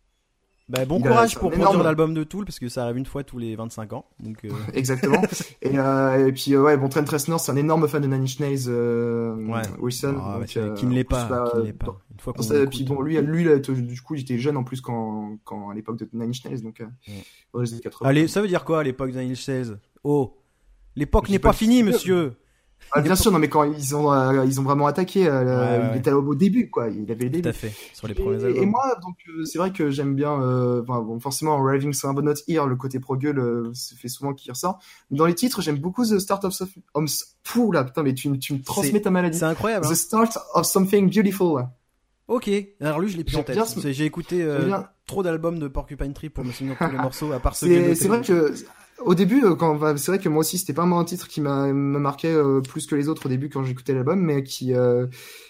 [0.68, 3.24] Bah, bon Il courage pour produire l'album de Tool parce que ça arrive une fois
[3.24, 5.22] tous les 25 ans donc euh, Exactement.
[5.62, 8.24] et, euh, et puis, euh, ouais, bon, Trent Reznor, c'est un énorme fan de Nine
[8.24, 9.62] Inch Nails, Ouais.
[9.80, 10.16] Wilson.
[10.20, 12.66] ah, donc, qui ne l'est pas bah, qui ne l'est pas dans- une fois qu'on
[12.68, 15.74] puis bon, lui, lui, là, du coup, il était jeune en plus quand, quand à
[15.76, 17.14] l'époque de Nine Inch Nails, donc Ouais.
[17.54, 18.10] dans les années 80.
[18.10, 20.34] Allez, ça veut dire quoi à l'époque d'un 16 Oh,
[20.96, 22.34] l'époque n'est pas pas finie, monsieur.
[22.92, 25.80] Ah, bien sûr, non, mais quand ils ont, euh, ils ont vraiment attaqué, euh, Ouais,
[25.86, 26.88] ouais, il était au début, quoi.
[26.90, 27.42] Il avait le début.
[27.42, 28.64] Tout à fait, sur les premiers Et, albums.
[28.64, 32.68] et moi, donc, euh, c'est vrai que j'aime bien, euh, bon, forcément, Raving Not Here,
[32.68, 34.78] le côté pro-gueule, euh, se fait souvent qui ressort.
[35.10, 36.84] Mais dans les titres, j'aime beaucoup The Start of Something.
[37.44, 39.40] Pouh, là, putain, mais tu, tu me transmets ta maladie.
[39.40, 39.86] C'est incroyable.
[39.88, 39.92] hein.
[39.92, 41.66] The Start of Something Beautiful.
[42.28, 42.50] Ok,
[42.82, 43.58] alors lui, je l'ai plus en tête.
[43.92, 44.72] J'ai écouté euh,
[45.08, 47.94] trop d'albums de Porcupine Tree pour me souvenir de tous les morceaux, à part ceux
[47.96, 48.54] c'est vrai que,
[49.02, 51.42] au début, euh, quand, enfin, c'est vrai que moi aussi, c'était pas un titre qui
[51.42, 54.74] m'a me marquait euh, plus que les autres au début quand j'écoutais l'album, mais qui,
[54.74, 55.08] euh,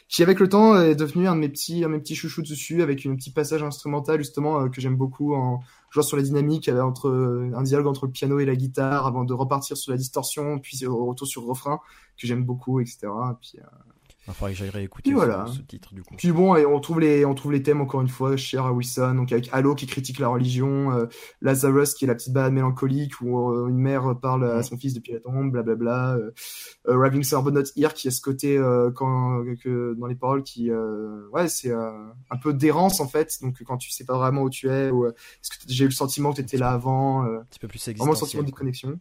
[0.10, 2.42] qui avec le temps est devenu un de mes petits, un de mes petits chouchous
[2.42, 5.62] dessus, avec un petit passage instrumental justement que j'aime beaucoup en
[5.92, 7.10] jouant sur la dynamique entre
[7.56, 10.86] un dialogue entre le piano et la guitare avant de repartir sur la distorsion, puis
[10.86, 11.80] retour sur le refrain
[12.20, 13.08] que j'aime beaucoup, etc.
[14.28, 15.46] Il faudrait que j'aille réécouter ce, voilà.
[15.48, 16.16] ce titre du coup.
[16.18, 18.72] puis bon, et on trouve les, on trouve les thèmes encore une fois chers à
[18.74, 21.06] Wilson, donc avec Halo qui critique la religion, euh,
[21.42, 24.64] Lazarus qui est la petite balade mélancolique où euh, une mère parle à Ouais.
[24.64, 26.16] son fils depuis la tombe, blablabla.
[26.16, 26.32] Euh,
[26.88, 30.72] euh, Raving Not Here qui a ce côté euh, quand, que dans les paroles qui,
[30.72, 31.92] euh, ouais, c'est euh,
[32.32, 33.38] un peu d'errance en fait.
[33.44, 35.94] Donc quand tu sais pas vraiment où tu es, ou est-ce que j'ai eu le
[35.94, 37.26] sentiment que tu étais là avant.
[37.26, 38.42] euh, Un petit peu plus Vraiment le sentiment existentiel.
[38.42, 39.00] de déconnexion.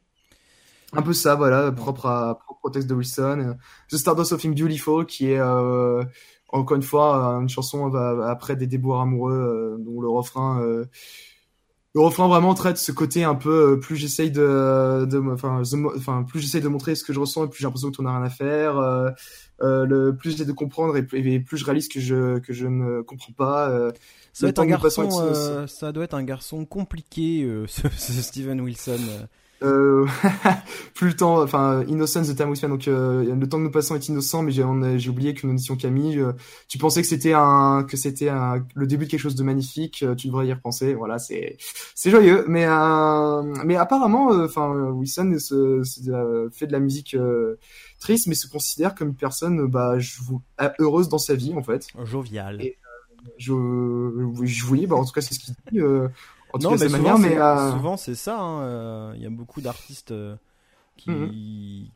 [0.96, 3.56] Un peu ça, voilà, propre, à, propre au texte de Wilson.
[3.90, 6.02] The Start of Something Beautiful, qui est, euh,
[6.48, 10.60] encore une fois, une chanson euh, après des déboires amoureux, euh, dont le refrain...
[10.62, 10.84] euh,
[11.96, 15.96] le refrain vraiment traite ce côté un peu euh, plus j'essaye de, de enfin the-
[15.96, 18.02] enfin plus j'essaye de montrer ce que je ressens et plus j'ai l'impression que tu
[18.02, 19.10] n'as rien à faire euh,
[19.62, 22.52] euh, le plus j'essaie de comprendre et plus, et plus je réalise que je que
[22.52, 23.92] je ne comprends pas euh,
[24.32, 28.60] Ça doit être un garçon, ça doit être un garçon compliqué, euh, ce, ce Steven
[28.60, 28.98] Wilson.
[29.64, 30.06] Euh.
[30.94, 33.70] Plus le temps, enfin, Innocence the Time We Spend, donc euh, le temps que nous
[33.70, 34.64] passons est innocent, mais j'ai
[34.98, 36.18] j'ai oublié que nous étions Camille.
[36.20, 36.32] euh,
[36.68, 40.02] tu pensais que c'était un, que c'était un, le début de quelque chose de magnifique,
[40.02, 40.94] euh, tu devrais y repenser.
[40.94, 41.56] Voilà, c'est,
[41.94, 42.66] c'est joyeux, mais
[43.64, 47.16] mais apparemment, enfin, Wilson se, se- fait de la musique
[48.00, 49.96] triste, mais se considère comme une personne, bah,
[50.78, 51.86] heureuse dans sa vie en fait.
[52.04, 52.60] Jovial.
[52.62, 52.76] Et-
[53.38, 53.52] Je,
[54.42, 55.80] je oui, bah en tout cas c'est ce qu'il dit.
[55.80, 56.08] euh,
[56.54, 58.40] en non, mais sa souvent, manière, mais c'est- euh, souvent c'est ça.
[58.40, 60.36] hein, euh, Il y a beaucoup d'artistes euh,
[60.96, 61.30] qui, Mhm.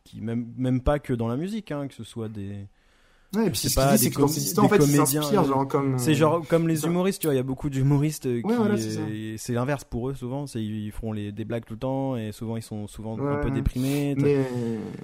[0.03, 2.67] qui même, même pas que dans la musique, hein, que ce soit des.
[3.35, 5.67] Ouais, et puis c'est ce pas dit, des com- histoires, en des fait, comédiens, genre
[5.67, 5.99] comme.
[5.99, 7.35] C'est genre comme les humoristes, tu vois.
[7.35, 8.43] Il y a beaucoup d'humoristes qui.
[8.43, 8.75] Ouais, voilà,
[9.37, 10.47] c'est l'inverse pour eux souvent.
[10.47, 13.51] C'est ils les des blagues tout le temps et souvent ils sont souvent un peu
[13.51, 14.15] déprimés.
[14.17, 14.47] Mais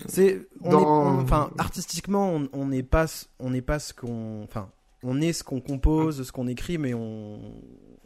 [0.08, 3.06] C'est, Dans- enfin, artistiquement, on- n'est pas,
[3.40, 4.70] on n'est pas ce qu'on, enfin,
[5.04, 7.40] on est ce qu'on compose, ce qu'on écrit, mais on,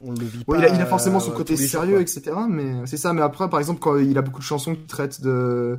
[0.02, 0.68] on le vit Ouais, pas.
[0.68, 2.32] il, a, il a forcément son euh, côté jours, sérieux, etc.
[2.50, 3.14] Mais c'est ça.
[3.14, 5.78] Mais après, par exemple, quand il a beaucoup de chansons qui traitent de,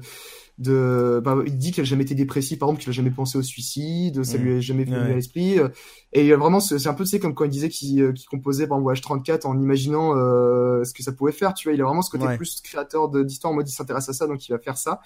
[0.59, 3.39] de, bah, il dit qu'il a jamais été dépressif, par exemple, qu'il a jamais pensé
[3.39, 4.41] au suicide, ça Mm.
[4.43, 5.03] lui a jamais venu Ouais.
[5.13, 5.59] à l'esprit.
[5.59, 5.69] euh,
[6.13, 8.01] Et il y a vraiment, c'est un peu, tu sais, comme quand il disait qu'il
[8.03, 11.55] euh, composait, par exemple, H34 en imaginant euh, ce que ça pouvait faire.
[11.55, 12.37] Tu vois, il a vraiment ce côté Ouais.
[12.37, 13.53] plus créateur de- d'histoire.
[13.53, 15.01] En mode, il s'intéresse à ça, donc il va faire ça.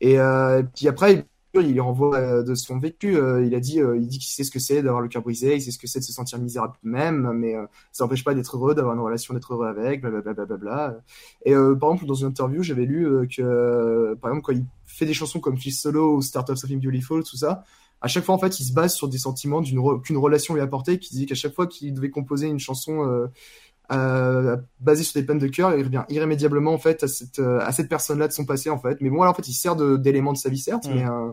[0.00, 3.16] Et euh, puis après, il lui renvoie euh, de son vécu.
[3.16, 5.22] euh, il a dit, euh, il dit qu'il sait ce que c'est d'avoir le cœur
[5.22, 7.54] brisé, il sait ce que c'est de se sentir misérable même, mais
[7.92, 10.34] ça n'empêche pas d'être heureux, d'avoir une relation, d'être heureux avec, blablabla.
[10.34, 11.00] Bla, bla, bla.
[11.44, 15.06] Et euh, par exemple, dans une interview, j'avais lu que, par exemple, quand il fait
[15.06, 17.64] des chansons comme Kiss Solo ou Start of Something Beautiful, tout ça,
[18.02, 20.60] à chaque fois, en fait, il se base sur des sentiments d'une qu'une relation lui
[20.60, 23.26] a apporté, qui disait qu'à chaque fois qu'il devait composer une chanson euh,
[23.92, 27.60] euh, basée sur des peines de cœur, il revient irrémédiablement en fait à cette euh,
[27.60, 29.00] à cette personne-là de son passé en fait.
[29.00, 30.94] Mais bon, alors, en fait, il sert d'élément de, sa vie certes, Mm.
[30.94, 31.30] mais euh,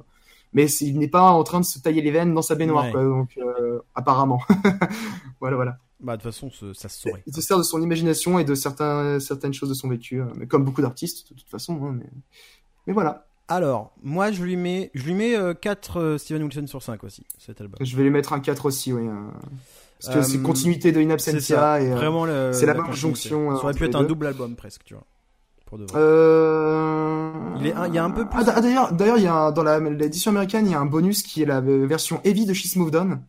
[0.53, 2.91] mais il n'est pas en train de se tailler les veines dans sa baignoire, Ouais.
[2.91, 3.03] quoi.
[3.03, 4.41] Donc euh, apparemment,
[5.39, 5.77] voilà, voilà.
[5.99, 7.23] Bah de toute façon, ce- ça se saurait.
[7.25, 10.25] Il se sert de son imagination et de certains certaines choses de son vécu, euh,
[10.35, 11.73] mais comme beaucoup d'artistes de toute façon.
[11.83, 12.05] hein, mais
[12.85, 17.03] mais voilà, Alors, moi, je lui mets, je lui mets 4 Steven Wilson sur 5
[17.03, 17.77] aussi, cet album.
[17.81, 19.07] je vais lui mettre un 4 aussi, oui.
[19.07, 19.11] euh,
[20.01, 22.73] parce que Euh, c'est continuité de In C'est Absentia et euh, Vraiment, le- c'est la
[22.73, 25.03] bonne jonction, euh, Ça aurait pu entre être un double album presque, tu vois.
[25.65, 25.99] Pour de vrai.
[25.99, 27.31] Euh...
[27.59, 29.33] Il est un- il y a un peu plus- Ah, d'ailleurs, d'ailleurs, il y a
[29.35, 32.21] un- dans la- l'édition américaine, il y a un bonus qui est la euh, version
[32.23, 33.19] heavy de She's Moved On,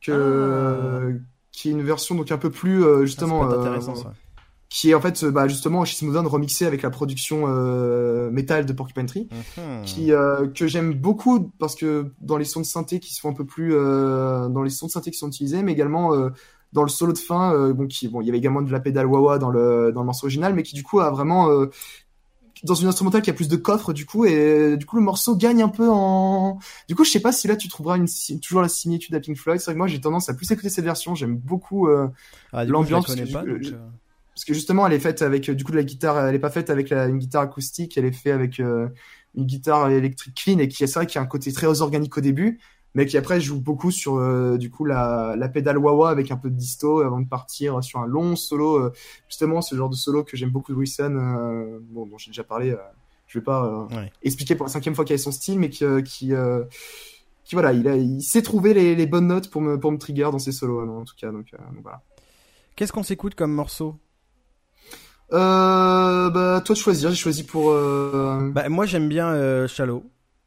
[0.00, 1.20] que
[1.52, 3.62] qui est une version donc un peu plus euh, Ah, justement, ça peut être euh,
[3.62, 4.12] intéressant ça.
[4.68, 9.06] Qui est en fait bah, justement On remixé avec la production euh, métal de Porcupine
[9.06, 9.28] Tree.
[9.56, 9.84] Mhm.
[9.84, 13.32] qui euh, que j'aime beaucoup parce que dans les sons de synthé qui sont un
[13.34, 16.30] peu plus euh, dans les sons de synthé qui sont utilisés mais également euh,
[16.72, 18.80] dans le solo de fin euh, bon qui bon il y avait également de la
[18.80, 21.48] pédale wah wah dans le dans le morceau original mais qui du coup a vraiment
[21.48, 21.66] euh,
[22.64, 25.36] dans une instrumentale qui a plus de coffre du coup et du coup le morceau
[25.36, 28.06] gagne un peu en du coup je sais pas si là tu trouveras une
[28.42, 30.70] toujours la similitude à Pink Floyd c'est vrai que moi j'ai tendance à plus écouter
[30.70, 32.08] cette version j'aime beaucoup euh,
[32.52, 33.06] Ah, du coup, je la l'ambiance,
[33.62, 33.74] je-
[34.36, 36.38] parce que justement elle est faite avec euh, du coup de la guitare elle est
[36.38, 38.86] pas faite avec la, une guitare acoustique elle est faite avec euh,
[39.34, 42.18] une guitare électrique clean et qui c'est vrai qu'il y a un côté très organique
[42.18, 42.60] au début
[42.94, 46.36] mais qui après joue beaucoup sur euh, du coup la, la pédale wah-wah avec un
[46.36, 48.92] peu de disto avant de partir sur un long solo euh,
[49.26, 52.76] justement ce genre de solo que j'aime beaucoup de Wilson bon dont j'ai déjà parlé
[53.26, 54.12] je vais pas Ouais.
[54.22, 56.32] expliquer pour la cinquième fois quel est son style mais qui qui,
[57.44, 59.98] qui voilà il a il sait trouver les, les bonnes notes pour me pour me
[59.98, 62.02] trigger dans ses solos hein, en tout cas donc, donc voilà
[62.76, 63.96] Qu'est-ce qu'on s'écoute comme morceau?
[65.32, 67.10] Euh, bah, toi de choisir.
[67.10, 67.70] J'ai choisi pour.
[67.70, 68.50] Euh...
[68.52, 70.04] Bah, moi, j'aime bien euh, Shallow.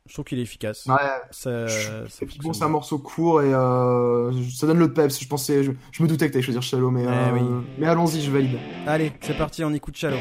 [0.07, 0.87] Je trouve qu'il est efficace.
[0.87, 0.95] ouais.
[1.29, 5.19] Ça, ça bon, c'est un morceau court et euh, ça donne le peps.
[5.21, 7.41] Je pensais, je, je me doutais que t'allais choisir Shallow, mais Eh euh, oui.
[7.77, 8.57] mais allons-y, je valide.
[8.87, 10.17] Allez, c'est parti, on écoute Shallow.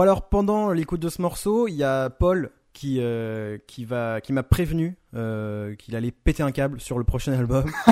[0.00, 4.22] Bon alors pendant l'écoute de ce morceau, il y a Paul qui euh, qui va
[4.22, 7.70] qui m'a prévenu euh, qu'il allait péter un câble sur le prochain album.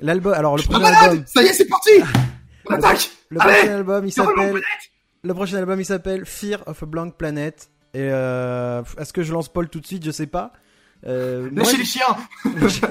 [0.00, 1.90] L'album alors le prochain album Ça y est, c'est parti
[2.68, 4.60] On attaque le Allez prochain album il s'appelle
[5.22, 9.32] le prochain album il s'appelle Fear of a Blank Planet et euh, est-ce que je
[9.32, 10.04] lance Paul tout de suite?
[10.04, 10.52] Je sais pas.
[11.06, 12.16] Euh, moi, Lâchez les chiens.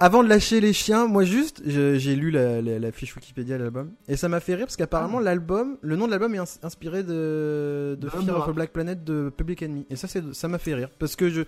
[0.00, 3.62] Avant de lâcher les chiens, moi juste, j'ai lu la, la- la fiche Wikipédia de
[3.62, 3.90] l'album.
[4.08, 7.02] Et ça m'a fait rire parce qu'apparemment l'album, le nom de l'album est ins- inspiré
[7.02, 8.40] de, de De Fear Nora.
[8.44, 9.86] of a Black Planet de Public Enemy.
[9.90, 11.42] Et ça ça m'a fait rire parce que je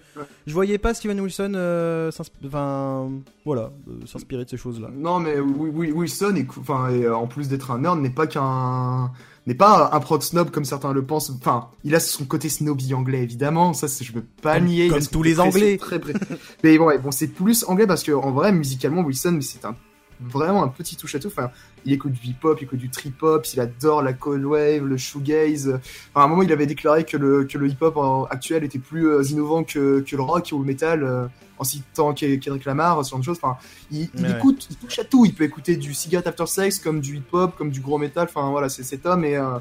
[0.47, 2.11] je voyais pas Steven Wilson euh,
[2.55, 3.11] enfin
[3.45, 4.89] voilà euh, s'inspirer de ces choses là.
[4.93, 9.11] Non, mais Wilson, enfin, euh, en plus d'être un nerd, n'est pas qu'un,
[9.51, 11.31] n'est pas un prod snob comme certains le pensent.
[11.31, 13.73] Enfin, il a son côté snobby anglais, évidemment.
[13.75, 14.89] Ça, je veux pas Comme- nier.
[14.89, 15.77] Comme tous les très- Anglais.
[15.77, 16.15] Très, pré-
[16.65, 19.75] mais bon, ouais, bon, c'est plus anglais parce que en vrai, musicalement, Wilson, c'est un
[20.21, 21.29] vraiment un petit touche à tout.
[21.29, 21.51] Enfin,
[21.85, 25.69] il écoute du hip-hop, il écoute du trip-hop, il adore la cold wave, le shoegaze.
[26.15, 27.97] Enfin, à un moment, il avait déclaré que le que le hip-hop
[28.31, 31.03] actuel était plus euh, innovant que que le rock ou le metal.
[31.03, 31.27] euh,
[31.59, 33.39] en citant Ke- Kendrick Lamar, ce genre de choses.
[33.43, 33.59] Enfin,
[33.91, 34.31] il, il Ouais.
[34.31, 35.27] écoute, il touche à tout.
[35.27, 38.29] Il peut écouter du Cigarette After Sex comme du hip-hop, comme du gros metal.
[38.35, 39.59] Enfin, voilà, c'est cet homme et euh,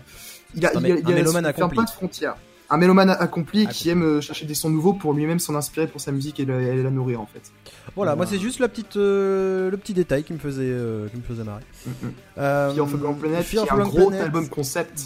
[0.56, 2.38] il a, il a, il un a- il pas de frontières.
[2.72, 3.68] Un mélomane accompli Accompli.
[3.68, 6.46] qui aime euh, chercher des sons nouveaux pour lui-même s'en inspirer pour sa musique et
[6.46, 7.52] la, et la nourrir en fait.
[7.96, 11.18] Voilà, moi c'est juste la petite euh, le petit détail qui me faisait euh, qui
[11.18, 11.64] me faisait marrer.
[11.88, 11.94] Mhm.
[12.38, 14.26] Euh, Fear of Planet, qui Fear est of a un gros Planet.
[14.26, 15.04] album concept.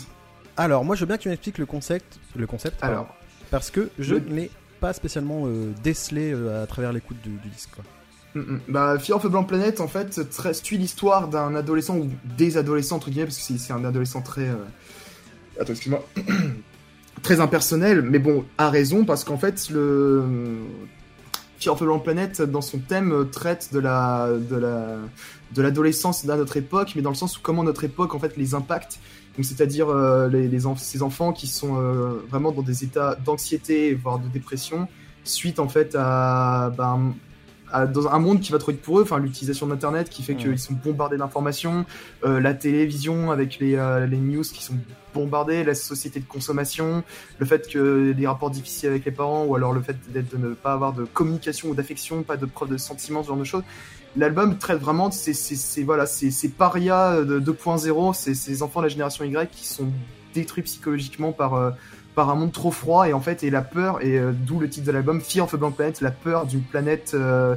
[0.57, 2.83] Alors moi je veux bien que tu m'expliques le concept le concept.
[2.83, 3.07] Alors,
[3.49, 7.69] parce que je ne l'ai pas spécialement euh, décelé à travers l'écoute du, du disque.
[7.75, 7.83] Quoi.
[8.35, 8.59] Mm, mm.
[8.67, 10.19] Bah, Fear of a Blank Planet, en fait,
[10.53, 14.49] suit l'histoire d'un adolescent ou des adolescents, entre guillemets, parce que c'est- un adolescent très.
[15.59, 16.03] Attends, excuse-moi.
[17.21, 20.23] très impersonnel, mais bon, à raison, parce qu'en fait, le.
[21.59, 24.29] Fear of a Blank Planet, dans son thème, euh, traite de la.
[24.49, 24.97] de la
[25.53, 28.37] de l'adolescence de notre époque, mais dans le sens où comment notre époque en fait
[28.37, 28.99] les impacte.
[29.37, 34.19] Donc c'est-à-dire euh, les, ces enfants qui sont euh, vraiment dans des états d'anxiété voire
[34.19, 34.87] de dépression
[35.23, 37.13] suite en fait à, ben,
[37.73, 40.35] à- dans un monde qui va trop vite pour eux, enfin l'utilisation d'internet qui fait
[40.35, 41.85] qu'ils sont bombardés d'informations,
[42.23, 44.75] euh, la télévision avec les, euh, les news qui sont
[45.13, 47.03] bombardées, la société de consommation,
[47.39, 50.37] le fait que des rapports difficiles avec les parents ou alors le fait d'être de
[50.37, 53.43] ne pas avoir de communication ou d'affection, pas de preuve de sentiments, ce genre de
[53.43, 53.63] choses.
[54.15, 58.61] L'album traite vraiment de ces, ces, ces- voilà, ces, ces parias de 2.0, ces, ces
[58.63, 59.87] enfants de la génération Y qui sont
[60.35, 61.71] détruits psychologiquement par, euh,
[62.15, 64.69] par un monde trop froid et en fait et la peur et euh, d'où le
[64.69, 67.55] titre de l'album Fear of a Blank Planet, la peur d'une planète euh,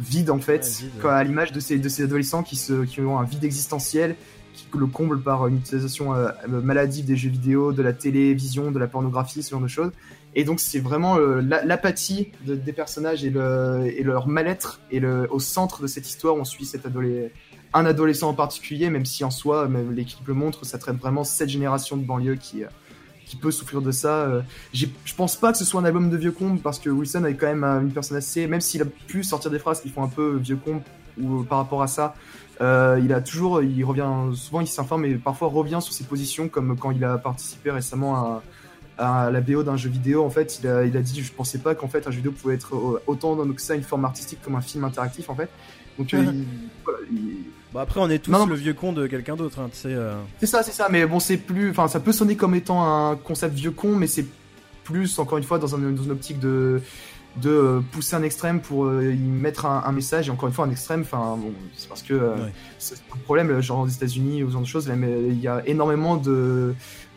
[0.00, 1.00] vide en fait, Ouais, vide, ouais.
[1.00, 4.16] quoi, à l'image de ces, de ces adolescents qui, se, qui ont un vide existentiel
[4.54, 8.78] qui le comble par une utilisation euh, maladive des jeux vidéo, de la télévision, de
[8.78, 9.92] la pornographie, ce genre de choses.
[10.34, 14.80] Et donc c'est vraiment euh, la- l'apathie de- des personnages et, le, et leur mal-être
[14.90, 17.30] et le, au centre de cette histoire on suit cet adolé-
[17.74, 21.24] un adolescent en particulier, même si en soi, même l'équipe le montre, ça traite vraiment
[21.24, 22.66] cette génération de banlieue qui, euh,
[23.32, 24.14] qui peut souffrir de ça.
[24.26, 24.42] Euh,
[24.74, 24.86] Je
[25.16, 27.46] pense pas que ce soit un album de vieux con parce que Wilson est quand
[27.46, 30.08] même euh, une personne assez, même s'il a pu sortir des phrases qui font un
[30.08, 30.82] peu vieux con
[31.18, 32.14] ou euh, par rapport à ça,
[32.60, 36.48] euh, il a toujours, il revient souvent, il s'informe et parfois revient sur ses positions,
[36.50, 38.42] comme quand il a participé récemment
[38.98, 40.22] à, à la BO d'un jeu vidéo.
[40.24, 42.32] En fait, il a, il a dit, je pensais pas qu'en fait un jeu vidéo
[42.32, 45.48] pouvait être autant que ça une forme artistique comme un film interactif en fait.
[45.98, 46.44] Donc euh, il-
[46.84, 48.46] voilà, il- Bon après on est tous Non, non.
[48.46, 49.88] le vieux con de quelqu'un d'autre, hein, tu sais.
[49.94, 50.14] euh.
[50.40, 50.88] c'est ça, c'est ça.
[50.90, 54.06] Mais bon, c'est plus, enfin, ça peut sonner comme étant un concept vieux con, mais
[54.06, 54.26] c'est
[54.84, 56.80] plus encore une fois dans, un- dans une optique de
[57.38, 60.54] de euh, pousser un extrême pour euh, y mettre un, un message et encore une
[60.54, 62.52] fois un extrême enfin bon c'est parce que euh, Ouais.
[62.78, 65.48] c'est un problème genre aux États-Unis ou ce genre de choses là, mais il y
[65.48, 66.74] a énormément de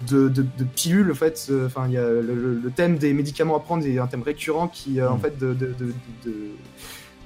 [0.10, 3.11] de, de, de pilules en fait enfin il y a le, le- le thème des
[3.11, 5.19] médicaments à prendre est un thème récurrent qui en Mm.
[5.19, 5.76] fait de, de,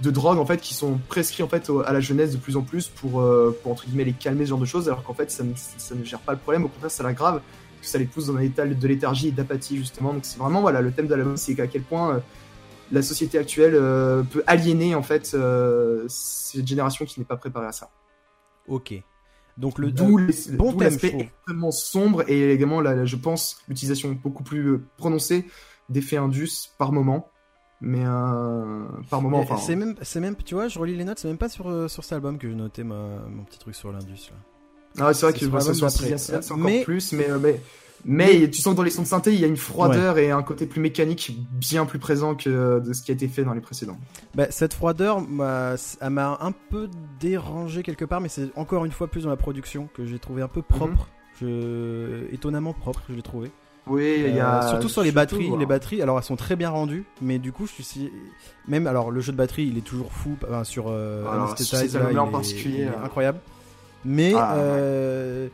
[0.01, 2.55] de, drogues en fait qui sont prescrits en fait au- à la jeunesse de plus
[2.57, 5.13] en plus pour, euh, pour entre guillemets les calmer ce genre de choses alors qu'en
[5.13, 6.65] fait ça ne, ça ne gère pas le problème.
[6.65, 9.31] Au contraire ça l'aggrave parce que ça les pousse dans un état de léthargie et
[9.31, 10.13] d'apathie justement.
[10.13, 12.19] Donc c'est vraiment voilà le thème de l'album c'est à quel point euh,
[12.91, 15.35] la société actuelle euh, peut aliéner en fait
[16.07, 17.89] cette génération qui n'est pas préparée à ça.
[18.67, 18.93] Ok.
[19.57, 20.17] Donc le d'où
[20.57, 25.45] bon l'aspect extrêmement sombre et également la- la- je pense l'utilisation beaucoup plus prononcée
[25.89, 27.29] d'effets indus par moment
[27.81, 31.05] mais euh, par moment Mais enfin c'est même c'est même tu vois, je relis les
[31.05, 32.95] notes, c'est même pas sur euh, sur cet album que j'ai noté ma,
[33.29, 35.05] mon petit truc sur l'indus là.
[35.05, 37.61] Ah, c'est vrai que sur bah, ça sur c'est encore Mais- plus, mais, euh, mais,
[38.03, 40.31] mais tu sens que dans les sons de synthé, il y a une froideur et
[40.31, 43.53] un côté plus mécanique bien plus présent que de ce qui a été fait dans
[43.53, 43.97] les précédents.
[44.35, 46.89] Bah, cette froideur, m'a- elle m'a un peu
[47.19, 50.41] dérangé quelque part, mais c'est encore une fois plus dans la production que j'ai trouvé
[50.41, 51.07] un peu propre.
[51.39, 52.25] Je...
[52.33, 53.51] Étonnamment propre, je l'ai trouvé.
[53.89, 54.63] Oui, il y a.
[54.63, 55.59] Euh, surtout sur les batteries, voilà.
[55.61, 58.11] les batteries, alors elles sont très bien rendues, mais du coup, je suis
[58.67, 61.77] même alors le jeu de batterie, il est toujours fou enfin, sur euh, Alors, sur
[61.77, 63.39] cet là, en particulier, est euh, incroyable.
[64.05, 65.51] Mais Ah, ouais.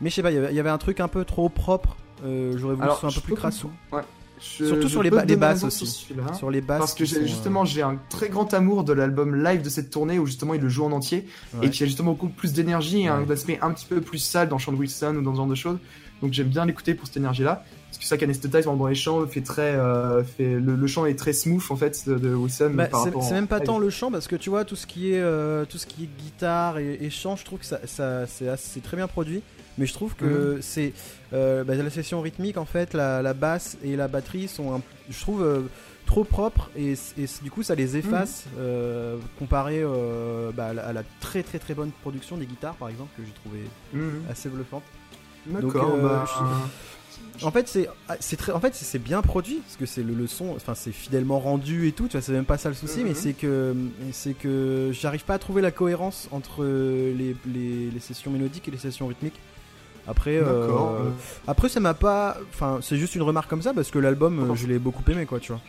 [0.00, 1.96] Mais je sais pas, il y avait- un truc un peu trop propre.
[2.22, 3.68] J'aurais voulu que ce soit un peu plus crassou.
[3.68, 4.02] comprendre.
[4.04, 4.08] Ouais.
[4.40, 5.84] Je- Surtout je sur les ba- les basses aussi.
[5.86, 6.14] sur.
[6.36, 6.78] Sur les basses.
[6.78, 10.20] Parce que sont, justement, j'ai un très grand amour de l'album live de cette tournée
[10.20, 11.66] où justement il le joue en entier Ouais.
[11.66, 13.32] et qui a justement beaucoup plus d'énergie et un Ouais.
[13.32, 15.78] aspect un petit peu plus sale dans de Wilson ou dans ce genre de choses.
[16.22, 17.64] Donc j'aime bien l'écouter pour cette énergie-là.
[17.90, 21.18] Parce que ça, qu'Anesthetize dans les chants fait très, euh, fait le, le chant est
[21.18, 24.10] très smooth en fait de, de Wilson Bah, c'est en même pas tant le chant
[24.10, 26.98] parce que tu vois tout ce qui est euh, tout ce qui est guitare et,
[27.00, 29.42] et chant, je trouve que ça, ça c'est très bien produit.
[29.78, 30.62] Mais je trouve que Mhm.
[30.62, 30.92] c'est
[31.32, 34.82] euh, bah, la session rythmique en fait, la, la basse et la batterie sont, un-
[35.08, 35.62] je trouve
[36.04, 38.52] trop propres et, et du coup ça les efface Mhm.
[38.58, 42.74] euh, comparé euh, bah, à, la, à la très très très bonne production des guitares
[42.74, 43.60] par exemple que j'ai trouvé
[43.94, 44.24] Mhm.
[44.30, 44.82] assez bluffante.
[45.50, 45.98] D'accord.
[47.44, 47.88] En fait, c'est
[48.18, 50.74] c'est très en fait c'est- c'est bien produit parce que c'est le, le son enfin
[50.74, 53.06] c'est fidèlement rendu et tout, tu vois, c'est même pas ça le souci Mhm.
[53.06, 53.74] mais c'est que
[54.12, 58.72] c'est que j'arrive pas à trouver la cohérence entre les, les, les sessions mélodiques et
[58.72, 59.38] les sessions rythmiques.
[60.08, 60.66] Après euh,
[61.46, 64.54] après ça m'a pas enfin c'est juste une remarque comme ça parce que l'album euh,
[64.56, 65.60] je l'ai beaucoup aimé quoi, tu vois.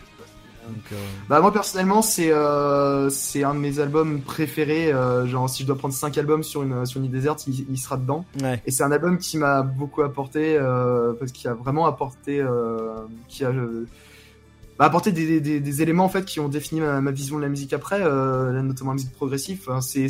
[0.70, 0.96] Donc euh,
[1.30, 4.92] Bah moi personnellement c'est euh, c'est un de mes albums préférés.
[4.94, 7.66] euh, genre si je dois prendre 5 albums sur une sur une île déserte, il,
[7.70, 8.26] il sera dedans.
[8.42, 8.62] ouais.
[8.66, 12.96] Et c'est un album qui m'a beaucoup apporté euh, parce qu'il a vraiment apporté euh,
[13.28, 13.86] qui a euh,
[14.78, 17.42] bah, apporté des, des, des éléments en fait qui ont défini ma, ma vision de
[17.42, 19.60] la musique après, euh, notamment la musique progressive.
[19.68, 20.08] Enfin, c'est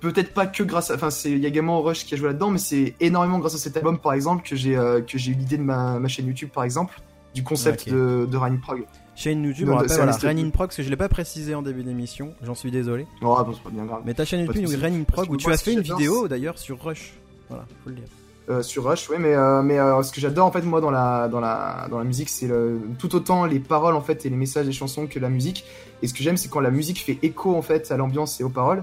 [0.00, 2.26] peut-être pas que grâce à enfin c'est il y a également Rush qui a joué
[2.28, 5.32] là-dedans mais c'est énormément grâce à cet album par exemple que j'ai euh, que j'ai
[5.32, 7.00] eu l'idée de ma, ma chaîne YouTube par exemple
[7.34, 8.84] du concept de de Rain Prog.
[9.14, 11.54] Chaîne YouTube, Non, on rappelle c'est voilà, in Prog, parce que je l'ai pas précisé
[11.54, 13.06] en début d'émission, j'en suis désolé.
[13.20, 14.00] Oh, bon, c'est pas bien grave.
[14.06, 17.12] Mais ta chaîne YouTube, Parce Prog, où tu as fait une vidéo d'ailleurs sur Rush.
[17.50, 18.04] Voilà, faut le dire.
[18.48, 20.90] Euh, sur Rush, ouais, mais euh, mais euh, ce que j'adore en fait moi dans
[20.90, 22.50] la dans la dans la musique, c'est
[22.98, 25.64] tout autant les paroles en fait et les messages des chansons que la musique.
[26.02, 28.44] Et ce que j'aime, c'est quand la musique fait écho en fait à l'ambiance et
[28.44, 28.82] aux paroles.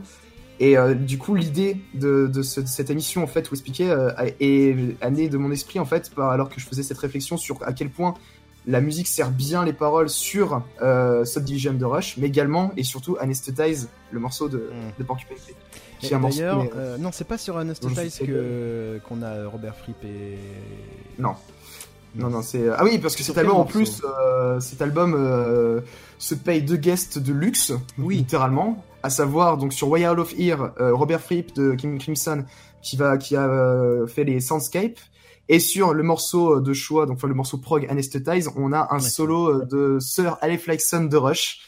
[0.62, 3.96] Et du coup, l'idée de, de, ce- de cette émission en fait où expliquer
[4.40, 7.36] est est née de mon esprit en fait, par- alors que je faisais cette réflexion
[7.38, 8.14] sur à quel point
[8.68, 13.18] la musique sert bien les paroles sur euh, Subdivision de Rush, mais également et surtout
[13.20, 14.92] Anesthetize, le morceau de, Mm.
[15.00, 15.56] de Porcupine Tree.
[16.02, 20.38] D'ailleurs, mais, euh, non, c'est pas sur Anesthetize que qu'on a Robert Fripp et.
[21.18, 21.34] Non.
[22.16, 22.68] Non, non, c'est.
[22.70, 25.82] Ah oui, parce que cet album, en plus, euh, cet album euh,
[26.18, 28.18] se paye deux guests de luxe, Oui.
[28.18, 28.84] littéralement.
[29.04, 32.44] À savoir, donc sur Wild of Ear, euh, Robert Fripp de Kim Crimson,
[32.82, 35.00] qui, va, qui a euh, fait les Soundscapes.
[35.50, 38.96] Et sur le morceau de choix, donc enfin, le morceau prog Anesthetize, on a un
[38.96, 39.02] Ouais.
[39.02, 41.66] solo euh, de Sir Aleph Lyson de Rush.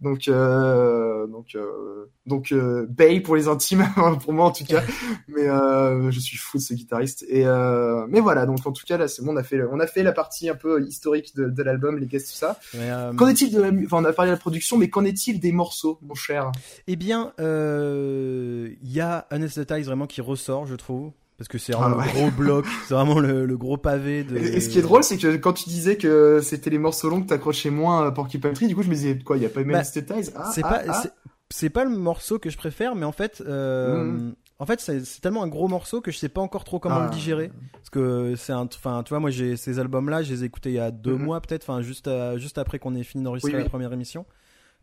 [0.00, 3.86] Donc, euh, donc, euh, donc euh, Bay pour les intimes,
[4.24, 4.82] pour moi en tout cas.
[5.28, 7.24] mais euh, je suis fou de ce guitariste.
[7.28, 9.78] Et euh, mais voilà, donc en tout cas là, c'est bon, on a fait, on
[9.78, 12.58] a fait la partie un peu historique de, de l'album, les guests, tout ça.
[12.74, 15.38] Euh, Qu'en est-il de la, enfin, on a parlé de la production, mais qu'en est-il
[15.38, 16.50] des morceaux, mon cher?
[16.88, 21.12] Eh bien, euh, il y a Anesthetize vraiment qui ressort, je trouve.
[21.42, 22.06] Parce que c'est vraiment Ah ouais.
[22.06, 24.36] le gros bloc, c'est vraiment le, le gros pavé de.
[24.36, 27.10] Et, et ce qui est drôle, c'est que quand tu disais que c'était les morceaux
[27.10, 29.46] longs que t'accrochais moins à Porcupine Tree, du coup, je me disais quoi, il y
[29.46, 31.02] a pas Bah, Anesthetize ah, c'est ah, pas ah.
[31.50, 34.34] c'est- pas le morceau que je préfère mais en fait euh, Mhm.
[34.58, 37.10] en fait c'est tellement un gros morceau que je sais pas encore trop comment le
[37.10, 40.42] digérer parce que c'est un enfin tu vois moi j'ai ces albums là je les
[40.44, 41.24] ai écoutés il y a deux Mhm.
[41.24, 43.64] mois peut-être enfin juste à- juste après qu'on ait fini d'enregistrer Oui, oui.
[43.64, 44.24] la première émission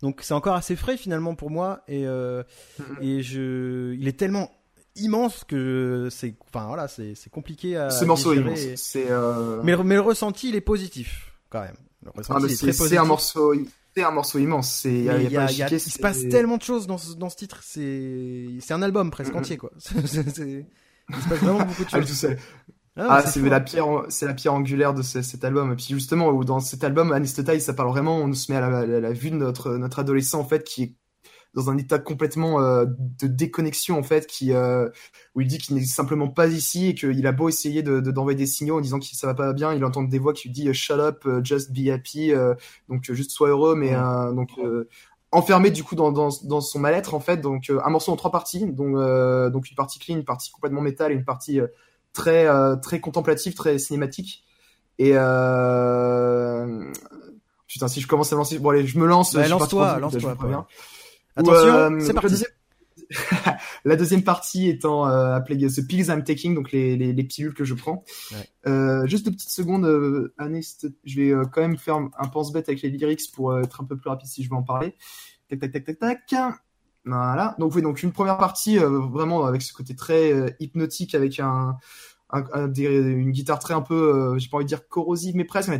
[0.03, 2.43] donc c'est encore assez frais finalement pour moi et euh,
[2.79, 2.85] Mhm.
[3.01, 4.51] et je il est tellement
[4.95, 8.95] immense que c'est enfin voilà c'est c'est compliqué à Ce morceau est immense.
[8.95, 9.61] et- euh...
[9.63, 11.75] mais le, mais le ressenti il est positif quand même
[12.05, 13.53] ah, c'est un morceau,
[13.95, 14.71] c'est un morceau immense.
[14.71, 18.81] C'est il se passe tellement de choses dans ce, dans ce titre, c'est c'est un
[18.81, 19.71] album presque entier quoi.
[19.93, 22.27] Il se passe vraiment beaucoup de Ah, choses.
[22.95, 25.71] Ah, Ah, c'est la pierre, c'est la pierre angulaire de ce- cet album.
[25.73, 28.85] Et puis justement, dans cet album, Anesthetize, ça parle vraiment, on se met à la,
[28.85, 30.95] la- la vue de notre notre adolescent en fait, qui est
[31.55, 34.87] dans un état complètement euh, de déconnexion en fait, qui euh,
[35.35, 38.11] où il dit qu'il n'est simplement pas ici et qu'il a beau essayer de de-
[38.11, 40.49] d'envoyer des signaux en disant que ça va pas bien, il entend des voix qui
[40.49, 42.53] lui dit euh, shut up, euh, just be happy, euh,
[42.87, 44.87] donc euh, juste sois heureux, mais euh, donc euh,
[45.31, 47.37] enfermé du coup dans, dans, dans son mal-être en fait.
[47.37, 50.51] Donc euh, un morceau en trois parties, donc euh, donc une partie clean, une partie
[50.51, 51.67] complètement métal et une partie euh,
[52.13, 54.43] très euh, très contemplative, très cinématique.
[54.99, 56.91] Et euh...
[57.67, 59.33] putain, si je commence à me lancer, bon allez, je me lance.
[59.33, 60.67] Bah, lance-toi, vite, lance-toi.
[61.39, 62.43] Attention, euh, c'est parti.
[63.85, 64.23] La deuxième...
[64.23, 67.73] partie étant euh, appelée The Pills I'm Taking, donc les, les, les pilules que je
[67.73, 68.03] prends.
[68.31, 68.49] Ouais.
[68.67, 72.69] Euh, juste deux petites secondes, euh, Anest- je vais euh, quand même faire un pense-bête
[72.69, 74.95] avec les lyrics pour être un peu plus rapide si je veux en parler.
[75.49, 76.35] Tac, tac, tac, tac, tac.
[77.05, 77.55] Voilà.
[77.57, 81.77] Donc oui, donc une première partie vraiment avec ce côté très hypnotique avec un
[82.31, 83.95] un, un- des- une guitare très un peu,
[84.35, 85.79] euh, j'ai pas envie de dire corrosive, mais presque, mais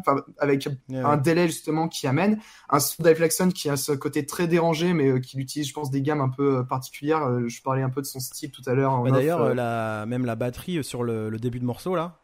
[0.00, 1.22] enfin, avec Ouais, un ouais.
[1.22, 2.38] délai justement qui amène
[2.70, 5.74] un son Dave Laxon qui a ce côté très dérangé, mais euh, qui utilise, je
[5.74, 7.24] pense, des gammes un peu euh, particulières.
[7.26, 9.02] Euh, Je parlais un peu de son style tout à l'heure.
[9.02, 11.94] Bah, D'ailleurs, euh, euh, la, même la batterie euh, sur le, le début de morceau
[11.94, 12.20] là,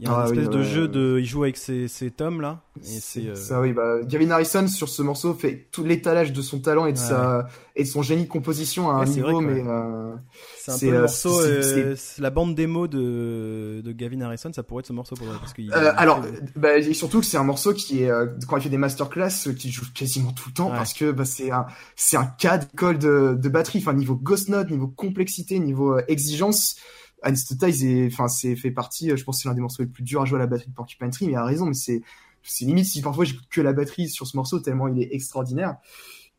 [0.00, 2.10] il y a Ah oui, espèce de ouais, jeu de, il joue avec ses, ses
[2.10, 5.84] tomes là, et c'est euh, Ça, oui, bah, Gavin Harrison sur ce morceau fait tout
[5.84, 7.46] l'étalage de son talent et de Ouais, sa
[7.76, 10.14] et de son génie de composition à un niveau, vrai mais euh,
[10.56, 14.52] c'est un peu le euh, morceau, c'est- euh, la bande démo de, de Gavin Harrison,
[14.52, 16.22] ça pourrait être ce morceau pour parce qu'il Euh, alors,
[16.56, 19.54] bah, et surtout que c'est un morceau qui est euh, quand il fait des masterclass,
[19.58, 22.98] qui joue quasiment tout le temps parce que bah, c'est un c'est un cas d'école
[22.98, 26.76] de, de batterie, enfin niveau ghost note, niveau complexité, niveau exigence.
[27.22, 30.02] Anesthetize est, enfin c'est fait partie, euh, je pense c'est l'un des morceaux les plus
[30.02, 32.02] durs à jouer à la batterie de Porcupine Tree, mais il a raison, mais c'est
[32.42, 35.76] c'est limite si parfois j'écoute que la batterie sur ce morceau tellement il est extraordinaire.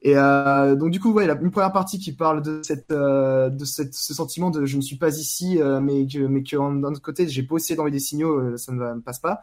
[0.02, 3.66] Et euh, donc du coup, ouais, une première partie qui parle de cette, euh, de
[3.66, 6.92] cette, ce sentiment de je ne suis pas ici, euh, mais que, mais que d'un
[6.92, 9.42] autre côté, j'ai beau essayer d'envoyer des signaux, euh, ça ne me passe pas.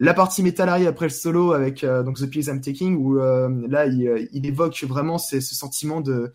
[0.00, 3.86] La partie Metallary après le solo avec euh, donc The Pills I'm Taking, où là,
[3.86, 6.32] il, il évoque vraiment ce sentiment de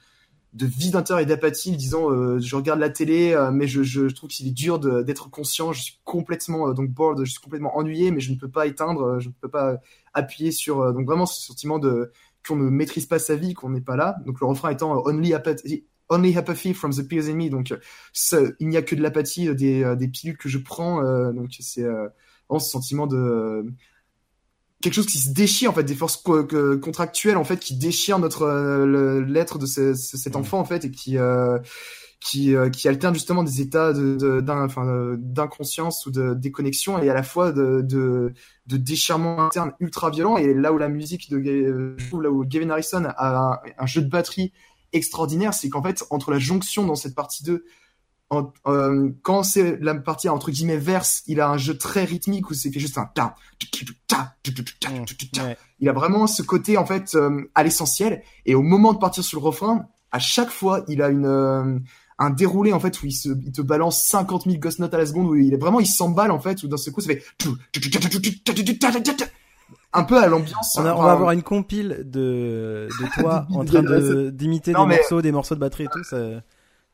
[0.54, 4.08] de vide intérieur et d'apathie, disant euh, je regarde la télé, euh, mais je, je,
[4.08, 5.74] je trouve qu'il est dur d'être conscient.
[5.74, 8.66] Je suis complètement euh, donc bored, je suis complètement ennuyé, mais je ne peux pas
[8.66, 9.78] éteindre, euh, je ne peux pas
[10.14, 12.12] appuyer sur euh, donc vraiment ce sentiment de
[12.48, 14.18] qu'on ne maîtrise pas sa vie, qu'on n'est pas là.
[14.26, 17.50] Donc le refrain étant euh, Only apathy, only apathy from the pills in me.
[17.50, 17.72] Donc
[18.60, 21.04] il n'y a que de l'apathie des, des pilules que je prends.
[21.32, 23.66] donc c'est vraiment ce sentiment de
[24.82, 26.46] quelque chose qui se déchire en fait, des forces co-
[26.80, 30.42] contractuelles en fait qui déchirent notre euh, l'être de ce- ce- cet Mhm.
[30.42, 31.58] enfant en fait et qui euh,
[32.22, 34.18] qui, euh, qui alterne justement des états de,
[35.18, 38.34] d'inconscience ou de déconnexion et à la fois de, de,
[38.68, 40.38] de déchirement interne ultra violent.
[40.38, 44.02] Et là où la musique de euh, là où Gavin Harrison a un, un jeu
[44.02, 44.52] de batterie
[44.92, 47.64] extraordinaire, c'est qu'en fait, entre la jonction dans cette partie 2,
[48.30, 52.50] en- euh, quand c'est la partie entre guillemets verse, il a un jeu très rythmique
[52.50, 53.36] où c'est fait juste un ta,
[55.80, 59.24] il a vraiment ce côté en fait euh, à l'essentiel et au moment de partir
[59.24, 61.80] sur le refrain à chaque fois il a une euh,
[62.20, 64.98] un déroulé en fait où il se il te balance 50 000 ghost notes à
[64.98, 67.08] la seconde où il est vraiment il s'emballe en fait où d'un seul coup ça
[67.14, 67.24] fait
[69.94, 73.82] un peu à l'ambiance On, on va avoir une compile de, de toi en train
[73.82, 73.88] de-
[74.26, 76.04] de d'imiter des mais- morceaux, des morceaux de batterie et tout.
[76.04, 76.18] Ça,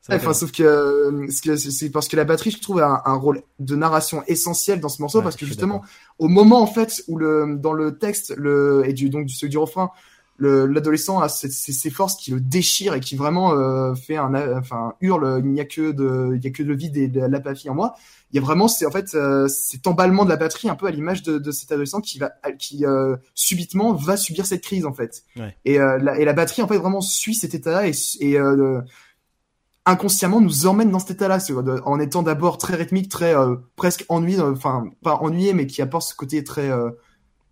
[0.08, 3.16] Ouais, Enfin, sauf que euh, c'est parce que la batterie, je trouve, a un, un
[3.16, 5.82] rôle de narration essentiel dans ce morceau, Ouais, parce que justement,
[6.18, 9.58] au moment en fait où le dans le texte le et du donc du, du
[9.58, 9.90] refrain,
[10.38, 14.16] le l'adolescent a ces, ces, ces forces qui le déchirent et qui vraiment euh, fait
[14.16, 17.08] un enfin hurle, il n'y a que de il y a que le vide et
[17.08, 17.94] de l'apathie en moi.
[18.32, 20.86] Il y a vraiment c'est en fait euh, cet emballement de la batterie un peu
[20.86, 24.84] à l'image de, de cet adolescent qui va qui euh, subitement va subir cette crise
[24.84, 25.22] en fait.
[25.36, 25.56] Ouais.
[25.64, 28.80] Et euh, la, et la batterie en fait vraiment suit cet état-là et, et euh,
[29.86, 31.38] inconsciemment nous emmène dans cet état-là,
[31.84, 35.80] en étant d'abord très rythmique, très euh, presque ennuyé, euh, enfin pas ennuyé, mais qui
[35.80, 36.90] apporte ce côté très euh,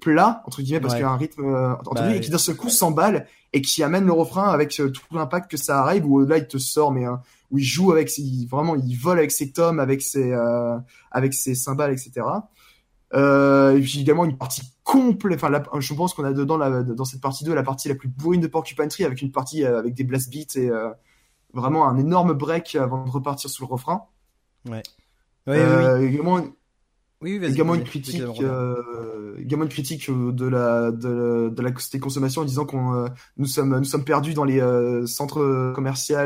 [0.01, 0.99] plat entre guillemets parce Ouais.
[0.99, 3.83] qu'il y a un rythme euh, Bah, et qui d'un seul coup s'emballe et qui
[3.83, 7.05] amène le refrain avec tout l'impact que ça arrive où là il te sort mais
[7.07, 10.35] hein, où il joue avec ses, vraiment il vole avec ses tomes, avec ses
[11.13, 12.27] avec ses cymbales, etc.
[13.15, 15.37] Euh, et puis également une partie complète.
[15.39, 17.95] Enfin, la- je pense qu'on a dedans la, dans cette partie 2 la partie la
[17.95, 20.89] plus bourrine de Porcupine Tree avec une partie euh, avec des blast beats et euh,
[21.55, 24.05] vraiment un énorme break avant de repartir sur le refrain.
[24.69, 24.83] Ouais,
[25.49, 26.07] Euh, oui.
[26.07, 26.41] Également,
[27.25, 27.39] oui,
[27.75, 32.67] une critique, euh, également une critique euh, de la de, de la consommation en disant
[32.67, 33.09] qu'on euh,
[33.39, 36.17] nous sommes nous sommes perdus dans les euh, centres commerciaux,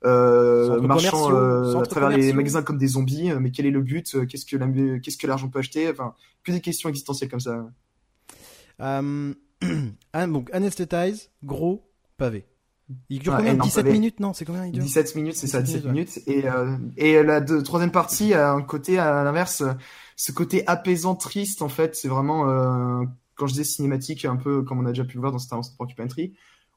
[0.00, 3.32] commerciaux, euh, à travers les magasins comme des zombies.
[3.40, 4.68] Mais quel est le but Qu'est-ce que la
[5.00, 5.90] qu'est-ce que l'argent peut acheter?
[5.90, 6.14] Enfin,
[6.44, 7.66] que des questions existentielles comme ça.
[10.14, 12.46] Donc, Anesthetize, gros, pavé.
[13.10, 13.92] Il dure Ouais, combien énorme 17 pavé.
[13.98, 16.20] minutes Non, c'est combien il dure 17 minutes, c'est ça, 17 17 minutes.
[16.26, 19.72] Et, euh, et la deux- troisième partie a un côté, à l'inverse, euh,
[20.16, 21.94] ce côté apaisant, triste, en fait.
[21.96, 23.04] C'est vraiment, euh,
[23.34, 25.58] quand je dis cinématique, un peu comme on a déjà pu le voir dans Star
[25.58, 26.08] Wars Porcupine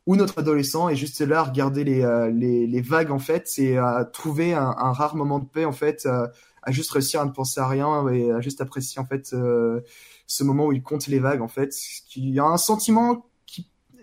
[0.07, 3.47] où notre adolescent est juste là à regarder les, euh, les, les vagues, en fait,
[3.59, 6.31] et à trouver un, un rare moment de paix, en fait, à,
[6.63, 9.79] à juste réussir à ne penser à rien et à juste apprécier, en fait, euh,
[10.27, 11.73] ce moment où il compte les vagues, en fait.
[12.15, 13.27] Il y a un sentiment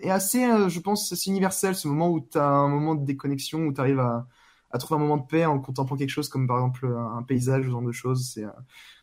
[0.01, 3.05] est assez, euh, je pense, assez universel, ce moment où tu as un moment de
[3.05, 4.27] déconnexion, où tu arrives à,
[4.71, 7.23] à trouver un moment de paix en contemplant quelque chose comme par exemple un, un
[7.23, 8.31] paysage, ce genre de choses.
[8.33, 8.49] C'est, euh,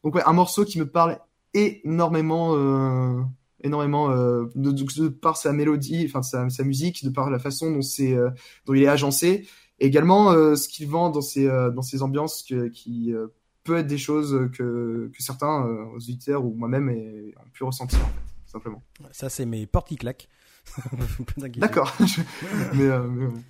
[0.05, 1.19] Donc ouais, un morceau qui me parle
[1.55, 3.23] énormément, euh,
[3.63, 8.15] énormément euh, de, par sa mélodie, enfin sa, musique, de par la façon dont c'est,
[8.15, 8.31] euh,
[8.67, 9.49] dont il est agencé,
[9.79, 12.43] et également euh, ce qu'il vend dans ses, euh, dans ses ambiances
[12.73, 13.29] qui euh,
[13.65, 18.09] peut être des choses que, que certains euh, auditeurs ou moi-même ont pu ressentir, en
[18.09, 18.83] fait, simplement.
[19.11, 20.29] Ça, c'est mes portes qui claquent.
[21.57, 21.95] D'accord.
[22.75, 23.41] Mais, euh, mais, ouais.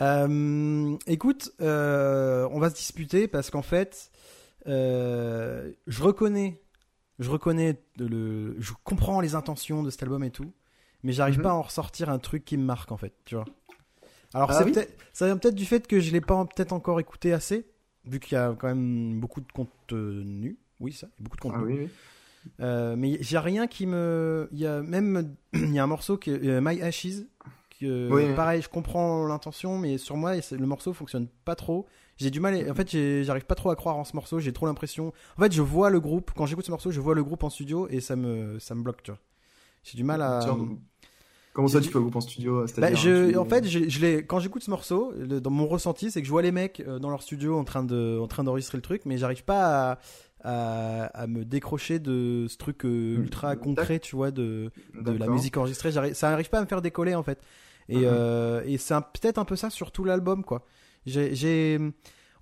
[0.00, 4.10] Euh, écoute, euh, on va se disputer parce qu'en fait,
[4.66, 6.60] je reconnais,
[7.18, 10.52] je reconnais le, je comprends les intentions de cet album et tout,
[11.02, 11.42] mais j'arrive Mhm.
[11.42, 13.44] pas à en ressortir un truc qui me marque en fait, tu vois.
[14.32, 14.74] Alors Ah oui
[15.12, 17.66] ça vient peut-être du fait que je l'ai pas peut-être encore écouté assez,
[18.06, 20.56] vu qu'il y a quand même beaucoup de contenu.
[20.78, 21.60] Oui, ça, beaucoup de contenu.
[21.60, 21.88] Ah oui, oui.
[22.60, 24.48] Euh, mais j'ai rien qui me.
[24.52, 25.34] Il y a même.
[25.52, 27.24] Il y a un morceau qui est euh, My Ashes.
[27.80, 28.34] Que, Oui, oui.
[28.34, 31.86] Pareil, je comprends l'intention, mais sur moi, le morceau fonctionne pas trop.
[32.18, 32.70] J'ai du mal.
[32.70, 32.90] En fait,
[33.22, 34.38] j'arrive pas trop à croire en ce morceau.
[34.40, 35.12] J'ai trop l'impression.
[35.38, 36.32] En fait, je vois le groupe.
[36.36, 38.82] Quand j'écoute ce morceau, je vois le groupe en studio et ça me, ça me
[38.82, 39.20] bloque, tu vois.
[39.82, 40.40] J'ai du mal à.
[41.52, 44.20] Comment ça, tu peux groupe en studio Bah, c'est-à-dire, je, tu- en fait, je, je
[44.20, 46.98] quand j'écoute ce morceau, le- dans mon ressenti, c'est que je vois les mecs euh,
[47.00, 49.98] dans leur studio en train de, en train d'enregistrer le truc, mais j'arrive pas à,
[50.44, 53.22] à, à me décrocher de ce truc euh, Mm.
[53.22, 55.92] ultra concret, tu vois, de, de la musique enregistrée.
[55.92, 57.38] J'arrive- Ça n'arrive pas à me faire décoller en fait.
[57.88, 58.04] Et, Mhm.
[58.06, 60.64] euh, et c'est un- peut-être un peu ça sur tout l'album, quoi.
[61.06, 61.78] J'ai, j'ai,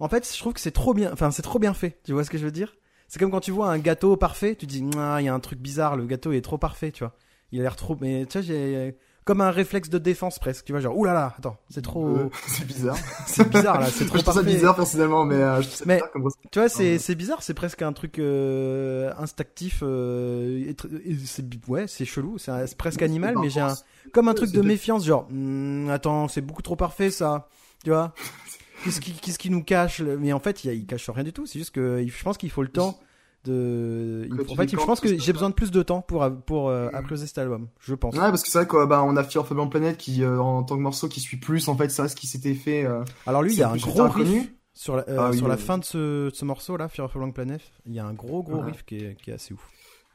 [0.01, 1.12] en fait, je trouve que c'est trop bien.
[1.12, 1.99] Enfin, c'est trop bien fait.
[2.05, 2.75] Tu vois ce que je veux dire?
[3.09, 4.95] C'est comme quand tu vois un gâteau parfait, tu dis, il
[5.25, 5.97] y a un truc bizarre.
[5.97, 7.16] Le gâteau est trop parfait, tu vois.
[7.53, 7.97] Il a l'air trop.
[8.01, 8.97] Mais tu vois, j'ai
[9.28, 10.64] comme un réflexe de défense presque.
[10.64, 12.06] Tu vois, genre, oulala, attends, c'est trop.
[12.16, 12.96] Euh, c'est bizarre.
[13.26, 15.96] C'est bizarre là, c'est trop je trouve ça bizarre personnellement, mais euh, je ça Mais-
[15.96, 16.28] bizarre comme.
[16.50, 16.98] Tu vois, c'est Ouais.
[16.98, 19.80] c'est bizarre, c'est presque un truc euh, instinctif.
[19.82, 20.72] euh,
[21.05, 23.74] et et c'est ouais, c'est chelou, c'est presque animal, mais j'ai un
[24.14, 27.48] comme un truc de méfiance, genre Hmm, attends, c'est beaucoup trop parfait ça,
[27.84, 28.14] tu vois?
[28.84, 31.44] Qu'est-ce qui qu'est-ce qui nous cache Mais en fait, il, il cache rien du tout.
[31.44, 32.98] C'est juste que je pense qu'il faut le temps
[33.44, 34.28] de.
[34.51, 37.39] en fait, je pense que j'ai besoin de plus de temps pour pour euh, cet
[37.39, 37.69] album.
[37.81, 38.15] Je pense.
[38.15, 40.39] Ouais, parce que c'est vrai quoi, bah, a Fear of a Blank Planet qui, euh,
[40.40, 42.85] en tant que morceau, qui suit plus en fait ça, ce qui s'était fait.
[42.85, 45.48] euh, Alors lui, il y a un gros riff sur la, euh, Ah oui, sur
[45.48, 45.60] la oui.
[45.60, 47.60] fin de ce, de ce morceau là, Fear of a Blank Planet.
[47.86, 48.70] Il y a un gros gros Ouais.
[48.70, 49.69] riff qui est, qui est assez ouf.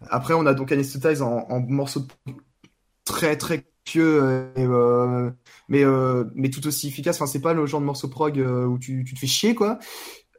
[0.10, 2.34] Après, on a donc Anesthetize en, en morceau de-
[3.06, 4.48] très très pieux,
[5.70, 5.84] mais
[6.36, 7.18] mais tout aussi efficace.
[7.18, 9.80] Enfin, c'est pas le genre de morceau prog où tu, tu te fais chier quoi.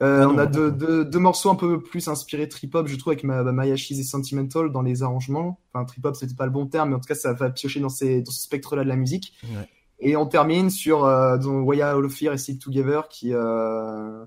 [0.02, 2.96] Euh, on a non, deux, deux, deux morceaux un peu plus inspirés trip hop, je
[2.96, 5.60] trouve, avec ma, ma My Ashes et Sentimental dans les arrangements.
[5.72, 7.80] Enfin, trip hop, c'était pas le bon terme, mais en tout cas, ça va piocher
[7.80, 9.34] dans, ces, dans ce spectre-là de la musique.
[9.44, 9.68] Ouais.
[10.00, 14.24] Et on termine sur euh, dans Way Out of Fear et Stick Together qui euh...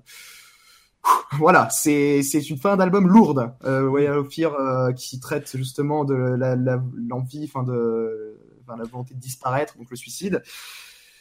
[1.32, 3.52] voilà, c'est une fin d'album lourde.
[3.64, 8.38] Euh, Way Out of Fear euh, qui traite justement de la la- l'envie, enfin de
[8.64, 10.42] enfin, la volonté de disparaître, donc le suicide,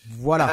[0.10, 0.50] Voilà.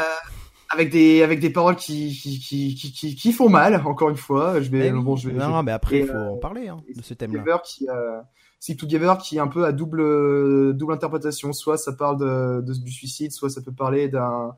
[0.74, 3.82] Euh, avec des avec des paroles qui qui, qui qui qui font mal.
[3.86, 6.12] Encore une fois, je vais Eh bon, je vais, je non, mais après, il faut
[6.14, 7.38] euh, en parler hein, de ce thème-là.
[7.40, 8.20] Together qui euh,
[8.60, 12.72] Stick Together qui est un peu à double double interprétation soit ça parle de, de-
[12.82, 14.54] du suicide soit ça peut parler d'un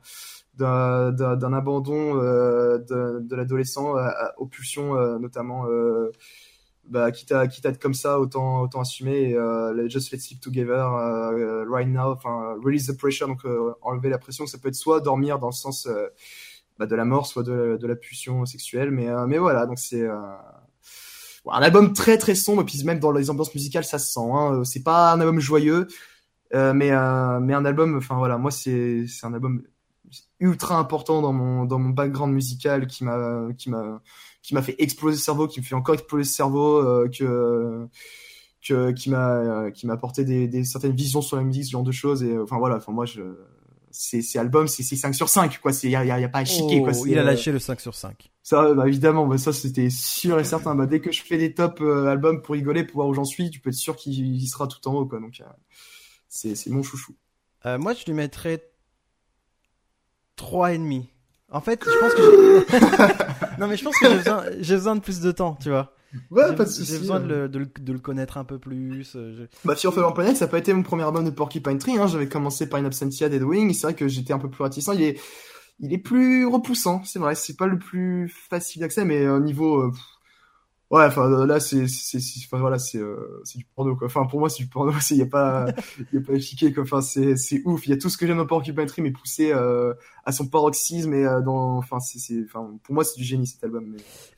[0.57, 6.11] d'un abandon euh, de, de l'adolescent à- aux pulsions euh, notamment euh,
[6.89, 10.39] bah quitte à quitte à être comme ça autant autant assumer euh, just let's stick
[10.39, 14.69] together euh, right now enfin release the pressure donc euh, enlever la pression ça peut
[14.69, 16.07] être soit dormir dans le sens euh,
[16.79, 19.79] bah, de la mort soit de, de la pulsion sexuelle mais euh, mais voilà donc
[19.79, 20.15] c'est euh,
[21.49, 24.63] un album très très sombre puis même dans les ambiances musicales ça se sent hein.
[24.63, 25.87] c'est pas un album joyeux
[26.53, 29.63] euh, mais euh, mais un album enfin voilà moi c'est un album
[30.39, 34.01] ultra important dans mon dans mon background musical qui m'a qui m'a
[34.41, 37.87] qui m'a fait exploser le cerveau qui me fait encore exploser le cerveau euh, que
[38.67, 41.71] que qui m'a euh, qui m'a apporté des, des certaines visions sur la musique ce
[41.71, 43.21] genre de choses et euh, enfin voilà enfin moi je
[43.91, 46.23] c'est c'est album c'est c'est 5 sur 5 quoi c'est y a, y a- y
[46.23, 48.31] a pas à chiquer quoi Oh, c'est, il a lâché le 5 sur 5.
[48.43, 50.75] ça, bah, évidemment, bah, ça c'était sûr et certain.
[50.75, 53.49] Bah, dès que je fais des top albums pour rigoler, pour voir où j'en suis,
[53.49, 55.19] tu peux être sûr qu'il il sera tout en haut, quoi.
[55.19, 55.41] Donc,
[56.29, 57.15] c'est c'est mon chouchou.
[57.65, 58.61] Euh, moi, je lui mettrais
[60.37, 61.05] 3,5.
[61.49, 63.57] En fait, je pense que j'ai...
[63.59, 65.93] non, mais je pense que j'ai besoin, j'ai besoin de plus de temps, tu vois.
[66.31, 66.99] Ouais, j'ai, pas de j'ai souci.
[66.99, 67.41] besoin de euh.
[67.43, 69.15] le, de, le, de le connaître un peu plus.
[69.15, 71.77] euh, je- Bah, a Blank Planet, ça n'a pas été mon premier album de Porcupine
[71.77, 71.97] Tree.
[71.97, 72.07] Hein.
[72.07, 73.73] J'avais commencé par In Absentia Dead Wing.
[73.73, 74.89] C'est vrai que j'étais un peu plus réticent.
[74.93, 75.19] Il est,
[75.79, 77.35] il est plus repoussant, c'est vrai.
[77.35, 79.91] C'est pas le plus facile d'accès, mais au niveau, euh,
[80.91, 84.07] ouais, enfin euh, là, c'est, c'est, c'est- enfin voilà, c'est, euh, c'est du porno, quoi.
[84.07, 84.91] Enfin pour moi, c'est du porno.
[85.11, 85.67] Il y a pas,
[86.11, 86.83] il y a pas à chiquer, quoi.
[86.83, 87.85] Enfin c'est, c'est ouf.
[87.87, 89.93] Il y a tout ce que j'aime dans Porcupine Tree, mais poussé euh,
[90.25, 93.47] à son paroxysme et euh, dans, enfin c'est, c'est, enfin pour moi, c'est du génie
[93.47, 93.85] cet album.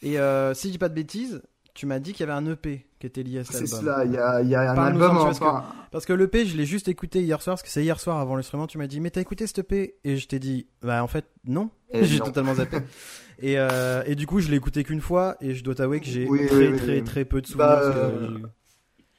[0.02, 0.16] Mais Et
[0.56, 1.42] si je dis pas de bêtises,
[1.76, 3.80] tu m'as dit qu'il y avait un EP qui était lié à cet c'est album.
[3.80, 4.04] cela.
[4.06, 5.14] Il y a, y a un album.
[5.16, 7.84] vois, parce enfin, Parce que l'EP, je l'ai juste écouté hier soir, parce que c'est
[7.84, 10.40] hier soir avant l'enregistrement, tu m'as dit, mais t'as écouté cet EP Et je t'ai
[10.40, 11.70] dit, bah en fait, non.
[11.92, 12.80] Eh j'ai totalement zappé.
[13.42, 16.06] et, euh, et du coup, je l'ai écouté qu'une fois, et je dois t'avouer que
[16.06, 17.68] j'ai Oui, très, oui, oui, très, très peu de souvenirs.
[17.68, 18.40] Bah, euh,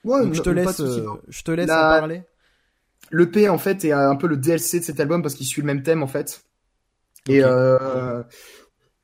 [0.05, 0.83] ouais, Donc je te laisse,
[1.29, 2.23] je te laisse La- en parler.
[3.13, 5.67] L'EP en fait est un peu le DLC de cet album parce qu'il suit le
[5.67, 6.45] même thème en fait.
[7.29, 8.23] Et euh,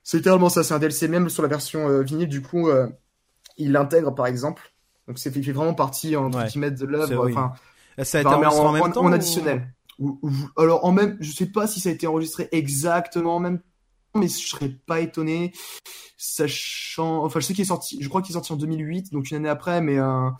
[0.03, 2.69] c'est littéralement ça, c'est un DLC même sur la version vinyle du coup
[3.59, 4.63] il l'intègre par exemple.
[5.09, 6.47] Donc c'est il fait vraiment partie entre Ouais.
[6.47, 7.29] guillemets de l'œuvre.
[7.29, 7.53] Enfin,
[8.03, 9.73] Ça a été enregistré en, en, même temps en additionnel.
[9.99, 13.41] Ou- ou- alors en même, je sais pas si ça a été enregistré exactement en
[13.41, 13.61] même
[14.17, 15.53] mais je serais pas étonné,
[16.17, 19.31] sachant, enfin, je sais qu'il est sorti, je crois qu'il est sorti en 2008, donc
[19.31, 20.31] une année après, mais euh,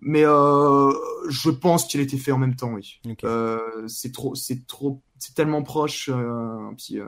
[0.00, 0.92] mais euh,
[1.28, 3.00] je pense qu'il a été fait en même temps, oui.
[3.24, 3.58] Euh,
[3.88, 6.10] c'est trop, c'est trop, c'est tellement proche.
[6.76, 6.98] Puis,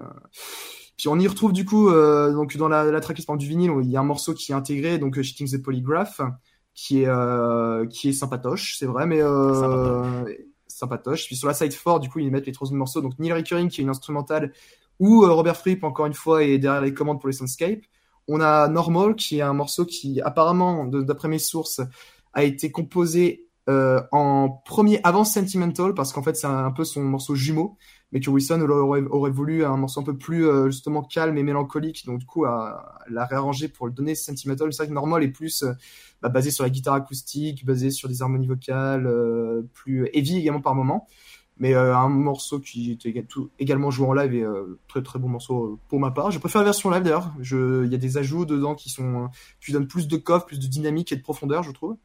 [0.96, 3.96] puis on y retrouve du coup donc dans la, la tracklist du vinyle, il y
[3.96, 6.20] a un morceau qui est intégré, donc Cheating the Polygraph,
[6.74, 9.20] qui est qui est sympatoche, c'est vrai, mais
[10.78, 11.26] sympatoche.
[11.26, 13.32] Puis sur la side 4, du coup, ils mettent les trois autres morceaux, donc Neil
[13.32, 14.52] Recurring qui est une instrumentale,
[14.98, 17.80] ou euh, Robert Fripp encore une fois est derrière les commandes pour les Soundscape.
[18.26, 21.80] On a Normal qui est un morceau qui apparemment, d'après mes sources,
[22.34, 27.02] a été composé euh, en premier avant Sentimental parce qu'en fait c'est un, peu son
[27.02, 27.76] morceau jumeau.
[28.10, 31.42] Mais que Wilson aurait, aurait voulu un morceau un peu plus euh, justement calme et
[31.42, 32.06] mélancolique.
[32.06, 34.72] Donc du coup l'a réarrangé pour le donner Sentimental.
[34.72, 35.72] C'est vrai que Normal est plus euh,
[36.22, 40.62] bah, basé sur la guitare acoustique basé sur des harmonies vocales euh, plus heavy également
[40.62, 41.06] par moment
[41.58, 43.12] mais euh, un morceau qui était
[43.58, 46.38] également joué en live et euh, très très bon morceau euh, pour ma part je
[46.38, 49.26] préfère la version live d'ailleurs il y a des ajouts dedans qui sont euh,
[49.60, 51.96] qui donnent plus de coffre plus de dynamique et de profondeur je trouve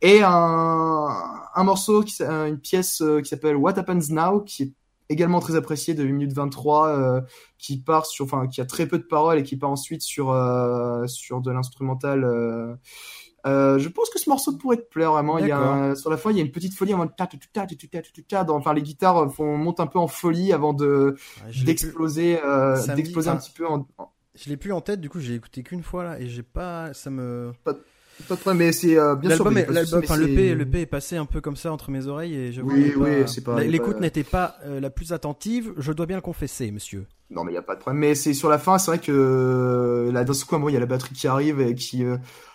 [0.00, 1.08] et un,
[1.54, 4.72] un morceau, qui, s'a- une pièce euh, qui s'appelle What Happens Now, qui est
[5.08, 7.20] également très apprécié de 1 minute 23, euh,
[7.58, 10.30] qui part sur, enfin, qui a très peu de paroles et qui part ensuite sur,
[10.30, 12.24] euh, sur de l'instrumental.
[13.48, 15.38] Euh, je pense que ce morceau pourrait te plaire vraiment.
[15.38, 17.26] Il y a sur la fin, il y a une petite folie en mode ta
[17.26, 17.66] ta ta
[18.28, 21.16] ta Enfin, les guitares euh, montent un peu en folie avant de
[21.64, 23.66] d'exploser, euh, d'exploser un petit peu.
[23.66, 23.86] En...
[24.34, 26.92] Je l'ai plus en tête, du coup, j'ai écouté qu'une fois là et j'ai pas,
[26.92, 27.52] ça me.
[27.64, 29.48] Pas, de problème, mais c'est bien sûr.
[29.50, 32.34] L'album, enfin, le P, le P est passé un peu comme ça entre mes oreilles
[32.34, 32.60] et je.
[32.60, 33.62] Oui, oui, c'est pas.
[33.62, 37.06] L'écoute n'était pas la plus attentive, je dois bien le confesser, monsieur.
[37.30, 38.00] Non, mais il y a pas de problème.
[38.00, 40.86] Mais c'est sur la fin, c'est vrai que là, d'un coup, il y a la
[40.86, 42.02] batterie qui arrive et qui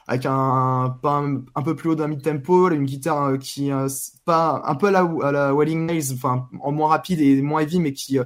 [0.08, 3.88] avec un, pas un, un peu plus haut d'un mid-tempo, une guitare euh, qui, euh,
[4.26, 7.62] pas un peu à la, à la Wailing Nails, enfin, en moins rapide et moins
[7.62, 8.24] heavy, mais qui euh,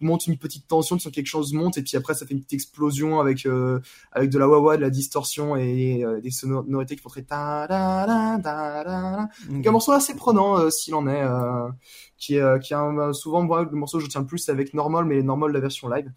[0.00, 2.54] monte une petite tension sur quelque chose monte et puis après ça fait une petite
[2.54, 3.80] explosion avec euh,
[4.12, 7.66] avec de la wah-wah, de la distorsion et euh, des sonorités qui font très ta
[7.68, 11.68] da da da da donc un morceau assez prenant euh, s'il en est, euh,
[12.16, 14.48] qui est, euh, qui est un- souvent moi le morceau que je tiens le plus
[14.48, 16.10] avec Normal, mais Normal la version live.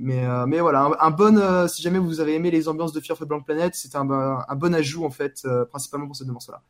[0.00, 2.92] Mais euh, mais voilà, un, un bon euh, si jamais vous avez aimé les ambiances
[2.92, 5.64] de Fear of the Blank Planet, c'est un, bon- un bon ajout en fait, euh,
[5.64, 6.62] principalement pour ces deux morceaux-là.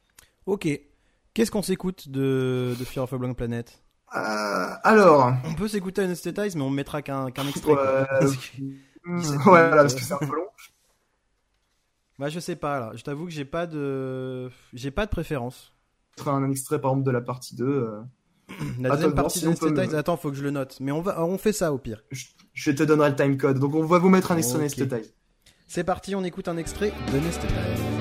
[0.46, 0.68] Ok.
[1.34, 3.82] Qu'est-ce qu'on s'écoute de, de Fear of a Blank Planet?
[4.10, 7.74] Alors, On peut s'écouter Anesthetize, mais on mettra qu'un qu'un extrait.
[9.04, 10.46] hmm, 17 ouais, voilà, parce que c'est un peu long.
[12.18, 12.92] Bah je sais pas là.
[12.96, 15.72] Je t'avoue que j'ai pas de, j'ai pas de préférence.
[16.26, 17.90] Un extrait par exemple de la partie 2.
[18.80, 20.78] La deuxième partie peut d'Anesthetize, me- attends, faut que je le note.
[20.80, 22.02] Mais on va, on fait ça au pire.
[22.10, 23.58] je, je te donnerai le timecode.
[23.58, 24.60] Donc on va vous mettre un extrait Ok.
[24.76, 25.14] d'Anesthetize.
[25.66, 27.52] C'est parti, on écoute un extrait d'Anesthetize.
[27.52, 27.97] What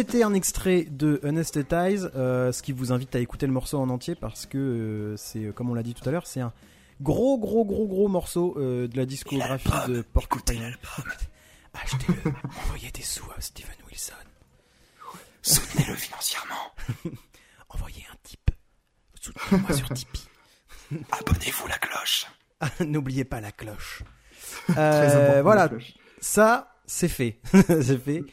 [0.00, 3.90] C'était un extrait de Anesthetize, euh, ce qui vous invite à écouter le morceau en
[3.90, 6.54] entier parce que euh, c'est, euh, comme on l'a dit tout à l'heure, c'est un
[7.02, 10.74] gros, gros, gros, gros morceau euh, de la discographie de Porcupine.
[11.74, 12.32] Achetez-le,
[12.64, 14.14] envoyez des sous à Steven Wilson,
[15.42, 16.72] Soutenez-le financièrement.
[17.68, 18.50] envoyez un tip,
[19.20, 20.28] soutenez-moi sur Tipeee.
[21.10, 22.26] Abonnez-vous la cloche.
[22.86, 24.02] N'oubliez pas la cloche.
[24.66, 25.92] Très important, voilà, la cloche.
[26.22, 27.38] ça, c'est fait.
[27.52, 28.24] c'est fait.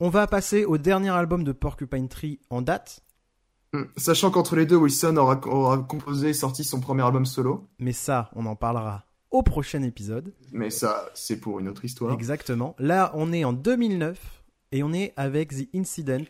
[0.00, 3.00] On va passer au dernier album de Porcupine Tree en date.
[3.72, 3.82] Mm.
[3.96, 7.68] Sachant qu'entre les deux, Wilson aura, aura composé et sorti son premier album solo.
[7.80, 10.32] Mais ça, on en parlera au prochain épisode.
[10.52, 12.12] Mais ça, c'est pour une autre histoire.
[12.12, 12.76] Exactement.
[12.78, 16.24] Là, on est en 2009 et on est avec The Incident.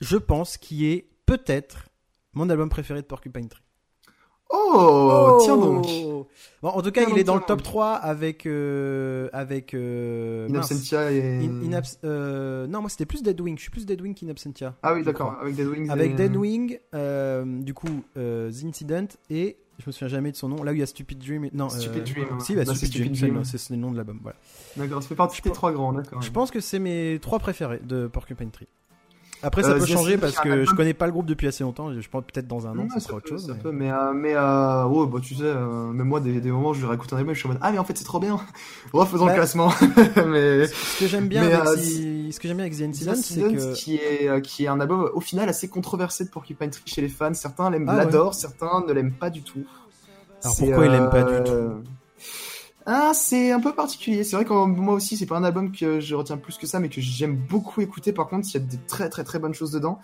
[0.00, 1.88] Je pense qui est peut-être
[2.32, 3.64] mon album préféré de Porcupine Tree.
[4.50, 5.86] Oh, tiens donc.
[6.62, 7.62] Bon, en tout cas, il est dans le top donc.
[7.62, 10.70] 3 avec euh, avec euh, In mince.
[10.70, 11.46] Absentia et...
[11.46, 13.56] In- In Abs- euh, non, moi c'était plus Deadwing.
[13.56, 14.74] Je suis plus Deadwing qu'In Absentia.
[14.82, 15.38] Ah oui, d'accord.
[15.40, 15.88] Avec Dead Wings.
[15.90, 20.36] Avec et- Deadwing, euh, du coup, euh, The Incident et je me souviens jamais de
[20.36, 20.62] son nom.
[20.62, 21.46] Là où il y a Stupid Dream.
[21.46, 22.40] et- Non, Stupid euh, Dream.
[22.40, 23.44] Si, bah, Bah, c'est Stupid, Dream, Stupid c'est le- Dream.
[23.44, 24.18] c'est c'est le nom de l'album.
[24.22, 24.36] Voilà.
[24.76, 26.20] D'accord, ça fait partie des pense- trois grands, d'accord.
[26.20, 28.68] Je pense que c'est mes trois préférés de Porcupine Tree.
[29.42, 31.92] Après, ça Euh, peut changer parce que je connais pas le groupe depuis assez longtemps.
[31.98, 33.54] Je pense peut-être dans un an, ça sera autre chose.
[33.64, 36.80] Mais- mais, euh, mais euh, ouais, bah, tu sais, même moi, des, des moments je
[36.82, 38.38] vais réécouter un album, je suis en mode, ah, mais en fait, c'est trop bien.
[38.92, 39.70] Bon, faisons Bah, le classement.
[40.26, 43.74] mais, Ce que j'aime bien, avec ce que j'aime bien avec The Incident, c'est que
[43.74, 47.08] qui est, qui est un album, au final, assez controversé de Porcupine Tree chez les
[47.08, 47.32] fans.
[47.34, 49.64] Certains Ah l'adorent, certains ne l'aiment pas du tout.
[50.42, 51.68] Alors, pourquoi ils l'aiment pas du euh,
[52.92, 54.24] Ah, c'est un peu particulier.
[54.24, 56.80] C'est vrai que moi aussi, c'est pas un album que je retiens plus que ça,
[56.80, 58.12] mais que j'aime beaucoup écouter.
[58.12, 60.00] Par contre, il y a des très très très bonnes choses dedans.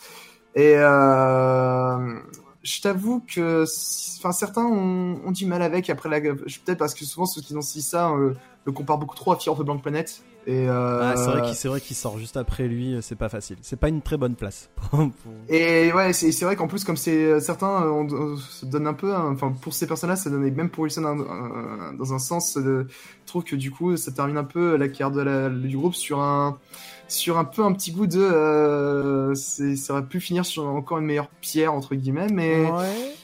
[0.55, 2.21] Et euh,
[2.67, 5.89] je t'avoue que, si- enfin, certains ont, ont du mal avec.
[5.91, 8.35] Après, la, peut-être parce que souvent ceux qui ont dit ça euh,
[8.65, 10.23] le comparent beaucoup trop à Fear of the Blank Planet.
[10.49, 12.97] Et euh, Ah, c'est vrai qu'il vrai qu'il sort juste après lui.
[13.03, 13.57] C'est pas facile.
[13.63, 14.71] C'est pas une très bonne place.
[15.49, 18.87] Et ouais, c'est vrai qu'en plus, comme c'est euh, certains, euh, on, on se donne
[18.87, 22.13] un peu, hein, enfin pour ces personnes-là, ça donne même pour Wilson un- un- dans
[22.15, 25.21] un sens, euh, je trouve que du coup, ça termine un peu la carrière de
[25.23, 26.59] la- du groupe sur un,
[27.09, 30.99] sur un peu un petit goût de, euh, c'est- ça aurait pu finir sur encore
[30.99, 33.15] une meilleure pierre entre guillemets, mais Ouais.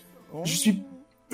[0.44, 0.82] je suis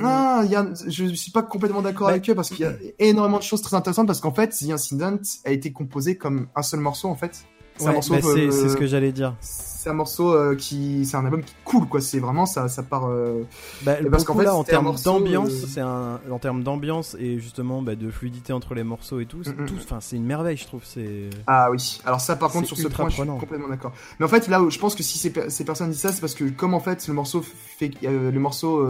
[0.00, 2.64] ah, il y a, je suis pas complètement d'accord Bah, avec eux parce qu'il y
[2.64, 6.46] a énormément de choses très intéressantes parce qu'en fait, The Incident a été composé comme
[6.54, 7.44] un seul morceau en fait.
[7.76, 8.14] C'est Ouais, un morceau.
[8.14, 9.34] bah, euh, ce que j'allais dire.
[9.80, 12.82] C'est un morceau euh, qui c'est un album qui coule quoi c'est vraiment ça ça
[12.82, 13.42] part euh,
[13.84, 17.38] Bah, parce qu'en fait, là, en termes d'ambiance, euh, c'est un, en termes d'ambiance et
[17.38, 20.00] justement bah, de fluidité entre les morceaux et tout, c'est Mm, mm.
[20.00, 20.82] c'est une merveille, je trouve.
[20.84, 24.26] C'est ah oui alors ça par contre sur ce point je suis complètement d'accord mais
[24.26, 26.20] en fait là où je pense que si ces, per- ces personnes disent ça c'est
[26.20, 28.84] parce que comme en fait le morceau fait le morceau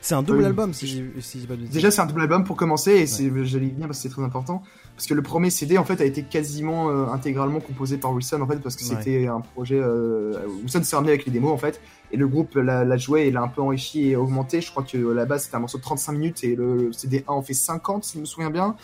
[0.00, 2.56] c'est un double album, si j'ai si pas de déjà c'est un double album pour
[2.56, 4.62] commencer et c'est j'allais venir parce que c'est très important
[4.96, 8.40] parce que le premier CD en fait a été quasiment euh, intégralement composé par Wilson
[8.40, 8.96] en fait parce que Ouais.
[8.98, 10.13] c'était un projet euh,
[10.62, 11.80] Wilson s'est ramené avec les démos en fait
[12.12, 14.96] et le groupe l'a joué et l'a un peu enrichi et augmenté je crois que
[14.98, 18.04] la base c'était un morceau de 35 minutes et le CD 1 en fait 50
[18.04, 18.76] si je me souviens bien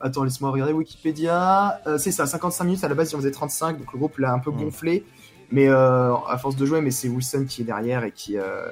[0.00, 1.80] Attends, laisse-moi regarder Wikipédia.
[1.86, 2.84] Euh, c'est ça, 55 minutes.
[2.84, 5.04] À la base, il en faisait 35, donc le groupe l'a un peu gonflé.
[5.50, 8.36] Mais euh, à force de jouer, mais c'est Wilson qui est derrière et qui.
[8.36, 8.66] euh,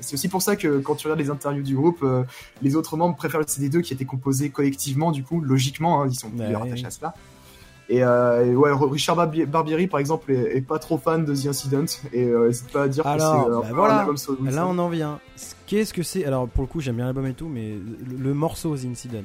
[0.00, 2.24] C'est aussi pour ça que quand tu regardes les interviews du groupe, euh,
[2.60, 6.16] les autres membres préfèrent le CD2 qui été composé collectivement, du coup, logiquement, hein, ils
[6.16, 6.54] sont plus Ouais.
[6.56, 7.14] rattachés à cela.
[7.94, 11.34] Et, euh, et ouais, Richard Barbi- Barbieri, par exemple, est, est pas trop fan de
[11.34, 13.96] The Incident et euh, n'hésite pas à dire Alors, que c'est euh, bah voilà.
[13.96, 15.18] un album solo Là, on en vient.
[15.66, 16.24] Qu'est-ce que c'est?
[16.24, 17.72] Alors, pour le coup, j'aime bien l'album et tout, mais
[18.08, 19.24] le, le morceau The Incident,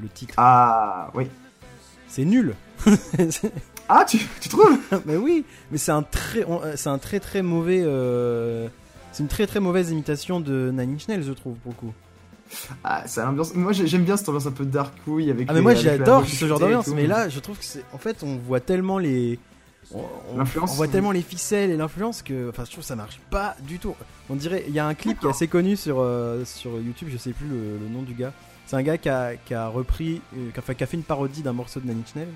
[0.00, 1.26] le titre, Ah, oui.
[2.06, 2.54] c'est nul.
[3.90, 4.78] Ah, tu, tu trouves?
[5.06, 7.82] Mais oui, mais c'est un très, euh, c'est un très très mauvais.
[7.82, 8.68] euh,
[9.12, 11.92] c'est une très très mauvaise imitation de Nine Inch Nails, je trouve, pour le coup.
[12.84, 13.54] Ah, c'est l'ambiance.
[13.54, 15.46] Moi, j'ai- j'aime bien cette ambiance un peu dark oui avec.
[15.48, 17.98] Ah mais les- moi j'adore ce genre d'ambiance, mais là je trouve que c'est en
[17.98, 19.38] fait on voit tellement les
[19.94, 20.02] on,
[20.32, 20.72] on- L'influence.
[20.72, 23.56] on voit tellement les ficelles et l'influence que enfin je trouve que ça marche pas
[23.66, 23.94] du tout.
[24.30, 27.08] On dirait il y a un clip qui est assez connu sur euh, sur YouTube,
[27.10, 28.32] je sais plus le, le nom du gars.
[28.66, 30.96] C'est un gars qui a, qui a repris euh, qui a, fait, qui a fait
[30.98, 32.28] une parodie d'un morceau de Inch Nails.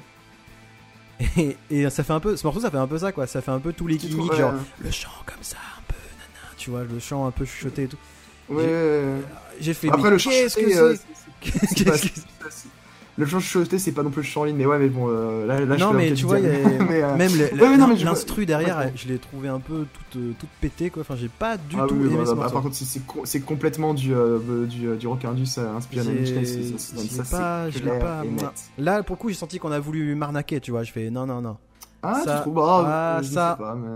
[1.37, 3.41] Et, et ça fait un peu ce morceau ça fait un peu ça quoi, ça
[3.43, 6.71] fait un peu tous les gimmicks genre le chant comme ça un peu nana, tu
[6.71, 7.99] vois, le chant un peu chuchoté et tout.
[8.49, 8.65] Ouais.
[9.61, 10.97] J'ai fait Après mais le chant qu'est-ce que euh,
[11.43, 12.69] c'est c'est-
[13.19, 15.07] Le chant chuchoté, c'est pas non plus le chant en ligne, mais ouais, mais bon,
[15.09, 16.51] euh, là, là, non mais tu vois, y a-.
[16.89, 20.49] Mais, euh, même ouais, l'instru derrière, Ouais, je l'ai trouvé un peu toute, euh, toute
[20.61, 21.03] pétée quoi.
[21.03, 22.53] Enfin, j'ai pas du ah tout oui, aimé bah, ce bah, morceau.
[22.55, 25.77] par contre, c'est- c'est co- c'est complètement du, euh, du, euh, du rock indus euh,
[25.77, 28.23] inspiré ça, ça, ça, pas- je l'ai pas-.
[28.79, 30.83] Là, pour le coup, j'ai senti qu'on a voulu m'arnaquer, tu vois.
[30.83, 31.59] Je fais non, non, non.
[32.03, 33.89] Ah, Ça- tu trouves bah, ah, je sais ça- pas, mais...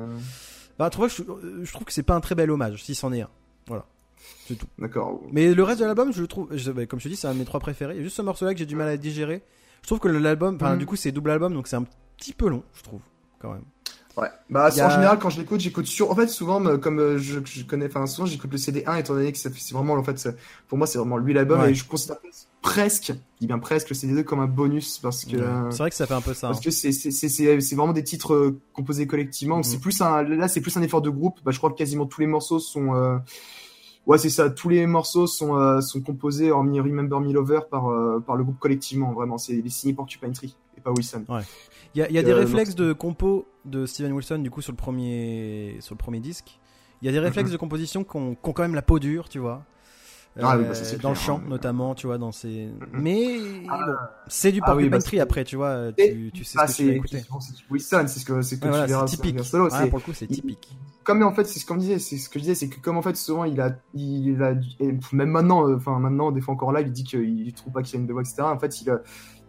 [0.78, 1.22] Bah, tu vois, je,
[1.64, 3.28] je trouve que c'est pas un très bel hommage, si c'en est un.
[3.66, 3.84] Voilà.
[4.46, 4.66] C'est tout.
[4.78, 5.20] D'accord.
[5.32, 7.26] Mais le reste de l'album, je le trouve, je- bah, comme je te dis, c'est
[7.28, 7.94] un de mes trois préférés.
[7.94, 9.42] Il y a juste ce morceau-là que j'ai du mal à digérer.
[9.82, 10.78] Je trouve que l'album, enfin, Mhm.
[10.78, 11.84] du coup, c'est double album, donc c'est un
[12.16, 13.00] petit peu long, je trouve,
[13.40, 13.62] quand même.
[14.16, 14.28] Ouais.
[14.48, 16.10] Bah, a- en général, quand je l'écoute, j'écoute sur.
[16.10, 18.96] En fait, souvent, me- comme euh, je, je connais, enfin, souvent, j'écoute le CD 1
[18.96, 20.26] étant donné que c'est vraiment, en fait,
[20.68, 21.72] pour moi, c'est vraiment lui l'album Ouais.
[21.72, 22.16] et je considère
[22.62, 25.36] presque, je dis bien presque, le CD 2 comme un bonus parce que.
[25.36, 26.48] euh, C'est vrai que ça fait un peu ça.
[26.48, 26.62] Parce hein.
[26.64, 29.58] que c'est vraiment des titres euh, composés collectivement.
[29.58, 29.64] Mhm.
[29.64, 31.38] C'est plus un là c'est plus un effort de groupe.
[31.44, 33.18] Bah, je crois que quasiment tous les morceaux sont euh,
[34.06, 34.50] ouais c'est ça.
[34.50, 38.44] Tous les morceaux sont euh, sont composés hormis Remember Me Lover par euh, par le
[38.44, 39.12] groupe collectivement.
[39.12, 41.24] Vraiment c'est les signé Porcupine Tree et pas Wilson.
[41.94, 44.50] Il y a, il y a des Euh, réflexes de compo de Steven Wilson du
[44.50, 46.58] coup sur le premier sur le premier disque.
[47.02, 47.52] Il y a des réflexes Mhm.
[47.54, 49.64] de composition qui ont, qui ont quand même la peau dure, tu vois.
[50.42, 51.48] Ah oui, Euh, bah ça, c'est dans le chant hein.
[51.48, 52.66] notamment, tu vois, dans ces.
[52.66, 53.00] Mhm.
[53.00, 53.26] Mais
[53.70, 53.78] Ah.
[53.86, 53.92] bon,
[54.28, 55.88] c'est du Ah Porcupine oui, bah, Tree après, tu vois.
[55.96, 57.22] Et- Tu, tu sais Ah, ce que tu vas écouter.
[57.40, 59.40] c'est Wilson, c'est ce que c'est ce que voilà, tu verras c'est typique.
[59.44, 59.68] solo.
[59.72, 60.76] Ah, c'est pour le coup, c'est typique.
[61.04, 62.96] comme en fait c'est ce qu'on disait c'est ce que je disais c'est que comme
[62.96, 66.52] en fait souvent il a il a et même maintenant euh, enfin maintenant des fois
[66.54, 68.80] encore là il dit qu'il trouve pas qu'il y a une voix etc en fait
[68.82, 69.00] il a-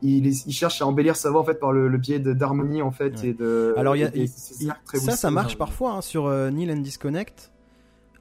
[0.03, 3.19] il, cherche à embellir sa voix en fait par le, le biais d'harmonie en fait
[3.23, 3.29] Ouais.
[3.29, 4.29] et de Alors, il y a- et
[4.85, 5.57] très ça, ça marche genre.
[5.57, 7.51] parfois hein, sur euh, Neil and Disconnect.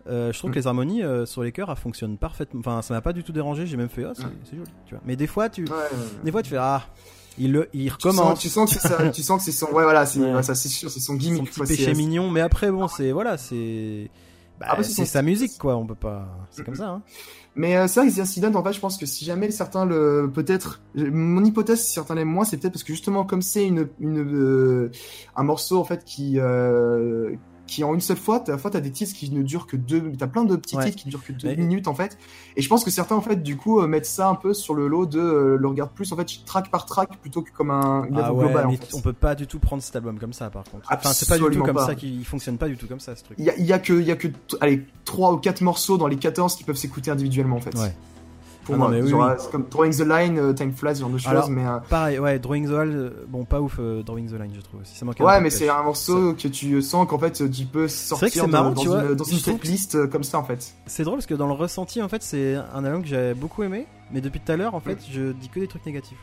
[0.08, 0.54] Euh, je trouve Mm.
[0.54, 2.60] que les harmonies euh, sur les chœurs elles fonctionnent parfaitement.
[2.60, 3.66] Enfin, ça m'a pas du tout dérangé.
[3.66, 4.68] J'ai même fait, oh, c'est joli.
[4.86, 5.02] Tu vois.
[5.06, 5.84] Mais des fois, tu, Ouais, ouais.
[6.24, 6.82] des fois, tu fais, ah,
[7.38, 8.38] il le, il Tu sens, recommence.
[8.38, 10.34] tu sens que c'est ça, tu sens que c'est son, ouais, voilà, c'est, Ouais.
[10.34, 12.30] ouais, ça, c'est sûr, c'est son son gimmick, petit quoi, péché mignon.
[12.30, 14.10] Mais après, bon, c'est voilà, c'est,
[14.60, 15.76] bah, Ah bah, c'est c'est son- sa musique quoi.
[15.76, 16.28] On peut pas.
[16.50, 16.88] C'est comme ça.
[16.88, 17.02] Hein.
[17.58, 20.82] Mais euh, c'est vrai que en fait, je pense que si jamais certains le, peut-être,
[20.94, 24.18] mon hypothèse, si certains l'aiment moins, c'est peut-être parce que justement, comme c'est une, une,
[24.18, 24.90] euh,
[25.36, 27.32] un morceau, en fait, qui, euh,
[27.66, 30.12] qui en une seule fois, t'as, fois, t'as des titres qui ne durent que deux,
[30.18, 30.84] t'as plein de petits Ouais.
[30.86, 31.56] titres qui ne durent que deux Ouais.
[31.56, 32.16] minutes, en fait.
[32.56, 34.74] Et je pense que certains, en fait, du coup, euh, mettent ça un peu sur
[34.74, 37.70] le lot de, euh, le regard plus, en fait, track par track, plutôt que comme
[37.70, 38.94] un, une Ah œuvre ouais, globale, en mais fait.
[38.94, 40.86] on peut pas du tout prendre cet album comme ça par contre.
[40.92, 41.86] Enfin, c'est pas du tout comme pas.
[41.86, 43.36] ça qu'il il fonctionne pas du tout comme ça ce truc.
[43.38, 44.28] Il y a, il y a que, il y a que,
[44.60, 47.76] allez, trois ou quatre morceaux dans les 14 qui peuvent s'écouter individuellement, en fait.
[47.76, 47.94] Ouais.
[48.66, 49.24] Pour Ah moi, mais oui, oui.
[49.38, 52.18] c'est comme Drawing the Line, euh, Time Flies, ce genre de choses, mais, euh, Pareil,
[52.18, 54.96] ouais, Drawing the euh, bon, pas ouf, euh, Drawing the Line, je trouve aussi.
[54.96, 57.78] Ça manque un Ouais, mais c'est un morceau que tu sens qu'en fait tu peux
[57.80, 60.44] vrai que sortir marrant, dans, tu vois, une, dans une setlist euh, comme ça en
[60.44, 60.74] fait.
[60.86, 63.62] C'est drôle parce que dans le ressenti, en fait, c'est un album que j'avais beaucoup
[63.62, 66.18] aimé, mais depuis tout à l'heure, en fait, je dis que des trucs négatifs.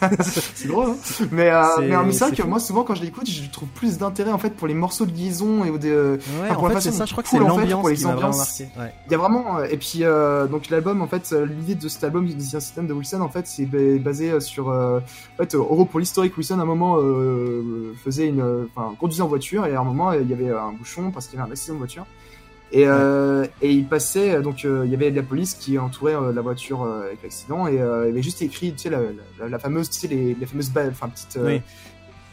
[0.54, 0.96] C'est drôle, hein
[1.32, 1.62] mais, euh,
[2.04, 2.48] mais, c'est que fou.
[2.48, 5.12] moi souvent quand je l'écoute, je trouve plus d'intérêt en fait pour les morceaux de
[5.12, 5.92] liaison et des.
[5.92, 6.18] Ouais,
[6.52, 8.04] pour en la fait, c'est façon ça, je crois que c'est en fait, l'ambiance qui
[8.04, 8.60] m'a vraiment ambiances.
[8.78, 8.94] Ouais.
[9.06, 11.88] Il y a vraiment euh, et puis euh, donc l'album en fait euh, l'idée de
[11.88, 15.36] cet album The System de Wilson en fait c'est ba- basé euh, sur euh, en
[15.44, 19.28] fait en gros pour l'historique Wilson à un moment euh, faisait une enfin conduisait en
[19.28, 21.52] voiture et à un moment il y avait un bouchon parce qu'il y avait un
[21.52, 22.06] accident de voiture
[22.72, 26.14] et euh, et il passait donc euh, il y avait de la police qui entourait
[26.14, 28.90] euh, la voiture euh, avec l'accident et euh, il y avait juste écrit tu sais
[28.90, 29.00] la,
[29.38, 31.62] la, la fameuse tu sais les, les fameuses enfin petites euh, Oui.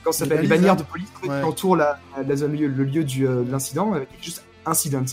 [0.03, 1.29] comment ça s'appelle les, bannières de police Ouais.
[1.39, 5.03] qui entourent la, la zone- le lieu du euh, de l'incident avec juste incident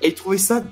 [0.00, 0.62] et il trouvait ça.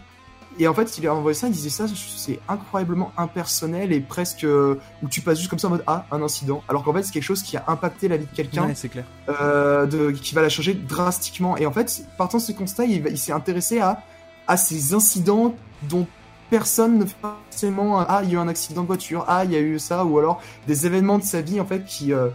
[0.63, 4.45] Et en fait, il a envoyé ça, il disait ça, c'est incroyablement impersonnel et presque.
[4.45, 6.63] euh, où tu passes juste comme ça en mode Ah, un incident.
[6.69, 8.91] Alors qu'en fait, c'est quelque chose qui a impacté la vie de quelqu'un, Ouais, c'est
[8.91, 9.05] clair.
[9.31, 11.57] euh, de, qui va la changer drastiquement.
[11.57, 14.03] Et en fait, partant de ce constat, il, s'est intéressé à,
[14.47, 15.55] à ces incidents
[15.85, 16.07] dont
[16.51, 19.53] personne ne fait forcément Ah, il y a eu un accident de voiture, ah, il
[19.53, 22.13] y a eu ça, ou alors des événements de sa vie, en fait, qui.
[22.13, 22.29] euh,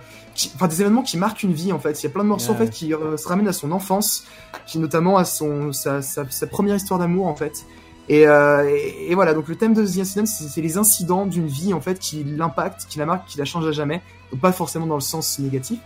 [0.55, 2.01] Enfin, des événements qui marquent une vie, en fait.
[2.01, 4.25] Il y a plein de morceaux, en fait, qui euh, se ramènent à son enfance,
[4.65, 7.65] qui notamment à son, sa, sa, sa première histoire d'amour, en fait.
[8.07, 11.47] Et, euh, et, et voilà, donc le thème de The Incident, c'est les incidents d'une
[11.47, 14.01] vie, en fait, qui l'impactent, qui la marquent, qui la changent à jamais.
[14.31, 15.79] Donc pas forcément dans le sens négatif.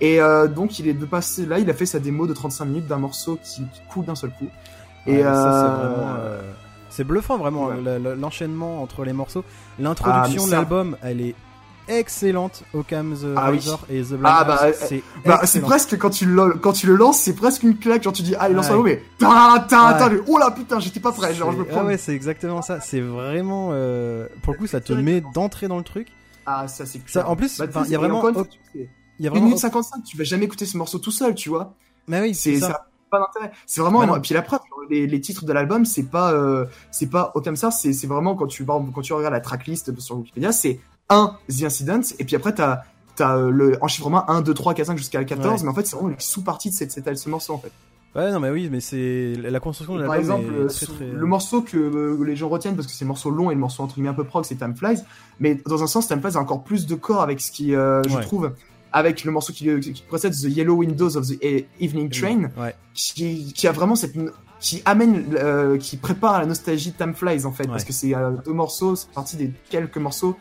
[0.00, 2.64] Et euh, donc il est de passer là, il a fait sa démo de 35
[2.64, 4.48] minutes d'un morceau qui, qui coule d'un seul coup.
[5.06, 6.40] Et euh, euh,
[6.90, 7.76] C'est bluffant vraiment Ouais.
[8.18, 9.44] l'enchaînement entre les morceaux.
[9.78, 11.34] L'introduction Ah, mais de l'album, elle est
[11.88, 12.62] excellente.
[12.74, 13.58] Occam the Ah oui.
[13.58, 15.66] Razor et The Blind Ah, bah, euh, c'est Bah, c'est excellent.
[15.66, 18.02] presque quand tu le quand tu le lances, c'est presque une claque.
[18.02, 20.20] Genre tu dis ah il lance un mot mais Ouais.
[20.28, 21.34] oh là putain j'étais pas prêt.
[21.34, 21.80] Genre je me C'est- prends.
[21.80, 22.80] ah ouais, c'est exactement ça.
[22.80, 26.08] C'est vraiment euh, pour le coup, ça te met d'entrée dans le truc.
[26.46, 28.40] Ah ça c'est Ça, en plus, Bah, il y a vraiment, il y
[28.82, 28.86] a
[29.18, 29.44] une vraiment.
[29.46, 31.74] minute 55, tu vas jamais écouter ce morceau tout seul, tu vois.
[32.08, 32.86] Mais oui, c'est ça.
[33.10, 33.52] pas d'intérêt.
[33.66, 34.60] C'est vraiment Bah et puis la preuve
[34.90, 38.46] les, les titres de l'album c'est pas euh, c'est pas ça, c'est c'est vraiment quand
[38.48, 42.54] tu quand tu regardes la tracklist sur Wikipédia, c'est un The Incident et puis après
[42.54, 42.82] t'as
[43.14, 45.64] T'as euh, le enchiffrement 1, 2, 3, 4, 5 jusqu'à la 14, Ouais.
[45.64, 47.70] mais en fait, c'est vraiment une sous-partie de cette, cette, ce morceau, en fait.
[48.16, 50.86] Ouais, non, mais oui, mais c'est la construction de Par l'album exemple, est euh, très,
[50.86, 51.06] très...
[51.12, 53.60] le morceau que euh, les gens retiennent parce que c'est le morceau long et le
[53.60, 55.02] morceau entre guillemets un peu prog, c'est Time Flies.
[55.40, 58.02] Mais dans un sens, Time Flies a encore plus de corps avec ce qui, euh,
[58.08, 58.22] je Ouais.
[58.22, 58.50] trouve,
[58.92, 62.74] avec le morceau qui, qui précède The Yellow Windows of the E- Evening Train, Ouais.
[62.94, 64.14] qui, qui a vraiment cette,
[64.58, 67.88] qui amène, euh, qui prépare la nostalgie de Time Flies en fait, parce Ouais.
[67.88, 70.34] que c'est euh, deux morceaux, c'est partie des quelques morceaux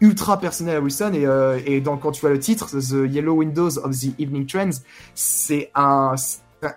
[0.00, 3.34] ultra personnels à Wilson et, euh, et dans, quand tu vois le titre, The Yellow
[3.34, 4.82] Windows of the Evening Trains,
[5.14, 6.14] c'est un,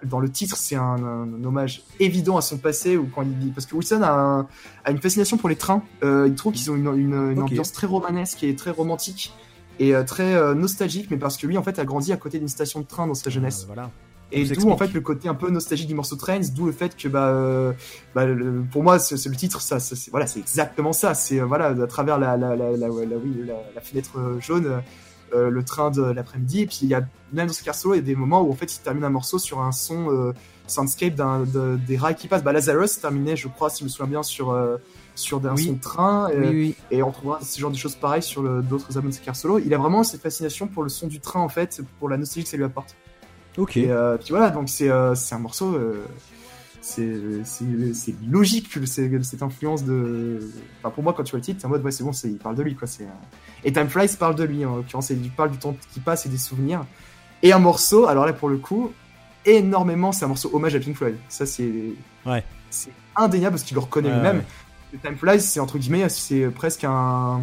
[0.03, 3.51] dans le titre, c'est un, un hommage évident à son passé ou quand il dit,
[3.51, 4.47] parce que Wilson a, un-
[4.85, 7.51] a une fascination pour les trains, euh, il trouve qu'ils ont une, une, une Ok.
[7.51, 9.33] ambiance très romanesque et très romantique.
[9.79, 12.47] et euh, très nostalgique, mais parce que lui en fait a grandi à côté d'une
[12.49, 13.63] station de train dans sa jeunesse.
[13.65, 13.89] Voilà.
[14.31, 16.95] Et d'où en fait le côté un peu nostalgique du morceau Trains, d'où le fait
[16.95, 17.73] que bah, euh,
[18.15, 19.77] bah, le- pour moi c'est le titre, ça,
[20.11, 21.13] voilà, c'est exactement ça.
[21.13, 24.81] C'est euh, voilà à travers la la la, la, la- oui, la, la fenêtre jaune,
[25.35, 26.61] euh, le train de l'après-midi.
[26.61, 27.01] Et puis il y a
[27.33, 29.03] même dans ce car solo, il y a des moments où en fait il termine
[29.03, 30.31] un morceau sur un son euh,
[30.67, 32.43] soundscape de- des rails qui passent.
[32.43, 34.57] Bah Lazarus terminait, je crois, si je me souviens bien, sur
[35.13, 35.65] sur un Oui.
[35.65, 36.29] son de train.
[36.33, 36.75] Oui, oui.
[36.89, 39.59] et on trouvera ce genre de choses pareilles sur d'autres albums de Solo.
[39.59, 42.45] Il a vraiment cette fascination pour le son du train en fait, pour la nostalgie
[42.45, 42.95] que ça lui apporte.
[43.57, 43.77] Ok.
[43.77, 45.75] Et euh, puis voilà, donc c'est euh, un morceau.
[45.75, 46.05] euh,
[46.81, 50.39] c'est logique cette influence de.
[50.79, 52.37] Enfin, pour moi, quand tu vois le titre, t'es en mode, ouais, c'est bon, il
[52.37, 52.87] parle de lui, quoi.
[53.63, 56.29] Et Time Flies parle de lui, en l'occurrence, il parle du temps qui passe et
[56.29, 56.85] des souvenirs.
[57.43, 58.91] Et un morceau, alors là, pour le coup,
[59.45, 61.15] énormément, c'est un morceau hommage à Pink Floyd.
[61.29, 61.71] Ça, c'est.
[62.25, 62.43] Ouais.
[62.69, 64.37] C'est indéniable parce qu'il le reconnaît Ouais, lui-même.
[64.37, 64.45] ouais.
[64.93, 67.41] Le Time Flies, c'est entre guillemets, c'est presque un.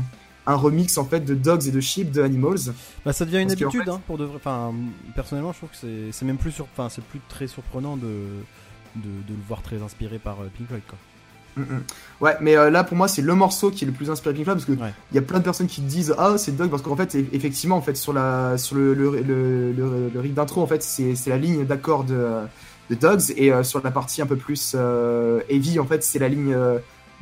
[0.50, 2.72] Un remix en fait de Dogs et de Sheep de Animals.
[3.04, 4.36] Bah, ça devient une Parce habitude, fait- hein, pour de vrai.
[4.36, 4.72] Enfin,
[5.14, 8.06] personnellement, je trouve que c'est c'est même plus sur, enfin, c'est plus très surprenant de,
[8.96, 10.98] de, de le voir très inspiré par euh, Pink Floyd, quoi.
[11.56, 11.82] Mm, mm.
[12.20, 14.44] Ouais, mais euh, là pour moi c'est le morceau qui est le plus inspiré Pink
[14.44, 14.92] Floyd parce que il Ouais.
[15.12, 17.76] y a plein de personnes qui disent ah c'est Dog parce qu'en fait eff- effectivement
[17.76, 21.14] en fait sur la sur le le, le, le, le riff d'intro en fait c'est
[21.16, 22.36] c'est la ligne d'accord de
[22.90, 26.18] de Dogs et euh, sur la partie un peu plus euh, heavy en fait c'est
[26.20, 26.56] la ligne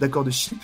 [0.01, 0.59] d'accord de Sheep.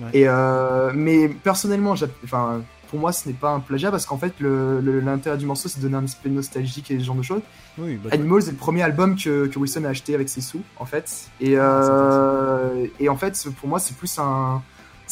[0.00, 0.08] Ouais.
[0.14, 1.94] Et euh, mais personnellement
[2.24, 5.78] enfin pour moi ce n'est pas un plagiat parce qu'en fait l'intérêt du morceau c'est
[5.78, 7.42] de donner un aspect nostalgique et ce genre de choses.
[7.78, 10.60] Oui, bah, Animals est le premier album que, que Wilson a acheté avec ses sous,
[10.78, 11.30] en fait.
[11.40, 14.62] Et, euh, et en fait, pour moi, c'est plus un.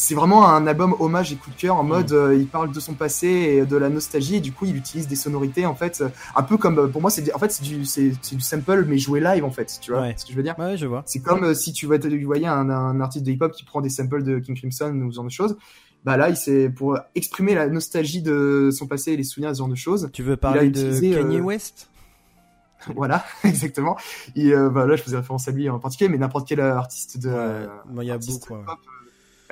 [0.03, 2.81] C'est vraiment un album hommage et coup de cœur en mode euh, il parle de
[2.81, 6.01] son passé et de la nostalgie et du coup il utilise des sonorités en fait
[6.01, 8.87] euh, un peu comme euh, pour moi c'est en fait c'est du c'est du sample
[8.89, 10.15] mais joué live en fait tu vois Ouais.
[10.17, 10.55] ce que je veux dire?
[10.59, 11.03] Ouais, je vois.
[11.05, 14.23] c'est comme euh, si tu voyais un, un artiste de hip-hop qui prend des samples
[14.23, 15.59] de King Crimson ou ce genre de choses
[16.07, 19.59] bah là il c'est pour exprimer la nostalgie de son passé et les souvenirs ce
[19.59, 21.91] genre de choses Tu veux parler de utilisé, Kanye euh, West?
[22.97, 23.99] Voilà, exactement.
[24.35, 27.19] Et euh, bah, là, je faisais référence à lui en particulier, mais n'importe quel artiste
[27.19, 27.29] de.
[27.29, 28.61] Ouais, moi, il y a beaucoup, ouais.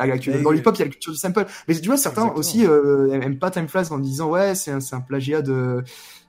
[0.06, 1.46] Et- dans l'hip-hop, il y a la culture du sample.
[1.66, 2.38] Mais tu vois, certains Exactement.
[2.38, 5.82] aussi euh, aiment pas Time Flies en disant ouais, c'est un, c'est un plagiat de,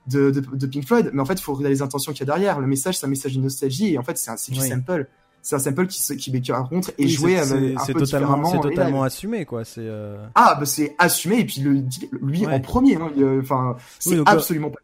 [0.06, 1.10] de, de, de Pink Floyd.
[1.12, 2.60] Mais en fait, il faut regarder les intentions qu'il y a derrière.
[2.60, 4.68] Le message, c'est un message de nostalgie, et en fait, c'est un- c'est du Oui.
[4.68, 5.08] sample.
[5.42, 8.00] C'est un sample qui, qui, qui raconte et Oui, joué c'est- c'est un c'est peu
[8.00, 9.64] totalement, c'est totalement assumé, quoi.
[9.64, 11.82] C'est euh, Ah, bah c'est assumé, et puis le,
[12.20, 12.52] lui Ouais.
[12.52, 12.96] en premier.
[12.96, 14.80] hein, euh, Enfin, c'est donc, euh, absolument pas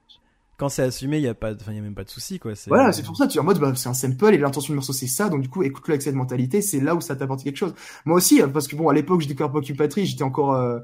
[0.57, 2.39] quand c'est assumé, il y a pas, enfin, il y a même pas de souci,
[2.39, 2.55] quoi.
[2.55, 4.73] C'est Voilà, c'est pour ça, tu es en mode, bah, c'est un sample et l'intention
[4.73, 7.17] du morceau c'est ça, donc du coup, écoute-le avec cette mentalité, c'est là où ça
[7.17, 7.75] t'apporte quelque chose.
[8.05, 10.79] Moi aussi, hein, parce que bon, à l'époque, j'ai découvert Patrie, j'étais encore, euh,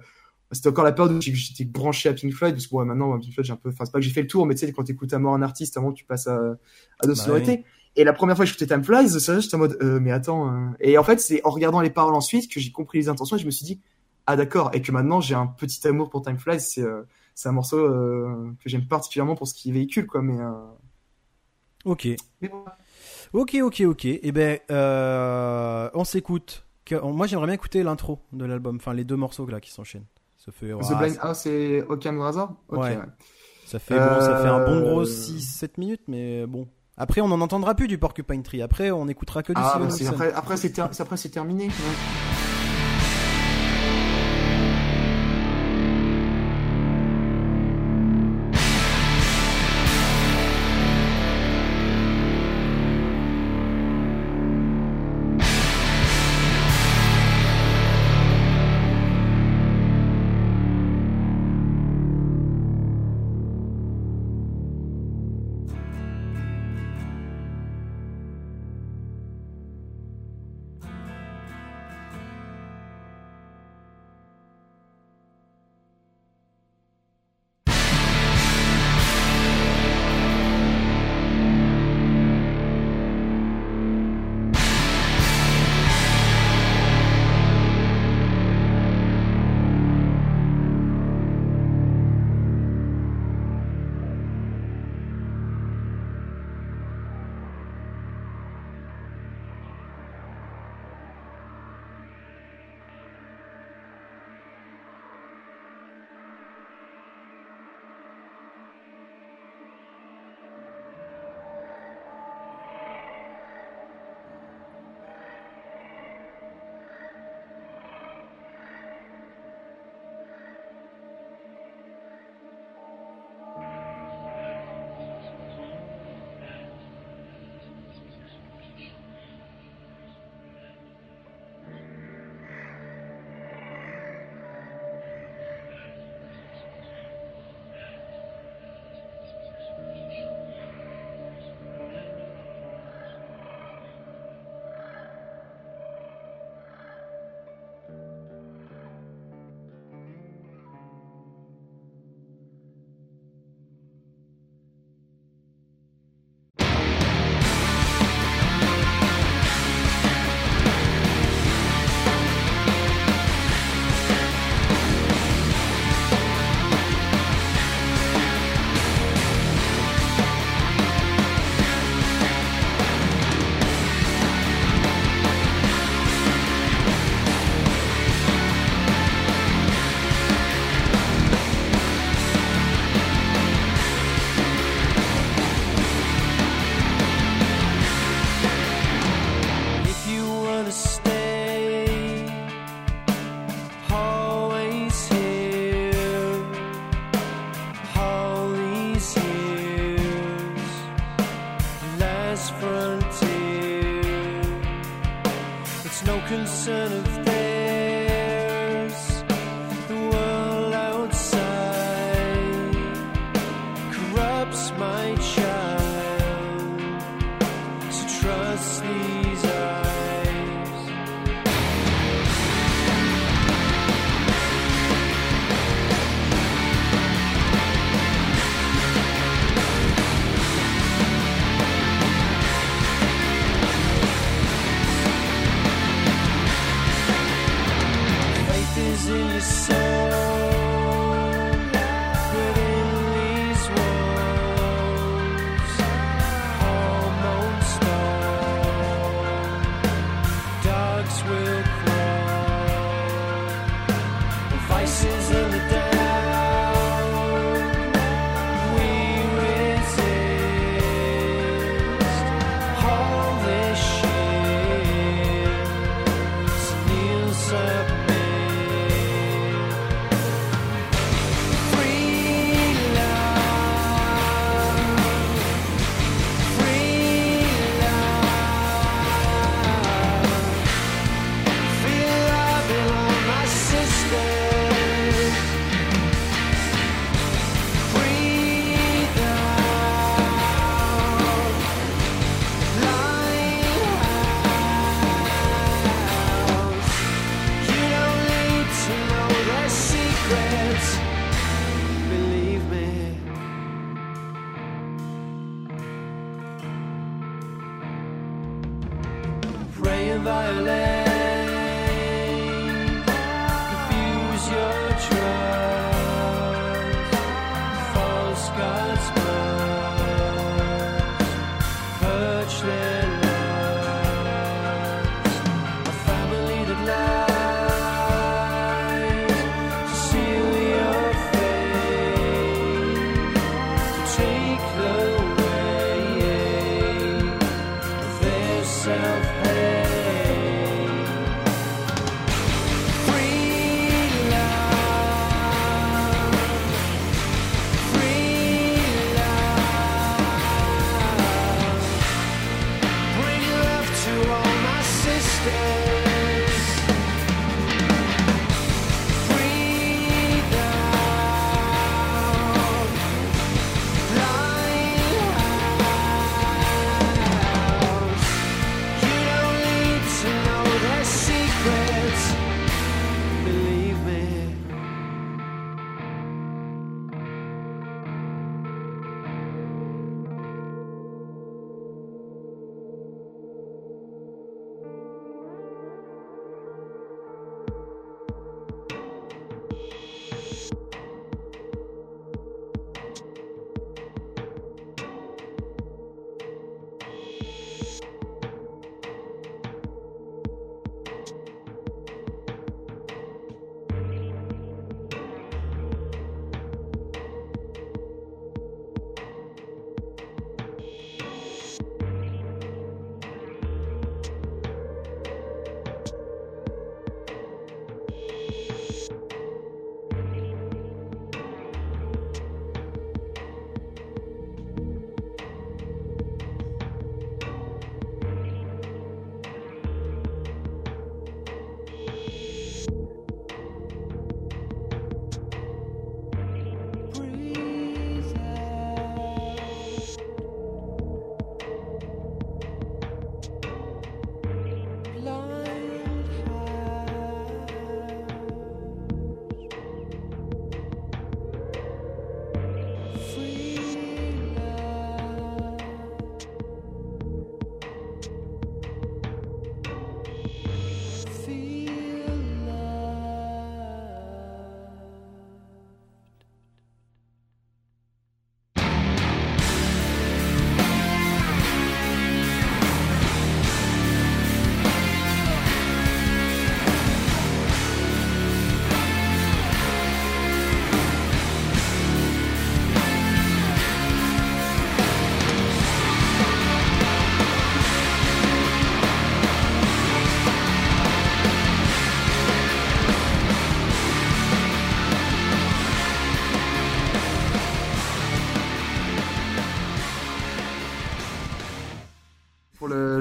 [0.50, 3.32] c'était encore la période où j'étais branché à Pink Floyd, parce que bon, maintenant, Pink
[3.32, 4.72] Floyd, j'ai un peu, enfin, c'est pas que j'ai fait le tour, mais tu sais,
[4.72, 7.64] quand t'écoutes à mort un artiste, avant tu passes à, à d'autres Bah sonorités.
[7.96, 10.50] Et la première fois que j'écoutais Time Flies, ça, j'étais en mode, euh, mais attends,
[10.50, 13.36] euh, et en fait, c'est en regardant les paroles ensuite que j'ai compris les intentions
[13.36, 13.80] et je me suis dit,
[14.26, 17.02] ah d'accord, et que maintenant, j'ai un petit amour pour Time Flies, c'est, euh,
[17.34, 20.50] c'est un morceau euh, que j'aime particulièrement pour ce qu'il véhicule, quoi, mais, euh,
[21.84, 22.06] Ok,
[22.40, 22.50] mais
[23.32, 24.04] ok, ok, ok.
[24.04, 26.64] Et ben, euh, on s'écoute.
[27.02, 30.04] Moi, j'aimerais bien écouter l'intro de l'album, enfin les deux morceaux là qui s'enchaînent.
[30.36, 32.52] Ça fait, The Blind House et Occam Razor?
[32.68, 32.78] Ouais.
[32.78, 32.98] ouais.
[33.66, 36.68] Ça fait, bon, ça fait un bon gros Euh, 6-7 minutes, mais bon.
[36.96, 38.60] Après, on n'en entendra plus du Porcupine Tree.
[38.62, 40.12] Après, on écoutera que du Ah, bah, c'est- Wilson.
[40.12, 41.66] après, après c'est ter- c'est- après, c'est terminé.
[41.66, 42.31] ouais.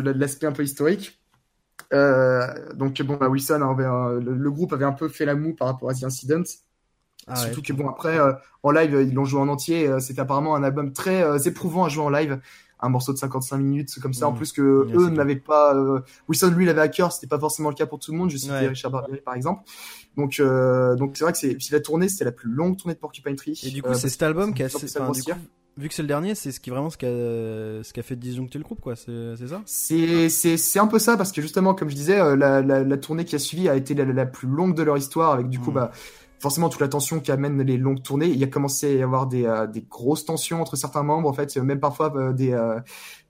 [0.02, 1.20] L'aspect un peu historique.
[1.94, 5.36] Euh, donc bon, bah, Wilson avait, un- le, le groupe avait un peu fait la
[5.36, 6.44] moue par rapport à The Incident.
[7.28, 7.46] Ah ouais.
[7.48, 8.34] Surtout que bon après euh,
[8.64, 9.88] en live ils l'ont joué en entier.
[9.88, 12.40] euh, C'était apparemment un album très euh, éprouvant à jouer en live.
[12.84, 14.28] Un morceau de 55 minutes comme ça.
[14.28, 14.38] En Mhm.
[14.38, 15.76] plus que Ouais, eux n'avaient pas.
[15.76, 17.12] euh, Wilson lui l'avait à cœur.
[17.12, 18.32] C'était pas forcément le cas pour tout le monde.
[18.32, 18.68] Je citais Ouais.
[18.70, 19.64] Richard Barbieri par exemple.
[20.18, 22.96] Donc euh, donc c'est vrai que c'est puis la tournée c'était la plus longue tournée
[22.96, 23.60] de Porcupine Tree.
[23.64, 25.36] Et du coup, Euh, c'est cet album qui a, ça enfin, du grossir.
[25.36, 25.42] coup,
[25.78, 27.10] vu que c'est le dernier, c'est ce qui vraiment ce qui a,
[27.84, 28.96] ce qui a fait disjoncter le groupe, quoi.
[28.96, 29.62] C'est ça?
[29.66, 32.84] C'est c'est c'est un peu ça parce que justement comme je disais euh, la, la,
[32.84, 35.50] la tournée qui a suivi a été la, la plus longue de leur histoire avec
[35.50, 35.76] du coup Mm.
[35.76, 35.92] bah
[36.40, 39.28] forcément toute la tension qu'amènent les longues tournées il y a commencé à y avoir
[39.28, 42.80] des euh, des grosses tensions entre certains membres en fait même parfois euh, des euh,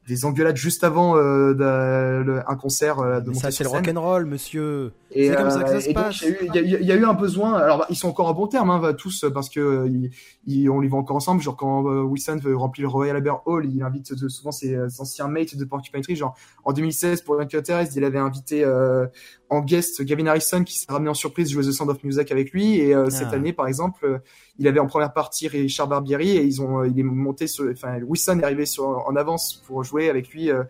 [0.07, 3.69] des engueulades juste avant euh, le- un concert euh, de Mais monter ça, c'est le
[3.69, 3.80] scène.
[3.80, 4.91] rock'n'roll, monsieur.
[5.13, 6.21] Et, C'est comme ça que ça euh, se et donc, passe.
[6.21, 7.53] Il y, a eu- y y a un besoin.
[7.55, 10.09] Alors, bah, ils sont encore en bon terme, hein, bah, tous, parce que euh, ils,
[10.47, 11.41] ils- on les voit encore ensemble.
[11.41, 14.73] Genre quand euh, Wilson veut remplir le Royal Albert Hall, il invite euh, souvent ses,
[14.75, 16.15] euh, anciens mates de Porcupine Tree.
[16.15, 16.33] Genre
[16.63, 19.05] en 2016 pour Uncut Terrest, il avait invité euh,
[19.49, 22.51] en guest Gavin Harrison qui s'est ramené en surprise jouer The Sound of Music avec
[22.51, 22.79] lui.
[22.79, 23.35] Et euh, cette Ah.
[23.35, 24.21] année, par exemple,
[24.59, 27.99] il avait en première partie Richard Barbieri et ils ont, il est monté sur, enfin
[28.01, 30.49] Wilson est arrivé sur, en avance pour jouer avec lui.
[30.51, 30.63] euh,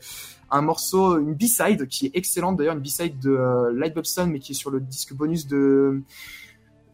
[0.52, 4.30] un morceau, une B-side qui est excellente d'ailleurs, une B-side de euh, Light Bulb Sun,
[4.30, 6.02] mais qui est sur le disque bonus de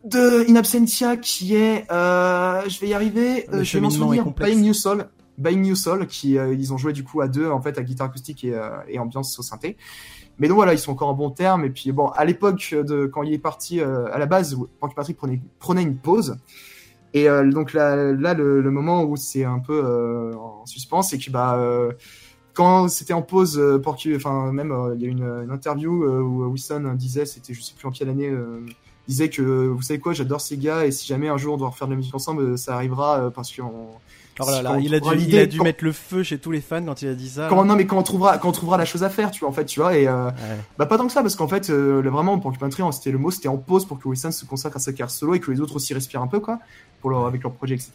[0.03, 4.25] de In Absentia, qui est, euh, je vais y arriver, euh, je vais m'en souvenir.
[4.25, 5.07] Buying New Soul,
[5.37, 7.83] Buying New Soul, qui euh, ils ont joué du coup à deux en fait à
[7.83, 8.57] guitare acoustique et,
[8.87, 9.75] et ambiance au synthé.
[10.39, 11.65] Mais donc voilà, ils sont encore en bon terme.
[11.65, 15.17] Et puis bon, à l'époque de quand il est parti, à la base, Frank Patrick
[15.17, 16.37] prenait, prenait une pause.
[17.13, 21.01] Et euh, donc là, là le, le moment où c'est un peu euh, en suspens,
[21.01, 21.93] c'est que bah euh,
[22.57, 25.51] quand c'était en pause, euh, pour que, enfin même euh, il y a une, une
[25.51, 28.65] interview euh, où Wilson disait, c'était je sais plus en quelle année, euh,
[29.07, 31.69] disait que vous savez quoi, j'adore ces gars et si jamais un jour on doit
[31.69, 33.87] refaire de la musique ensemble, ça arrivera euh, parce qu'on
[34.39, 36.51] Oh là là, il a dû, il a dû quand- mettre le feu chez tous
[36.51, 37.47] les fans quand il a dit ça.
[37.49, 39.49] quand non mais quand on trouvera quand on trouvera la chose à faire, tu vois
[39.49, 40.33] en fait, tu vois et euh, Ouais.
[40.77, 43.17] bah pas tant que ça parce qu'en fait euh, le- vraiment pour Tree, c'était le
[43.17, 45.49] mot, c'était en pause pour que Wilson se consacre à sa carrière solo et que
[45.49, 46.59] les autres aussi respirent un peu quoi
[47.01, 47.91] pour leur avec leur projet etc.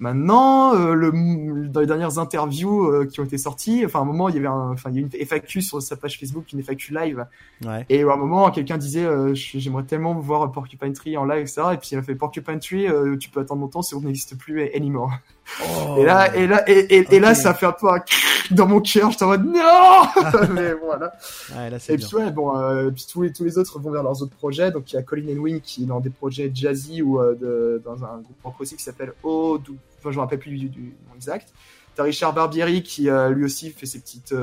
[0.00, 4.06] Maintenant, euh, le, dans les dernières interviews euh, qui ont été sorties, enfin à un
[4.06, 6.50] moment il y avait un, enfin il y a une FAQ sur sa page Facebook,
[6.54, 7.26] une FAQ live
[7.66, 7.84] Ouais.
[7.90, 11.60] et à un moment, quelqu'un disait euh, J'aimerais tellement voir Porcupine Tree en live, etc.
[11.74, 14.38] Et puis il a fait Porcupine Tree, euh, tu peux attendre longtemps, ce groupe n'existe
[14.38, 15.12] plus anymore.
[15.62, 15.96] Oh.
[15.98, 17.98] Et là, et là, et, et, et là, ça fait un peu un
[18.50, 19.10] dans mon cœur.
[19.10, 21.12] J'étais en mode Non Mais voilà.
[21.54, 22.06] Ouais, là, Et bien.
[22.06, 24.70] puis ouais, bon, euh, puis tous les, tous les autres vont vers leurs autres projets.
[24.70, 27.82] Donc il y a Colin Elwin qui est dans des projets jazzy ou euh, de,
[27.84, 29.58] dans un groupe rock aussi qui s'appelle O.
[29.98, 31.52] Enfin, je me rappelle plus du, du nom exact.
[31.96, 34.34] T'as Richard Barbieri qui euh, lui aussi fait ses petites,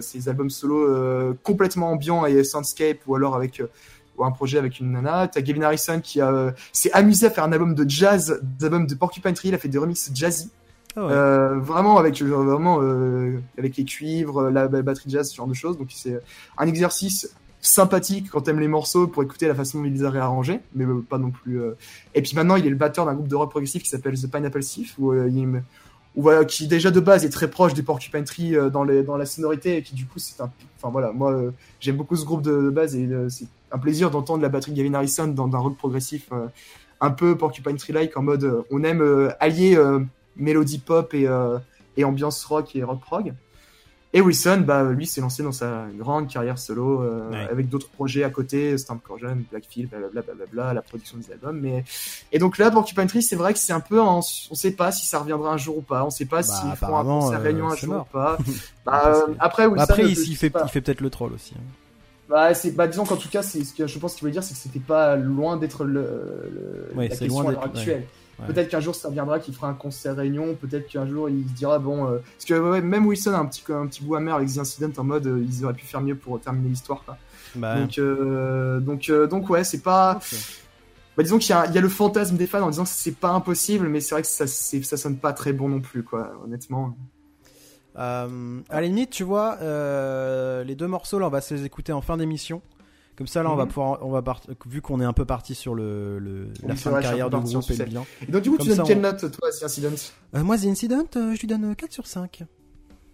[0.00, 3.62] ses albums solo complètement ambiants et soundscape ou alors avec
[4.26, 5.28] un projet avec une nana.
[5.28, 8.66] T'as Gavin Harrison qui a, euh, s'est amusé à faire un album de jazz, des
[8.66, 9.48] albums de Porcupine Tree.
[9.48, 10.50] Il a fait des remixes jazzy.
[10.94, 11.12] Ah ouais.
[11.12, 15.46] Euh, vraiment avec genre, vraiment euh, avec les cuivres, la, la batterie jazz, ce genre
[15.46, 15.78] de choses.
[15.78, 16.20] Donc c'est
[16.58, 17.34] un exercice
[17.64, 20.84] sympathique quand t'aimes les morceaux pour écouter la façon dont il les a réarrangés, mais
[20.84, 21.60] euh, pas non plus.
[21.62, 21.76] euh.
[22.14, 24.30] Et puis maintenant, il est le batteur d'un groupe de rock progressif qui s'appelle The
[24.30, 25.62] Pineapple Thief, où, euh, il
[26.14, 29.16] voilà, qui déjà de base est très proche des Porcupine Tree euh, dans, les, dans
[29.16, 30.50] la sonorité, et qui du coup c'est un.
[30.76, 33.78] Enfin voilà, moi euh, j'aime beaucoup ce groupe de, de base et euh, c'est un
[33.78, 36.46] plaisir d'entendre la batterie de Gavin Harrison dans un rock progressif euh,
[37.00, 39.76] un peu Porcupine Tree-like en mode euh, on aime euh, allier
[40.36, 41.28] mélodie pop et,
[41.96, 43.32] et ambiance rock et rock prog.
[44.14, 47.48] Et Wilson, bah, lui, s'est lancé dans sa grande carrière solo euh, Ouais.
[47.50, 51.58] avec d'autres projets à côté, Stamp Corgan, Blackfield, blablabla, blablabla, la production des albums.
[51.58, 51.82] Mais
[52.30, 54.18] et donc là, Porcupine Tree, c'est vrai que c'est un peu, en...
[54.18, 56.76] on sait pas si ça reviendra un jour ou pas, on sait pas Bah, s'ils
[56.76, 58.06] feront un concert euh, réunion un jour mort.
[58.10, 58.36] ou pas.
[58.84, 61.54] Bah, après, Wilson, Après, fait, il fait peut-être le troll aussi.
[61.56, 61.62] hein.
[62.32, 64.42] Bah, c'est, bah, disons qu'en tout cas, c'est ce que je pense qu'il voulait dire,
[64.42, 68.06] c'est que c'était pas loin d'être le, le- Ouais, la question à l'heure actuelle.
[68.40, 68.46] ouais.
[68.46, 71.52] Peut-être qu'un jour ça viendra qu'il fera un concert réunion, peut-être qu'un jour il se
[71.52, 74.34] dira bon, euh, parce que ouais, même Wilson a un petit, un petit bout amer
[74.34, 77.04] avec The Incident en mode euh, ils auraient pu faire mieux pour terminer l'histoire.
[77.04, 77.18] quoi.
[77.54, 80.18] Bah, Donc, euh, donc, donc ouais, c'est pas.
[81.16, 82.88] Bah, disons qu'il y a, il y a le fantasme des fans en disant que
[82.90, 85.80] c'est pas impossible, mais c'est vrai que ça, c'est, ça sonne pas très bon non
[85.80, 86.96] plus, quoi, honnêtement.
[87.98, 91.64] Euh, à la limite, tu vois, euh, les deux morceaux là, on va se les
[91.64, 92.62] écouter en fin d'émission.
[93.18, 93.68] Comme ça, là, on va Mhm.
[93.70, 96.90] pouvoir, on va part- vu qu'on est un peu parti sur le, le- la fin
[96.92, 98.06] de carrière du groupe et le bilan.
[98.26, 99.90] Et donc, du coup, Comme tu donnes quelle on- note, toi, The Incident?
[100.34, 102.42] Euh, moi, The Incident, euh, je lui donne 4 sur 5.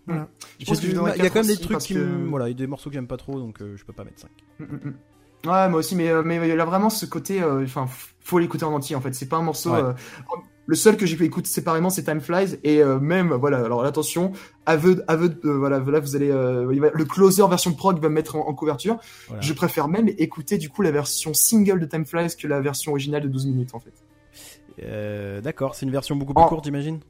[0.07, 0.23] Voilà.
[0.23, 0.27] Hmm.
[0.41, 1.95] Je J'ai pense que du- je donnerais Il y a quand même des trucs qui
[1.95, 3.93] que- me- Voilà, il y a des morceaux que j'aime pas trop, donc je peux
[3.93, 4.31] pas mettre 5.
[4.61, 5.49] Mm, mm, mm.
[5.51, 7.43] Ouais, moi aussi, mais, mais il a vraiment ce côté.
[7.45, 7.87] Enfin,
[8.21, 9.13] faut l'écouter en entier en fait.
[9.15, 9.73] C'est pas un morceau.
[9.73, 9.83] Ouais.
[10.69, 12.59] Euh, le seul que j'ai pu écouter séparément, c'est Time Flies.
[12.63, 14.33] Et euh, même, voilà, alors attention,
[14.67, 16.31] aveu, aveu, de- voilà, là vous allez.
[16.31, 18.99] euh, il va- le closer version prog va me mettre en, en couverture.
[19.29, 19.41] Voilà.
[19.43, 22.93] Je préfère même écouter du coup la version single de Time Flies que la version
[22.93, 23.93] originale de 12 minutes en fait.
[24.83, 27.01] Euh, D'accord, c'est une version beaucoup plus En- courte, j'imagine?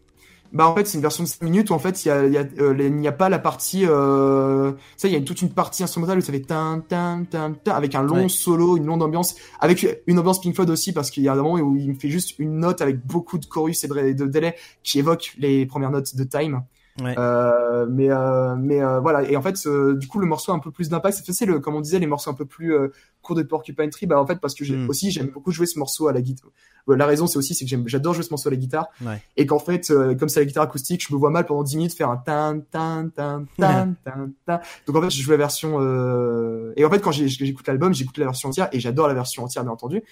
[0.50, 2.24] Bah en fait c'est une version de 5 minutes où en fait il y a,
[2.24, 5.26] il y a, euh, n'y a pas la partie euh, ça il y a une-
[5.26, 8.28] toute une partie instrumentale où ça fait tin tin tin tin avec un long Ouais.
[8.30, 11.36] solo une longue ambiance avec une ambiance Pink Floyd aussi parce qu'il y a un
[11.36, 14.26] moment où il me fait juste une note avec beaucoup de chorus et de, de
[14.26, 16.62] délai qui évoque les premières notes de Time
[17.00, 17.14] Ouais.
[17.18, 20.58] euh, mais euh, mais euh, voilà et en fait du coup le morceau a un
[20.58, 22.88] peu plus d'impact c'est le comme on disait les morceaux un peu plus euh,
[23.22, 24.88] courts de Porcupine Tree bah en fait parce que j'ai Mm.
[24.90, 26.50] aussi j'aime beaucoup jouer ce morceau à la guitare
[26.88, 29.22] la raison c'est aussi c'est que j'aime j'adore jouer ce morceau à la guitare Ouais.
[29.36, 31.76] et qu'en fait euh, comme c'est la guitare acoustique je me vois mal pendant 10
[31.76, 35.36] minutes faire un tan tan tan tan tan tan donc en fait je joue la
[35.36, 36.72] version euh...
[36.76, 39.62] et en fait quand j'écoute l'album j'écoute la version entière et j'adore la version entière
[39.64, 40.02] bien entendu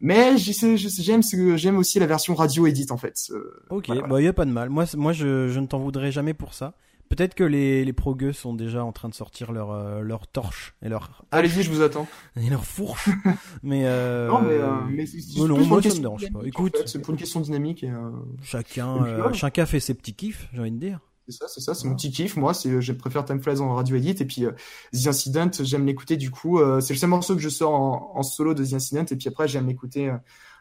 [0.00, 1.22] mais j'aime
[1.56, 4.44] j'aime aussi la version radio edit en fait Euh, Ok, voilà, bah y a pas
[4.44, 4.68] de mal.
[4.70, 6.74] Moi, moi, je, je ne t'en voudrais jamais pour ça.
[7.08, 10.74] Peut-être que les les progueux sont déjà en train de sortir leur euh, leur torche
[10.82, 12.06] et leur allez-y je vous attends
[12.36, 13.10] et leur fourche,
[13.62, 15.04] mais euh, Non, mais, euh, mais
[15.46, 16.40] non, moi, une ça me dérange pas.
[16.46, 16.74] Écoute.
[16.74, 16.88] en fait.
[16.88, 18.10] c'est pour une question dynamique et euh,
[18.42, 21.00] chacun Et puis euh, chacun fait ses petits kiffs, j'ai envie de dire.
[21.28, 22.36] C'est ça, c'est ça, c'est mon petit kiff.
[22.36, 24.52] Moi, c'est je préfère Time Flies en radio edit et puis euh,
[24.92, 26.58] The Incident, j'aime l'écouter du coup.
[26.60, 29.16] euh, c'est le seul morceau que je sors en, en solo de The Incident et
[29.16, 30.08] puis après j'aime l'écouter.
[30.08, 30.16] euh,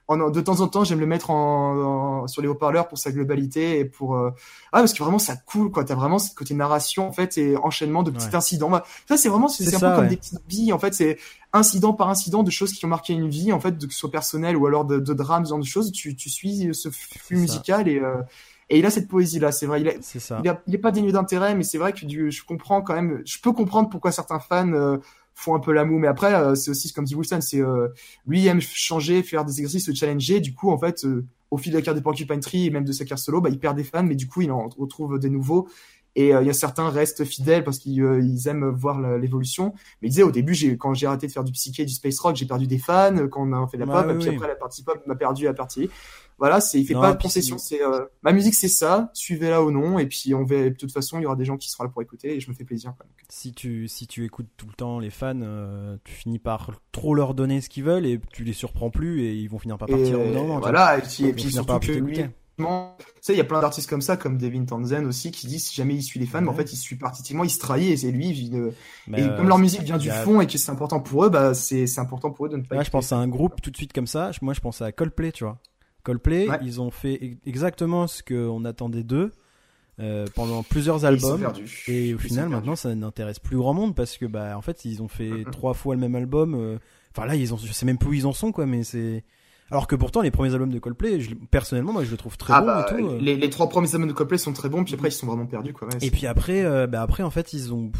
[0.07, 3.11] en, de temps en temps, j'aime le mettre en, en- sur les haut-parleurs pour sa
[3.11, 4.31] globalité et pour euh,
[4.73, 5.85] ah parce que vraiment ça coule quoi.
[5.85, 8.35] T'as vraiment ce côté narration en fait et enchaînement de petits Ouais.
[8.35, 8.69] incidents.
[8.69, 10.09] Bah, Ça c'est vraiment c'est un ça, peu comme ouais.
[10.09, 10.93] des petites billes en fait.
[10.93, 11.17] C'est
[11.53, 13.99] incident par incident de choses qui ont marqué une vie en fait, de que ce
[13.99, 15.91] soit personnel ou alors de, de drames, ce genre de choses.
[15.93, 18.15] Tu, tu suis ce flux musical et euh,
[18.71, 19.51] et il a cette poésie là.
[19.51, 19.81] C'est vrai.
[19.81, 20.39] Il a, C'est ça.
[20.43, 22.95] il, a- il est pas dénué d'intérêt, mais c'est vrai que du, je comprends quand
[22.95, 24.97] même, je peux comprendre pourquoi certains fans euh,
[25.35, 27.87] font un peu la moue, mais après, euh, c'est aussi comme dit Wilson, c'est euh,
[28.27, 31.57] lui il aime changer, faire des exercices, se challenger, du coup, en fait, euh, au
[31.57, 33.59] fil de la carte des Porcupine Tree et même de sa carte solo, bah, il
[33.59, 35.67] perd des fans, mais du coup, il en retrouve des nouveaux.
[36.17, 39.73] Et il y a certains restent fidèles parce qu'ils ils aiment voir l'évolution.
[40.01, 42.19] Mais il disait au début, j'ai quand j'ai arrêté de faire du psyché, du space
[42.19, 43.15] rock, j'ai perdu des fans.
[43.29, 44.35] Quand on a fait de la Ouais, pop, oui, et puis oui.
[44.35, 45.89] après la partie pop m'a perdu la partie.
[46.41, 47.59] Voilà, c'est il fait Non, pas de concession.
[47.59, 49.11] c'est- euh, ma musique, c'est ça.
[49.13, 49.99] Suivez-la ou non.
[49.99, 50.69] Et puis on va.
[50.69, 52.49] De toute façon, il y aura des gens qui seront là pour écouter et je
[52.49, 52.93] me fais plaisir.
[52.97, 53.05] Quoi.
[53.29, 57.13] Si tu si tu écoutes tout le temps les fans, euh, tu finis par trop
[57.13, 59.87] leur donner ce qu'ils veulent et tu les surprends plus et ils vont finir par
[59.87, 60.59] partir Et moment.
[60.59, 60.97] voilà.
[60.97, 62.17] Et puis, Ils et puis surtout que plus lui,
[62.57, 62.63] tu
[63.21, 65.75] sais, il y a plein d'artistes comme ça, comme Devin Townsend aussi, qui disent si
[65.75, 66.57] jamais il suit les fans, mais en Ouais.
[66.57, 68.29] fait, il suit particulièrement, il se trahit et c'est lui.
[68.29, 68.71] il- euh,
[69.07, 71.25] Mais, et euh, comme leur musique vient du a- fond et que c'est important pour
[71.25, 72.75] eux, bah c'est important pour eux de ne pas.
[72.75, 74.31] Là, je pense à un groupe tout de suite comme ça.
[74.41, 75.59] Moi, je pense à Coldplay, tu vois.
[76.03, 76.59] Coldplay, Ouais.
[76.63, 79.31] ils ont fait exactement ce qu'on attendait d'eux
[79.99, 81.39] euh, pendant plusieurs Et albums.
[81.39, 81.83] perdus.
[81.87, 84.85] Et au Ils final, maintenant, ça n'intéresse plus grand monde parce que, bah, en fait,
[84.85, 86.55] ils ont fait trois fois le même album.
[86.55, 86.77] euh,
[87.15, 89.23] Enfin, là, ils ont, je sais même plus où ils en sont, quoi, mais c'est.
[89.69, 92.53] Alors que pourtant, les premiers albums de Coldplay, je- personnellement, moi, je le trouve très
[92.53, 93.07] Ah bon bah, et tout.
[93.07, 93.17] euh.
[93.19, 95.45] les, les trois premiers albums de Coldplay sont très bons, puis après ils sont vraiment
[95.45, 95.87] perdus quoi.
[95.87, 97.91] Ouais, Et puis après, euh, bah après, en fait, ils ont.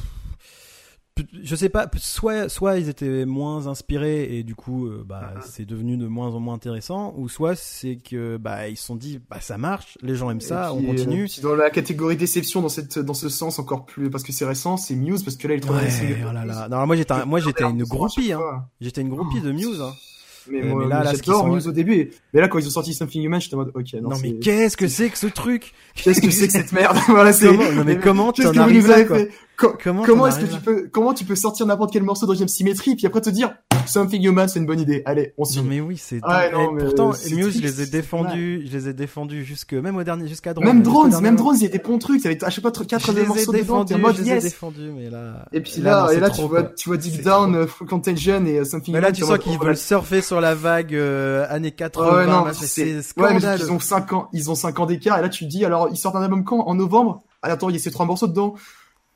[1.43, 5.41] Je sais pas, soit, soit ils étaient moins inspirés et du coup, euh, bah, Mhm.
[5.45, 8.95] c'est devenu de moins en moins intéressant, ou soit c'est que, bah, ils se sont
[8.95, 11.23] dit, bah, ça marche, les gens aiment ça, on continue.
[11.23, 14.31] euh, puis dans la catégorie déception, dans cette, dans ce sens encore plus, parce que
[14.31, 16.67] c'est récent, c'est Muse, parce que là, il Ouais, oh là là.
[16.69, 18.39] Non, moi j'étais, un- moi j'étais une groupie, hein.
[18.79, 19.93] J'étais une groupie de Muse, hein.
[20.49, 22.09] Mais, Euh, moi, mais là, mais là, j'adore sont- Muse au début.
[22.33, 24.39] Mais là, quand ils ont sorti Something Human, j'étais en mode, ok, non, Non, mais
[24.39, 25.71] qu'est-ce que c'est que ce truc?
[25.93, 26.97] Qu'est-ce que c'est que cette merde?
[27.09, 29.17] voilà, c'est, Comment, non mais comment t'en arrives là, quoi?
[29.17, 29.29] fait?
[29.61, 32.47] Co- Comment, Comment est-ce que tu peux, comment tu peux sortir n'importe quel morceau d'origine
[32.47, 33.53] symétrie, puis après te dire,
[33.85, 35.03] Something Human, c'est une bonne idée.
[35.05, 35.61] Allez, on suit.
[35.61, 36.19] Non mais oui, c'est.
[36.25, 40.27] Mais pourtant, Muse, je les ai défendus, je les ai défendus jusque, même au dernier,
[40.27, 40.65] jusqu'à Drones.
[40.65, 41.35] Même Drones, même.
[41.35, 42.23] Drones, il y a des bons trucs.
[42.23, 44.43] T'avais à chaque fois quatre morceaux dedans, en mode je les ai yes.
[44.45, 45.45] défendus, mais là.
[45.53, 48.65] Et puis là, et là, tu vois, tu vois Deep Down, euh, Contagion et euh,
[48.65, 49.03] Something Human.
[49.03, 52.05] là, tu sens qu'ils oh, veulent surfer sur la vague euh, années 80.
[52.05, 53.63] Ouais, non, là, c'est, scandaleux.
[53.63, 55.97] ils ont 5 ans, ils ont 5 ans d'écart, et là, tu dis, alors, ils
[55.97, 56.61] sortent un album quand?
[56.61, 57.23] En novembre?
[57.43, 58.55] Ah, attends, il y a ces trois morceaux dedans.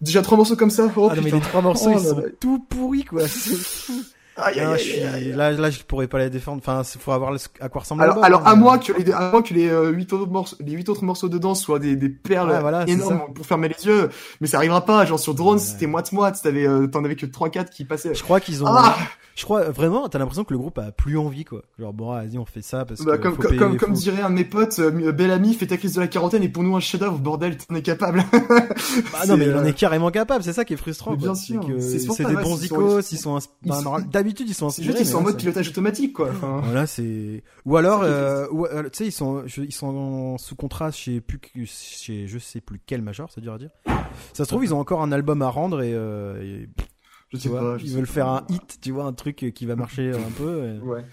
[0.01, 0.91] Déjà trois morceaux comme ça?
[0.95, 3.27] Oh, Ah non, mais les trois morceaux, Oh ils sont tout pourris, quoi.
[3.27, 3.93] C'est fou.
[4.37, 5.31] Aïe, aïe, Non, aïe, je aïe.
[5.33, 6.57] Là, là, je pourrais pas les défendre.
[6.65, 9.11] Enfin, il faut avoir à quoi ressemble Alors, alors, hein, à mais- moins que les,
[9.11, 11.95] à moins que les euh, huit autres morceaux, les huit autres morceaux dedans soient des,
[11.95, 14.09] des perles voilà, énormes pour fermer les yeux,
[14.41, 15.05] mais ça arrivera pas.
[15.05, 15.63] Genre sur Drones, Ouais.
[15.63, 18.13] c'était moite-moite, t'avais, euh, t'en avais que 3-4 qui passaient.
[18.13, 18.67] Je crois qu'ils ont.
[18.67, 18.95] Ah!
[19.35, 21.61] Je crois vraiment, t'as l'impression que le groupe a plus envie, quoi.
[21.77, 23.23] Genre, bon, ah, vas-y, on fait ça parce Bah, que.
[23.23, 26.07] comme, comme, comme, dirait un de mes potes, euh, Bellamy, fais ta crise de la
[26.07, 28.23] quarantaine et pour nous un chef-d'œuvre, bordel, t'en es capable.
[29.11, 30.43] Bah non, mais en euh, est carrément capable.
[30.43, 31.11] C'est ça qui est frustrant.
[31.11, 31.25] Mais quoi.
[31.33, 32.13] bien C'est sûr.
[32.13, 33.37] C'est des bons icos, ils sont.
[34.25, 34.97] Ils sont- D'habitude, ils sont inspirés.
[34.97, 36.29] juste en mode pilotage automatique, quoi.
[36.29, 37.43] Enfin, Voilà, c'est.
[37.65, 42.27] Ou alors, euh, euh, tu sais, ils sont, ils sont sous contrat chez plus chez
[42.27, 43.69] je sais plus quel major, c'est dur à dire.
[44.33, 46.69] Ça se trouve, ils ont encore un album à rendre et, euh, et,
[47.33, 47.77] je sais vois, pas.
[47.77, 48.11] je ils sais veulent pas.
[48.13, 50.67] faire un hit, tu vois, un truc qui va marcher un peu.
[50.75, 51.03] et- Ouais.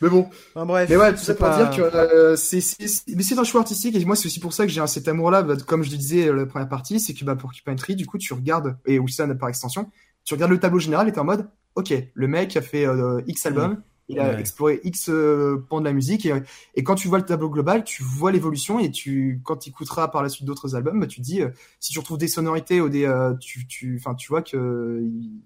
[0.00, 0.28] Mais bon.
[0.54, 0.90] Enfin, bref.
[0.90, 3.38] Mais ouais, tout ça c'est pour pas- dire que euh, c'est c'est c'est- mais c'est
[3.38, 5.42] un choix artistique et moi c'est aussi pour ça que j'ai cet amour-là.
[5.42, 8.18] bah, comme je le disais la première partie, c'est que bah pour Tree, du coup
[8.18, 9.88] tu regardes et Wilson par extension,
[10.24, 13.20] tu regardes le tableau général et t'es en mode, ok, le mec a fait euh,
[13.26, 14.38] X albums, Il a Ouais.
[14.38, 16.34] exploré X euh, pans de la musique et,
[16.74, 20.08] et quand tu vois le tableau global, tu vois l'évolution et tu, quand tu écouteras
[20.08, 22.80] par la suite d'autres albums, bah, tu te dis euh, si tu retrouves des sonorités
[22.80, 25.40] ou des, euh, tu, tu, enfin, tu vois que il,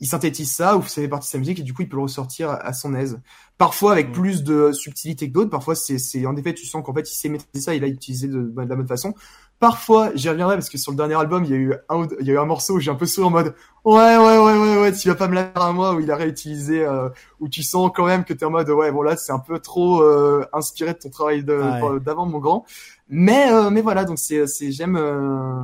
[0.00, 1.96] il synthétise ça ou ça fait partie de sa musique et du coup il peut
[1.96, 3.20] le ressortir à son aise.
[3.56, 6.92] Parfois avec plus de subtilité que d'autres, parfois c'est, c'est en effet tu sens qu'en
[6.92, 9.14] fait il sait maîtriser ça, il a utilisé de, de la bonne façon.
[9.62, 12.26] Parfois, j'y reviendrai parce que sur le dernier album, il y a eu un, il
[12.26, 14.58] y a eu un morceau où j'ai un peu souri en mode ouais ouais ouais
[14.58, 17.08] ouais ouais, tu vas pas me la faire à moi où il a réutilisé euh,
[17.38, 19.60] où tu sens quand même que t'es en mode ouais bon là c'est un peu
[19.60, 22.00] trop euh, inspiré de ton travail Ouais.
[22.00, 22.64] d'avant mon grand.
[23.08, 25.62] Mais euh, mais voilà donc c'est c'est j'aime euh,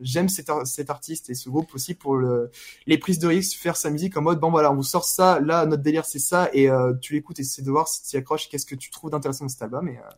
[0.00, 2.50] j'aime cet, ar- cet artiste et ce groupe aussi pour le,
[2.88, 5.38] les prises de risque, faire sa musique en mode bon voilà on vous sort ça,
[5.40, 8.16] là notre délire c'est ça et euh, tu l'écoutes et c'est de voir si tu
[8.16, 10.10] accroches, qu'est-ce que tu trouves d'intéressant dans cet album et euh,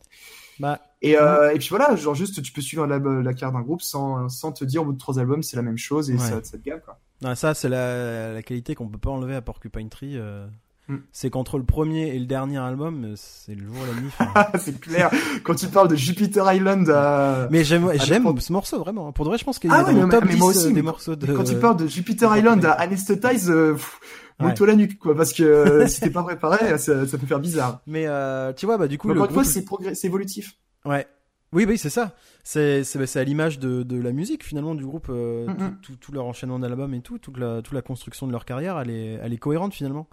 [0.59, 3.61] Bah, et, euh, et puis voilà, genre juste tu peux suivre la, la carte d'un
[3.61, 6.13] groupe sans, sans te dire au bout de trois albums c'est la même chose et
[6.13, 6.19] Ouais.
[6.19, 6.99] ça, ça te gale quoi.
[7.21, 10.17] non, ça, c'est la, la qualité qu'on peut pas enlever à Porcupine Tree.
[10.17, 10.45] euh,
[10.91, 10.97] Mm.
[11.11, 14.09] C'est qu'entre le premier et le dernier album, euh, c'est le jour et la nuit.
[14.19, 14.47] enfin.
[14.57, 15.11] c'est clair.
[15.43, 19.11] Quand tu parles de Jupiter Island, euh, mais j'aime, ce morceau vraiment.
[19.11, 20.39] Pour de vrai, je pense qu'il est Ah dans ouais, mon mais- top mais 10
[20.39, 21.31] moi aussi, euh, des morceaux de.
[21.31, 23.99] quand tu parles de Jupiter Island à Anesthetize, euh, pff,
[24.39, 27.39] mouille-toi la nuque quoi, parce que euh, si t'es pas préparé, ça, ça peut faire
[27.39, 27.81] bizarre.
[27.87, 30.55] Mais euh, tu vois, bah du coup, encore une fois, c'est progrès- c'est évolutif.
[30.85, 31.07] Ouais.
[31.51, 32.15] Oui, oui, c'est ça.
[32.43, 35.55] C'est, bah, c'est à l'image de, de la musique finalement du groupe, euh, Mhm.
[35.81, 38.45] tout, tout, tout leur enchaînement d'albums et tout, toute la, toute la construction de leur
[38.45, 40.07] carrière, elle est, elle est cohérente finalement.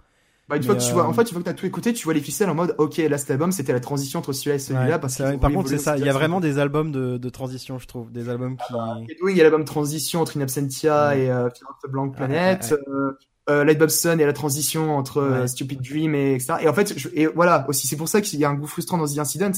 [0.49, 1.65] Bah, une Mais, fois que tu euh, vois, en fait, une fois que t'as tout
[1.65, 4.31] écouté, tu vois les ficelles en mode, ok, là cet album, c'était la transition entre
[4.33, 5.97] celui-là et celui-là, Ouais, parce ont par contre, c'est ça.
[5.97, 8.73] Il y a vraiment des albums de, de transition, je trouve, des albums qui.
[9.11, 11.23] Et oui, il y a l'album transition entre In Absentia Ouais.
[11.25, 13.11] et euh, Fear of the Blank Ouais, Planet, ouais, euh,
[13.49, 15.47] euh, Light et la transition entre euh, Ouais.
[15.47, 16.55] Stupid Dream et etc.
[16.61, 18.67] Et en fait, je, et voilà, aussi, c'est pour ça qu'il y a un goût
[18.67, 19.51] frustrant dans The Incident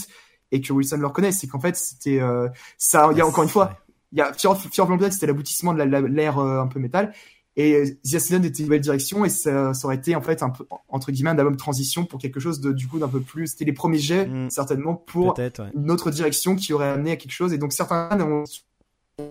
[0.51, 2.47] et que Wilson le reconnaît, c'est qu'en fait, c'était, euh,
[2.77, 3.77] ça, il y a encore une fois,
[4.11, 6.67] il y a Fear of, Fear of c'était l'aboutissement de la- la- l'ère euh, un
[6.67, 7.13] peu métal.
[7.55, 10.43] Et euh, The Incident était une nouvelle direction et ça, ça aurait été en fait
[10.43, 13.19] un peu entre guillemets un album transition pour quelque chose de du coup d'un peu
[13.19, 14.49] plus c'était les premiers jets Mm.
[14.49, 15.51] certainement pour ouais.
[15.75, 17.51] une autre direction qui aurait amené à quelque chose.
[17.51, 18.43] Et donc certains ont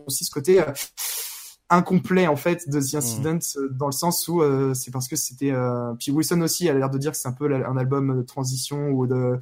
[0.07, 0.65] aussi ce côté euh,
[1.71, 5.17] incomplet en fait de The Incident euh, dans le sens où euh, c'est parce que
[5.17, 5.51] c'était.
[5.51, 5.93] Euh...
[5.99, 8.89] Puis Wilson aussi a l'air de dire que c'est un peu un album de transition
[8.91, 9.39] ou de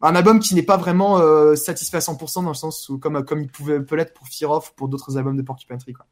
[0.00, 3.24] un album qui n'est pas vraiment euh, satisfait à 100% dans le sens où comme
[3.24, 5.94] comme il pouvait peut l'être pour Fear of ou pour d'autres albums de Porcupine Tree
[5.94, 6.06] quoi.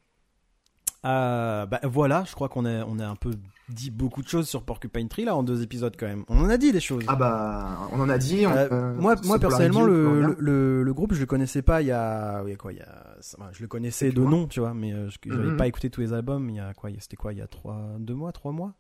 [1.05, 3.33] Bah voilà, je crois qu'on a, on a un peu
[3.73, 6.25] dit beaucoup de choses sur Porcupine Tree là en deux épisodes quand même.
[6.29, 7.05] On en a dit des choses.
[7.09, 8.45] Ah bah on en a dit.
[8.47, 10.35] on- Euh, euh, moi, personnellement, le, on le, regarde.
[10.39, 12.79] le, le groupe, je le connaissais pas il y a, il y a quoi, il
[12.79, 13.17] y a,
[13.53, 15.57] je le connaissais de nom, tu vois, mais euh, je j'avais Mhm.
[15.57, 16.49] pas écouté tous les albums.
[16.51, 18.75] Il y a quoi, c'était quoi, il y a trois, deux mois, trois mois?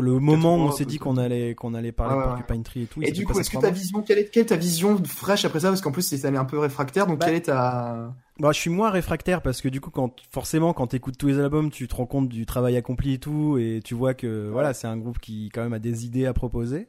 [0.00, 2.86] Le, moment où on s'est dit qu'on allait, qu'on allait parler de Porcupine Tree et
[2.86, 3.02] tout.
[3.02, 5.60] Et du coup, est-ce que ta vision, quelle est, quelle est ta vision fraîche après
[5.60, 5.68] ça?
[5.68, 8.14] Parce qu'en plus, c'est un peu réfractaire, donc Bah, quelle est ta...
[8.38, 11.38] Bah, je suis moins réfractaire parce que du coup, quand forcément, quand t'écoutes tous les
[11.38, 14.72] albums, tu te rends compte du travail accompli et tout, et tu vois que voilà,
[14.74, 16.88] c'est un groupe qui quand même a des idées à proposer.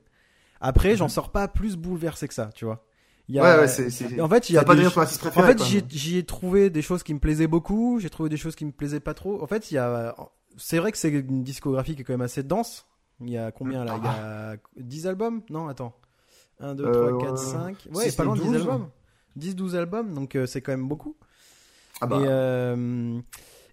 [0.61, 2.85] Après, j'en sors pas plus bouleversé que ça, tu vois.
[3.29, 3.49] Il y a- Mhm.
[3.55, 4.21] Ouais, ouais, c'est...
[4.21, 5.65] En fait, il y a pas des- dire En fait, quoi.
[5.65, 8.55] j'y ai- j'y ai trouvé des choses qui me plaisaient beaucoup, j'ai trouvé des choses
[8.55, 9.41] qui me plaisaient pas trop.
[9.41, 10.15] En fait, il y a,
[10.57, 12.85] c'est vrai que c'est une discographie qui est quand même assez dense.
[13.21, 13.95] Il y a combien là?
[13.97, 15.41] Il y a 10 albums?
[15.49, 15.93] Non, attends.
[16.59, 17.37] 1, 2, 3, Euh, 4, ouais.
[17.37, 17.77] 5.
[17.79, 18.55] Si Ouais, c'est pas loin de 10 12.
[18.57, 18.89] albums.
[19.35, 21.15] 10, 12 albums, donc euh, c'est quand même beaucoup.
[22.01, 23.19] Ah bah, Et, euh,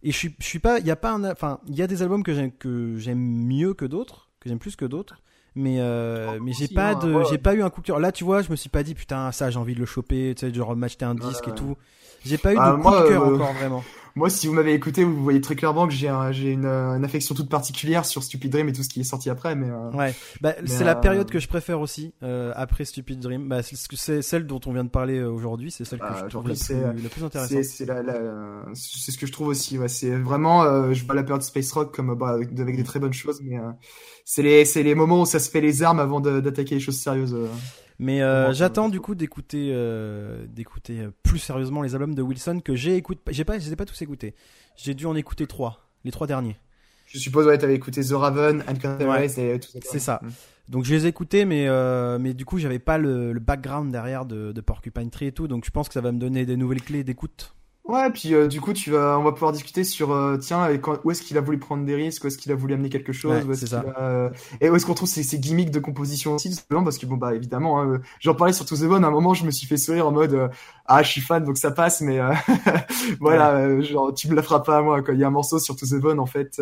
[0.02, 1.86] et je suis, je suis pas, il y a pas un, enfin, il y a
[1.86, 5.20] des albums que j'aime, que j'aime mieux que d'autres, que j'aime plus que d'autres.
[5.57, 7.25] Mais, euh, mais j'ai si, pas hein, de, ouais.
[7.28, 7.99] j'ai pas eu un coup de cœur.
[7.99, 10.33] Là, tu vois, je me suis pas dit, putain, ça, j'ai envie de le choper,
[10.36, 11.76] tu sais, genre m'acheter un disque et tout.
[12.25, 13.84] J'ai pas eu Ah, de coup moi, de cœur euh, encore, vraiment.
[14.16, 17.05] Moi, si vous m'avez écouté, vous voyez très clairement que j'ai un- une, euh, une
[17.05, 19.68] affection toute particulière sur Stupid Dream et tout ce qui est sorti après, mais...
[19.70, 23.48] euh, Ouais, bah, c'est la euh, période que je préfère aussi, euh, après Stupid Dream.
[23.48, 26.30] Bah, c'est celle dont on vient de parler euh, aujourd'hui, c'est celle que Ah, je
[26.30, 27.62] trouve la plus, la plus intéressante.
[27.64, 29.78] c'est la, la- c'est ce que je trouve aussi.
[29.78, 29.89] Ouais.
[29.89, 32.98] C'est vraiment, euh, je vois la période space rock comme bah, avec, avec des très
[33.00, 33.70] bonnes choses, mais euh,
[34.24, 37.36] c'est les les moments où ça se fait les armes avant d'attaquer les choses sérieuses.
[38.00, 42.22] Mais euh, Bon, j'attends du coup d'écouter euh, d'écouter euh, plus sérieusement les albums de
[42.22, 43.20] Wilson que j'ai écouté.
[43.30, 44.34] J'ai pas, je les ai pas tous écoutés.
[44.74, 46.56] J'ai dû en écouter trois, les trois derniers.
[47.06, 48.64] Je suppose ouais, t'avais écouté The Raven,
[49.00, 49.26] Ouais.
[49.38, 49.78] Et tout ça.
[49.82, 50.20] C'est ça.
[50.22, 50.28] Mm.
[50.70, 53.92] Donc je les ai écoutés, mais euh, mais du coup j'avais pas le, le background
[53.92, 56.46] derrière de, de Porcupine Tree et tout, donc je pense que ça va me donner
[56.46, 57.54] des nouvelles clés d'écoute.
[57.90, 60.80] Ouais, puis euh, du coup, tu vas, on va pouvoir discuter sur, euh, tiens, et
[60.80, 62.88] quand, où est-ce qu'il a voulu prendre des risques, où est-ce qu'il a voulu amener
[62.88, 65.72] quelque chose, Ouais, où est-ce qu'il a, et où est-ce qu'on trouve ces, ces gimmicks
[65.72, 68.76] de composition aussi, simplement parce que bon bah évidemment, hein, euh, j'en parlais sur To
[68.76, 70.48] The Bone, à un moment, je me suis fait sourire en mode, euh,
[70.86, 72.32] ah, je suis fan, donc ça passe, mais euh,
[73.18, 75.14] voilà, genre, tu me la feras pas à moi, quoi.
[75.14, 76.60] Il y a un morceau sur To The Bone en fait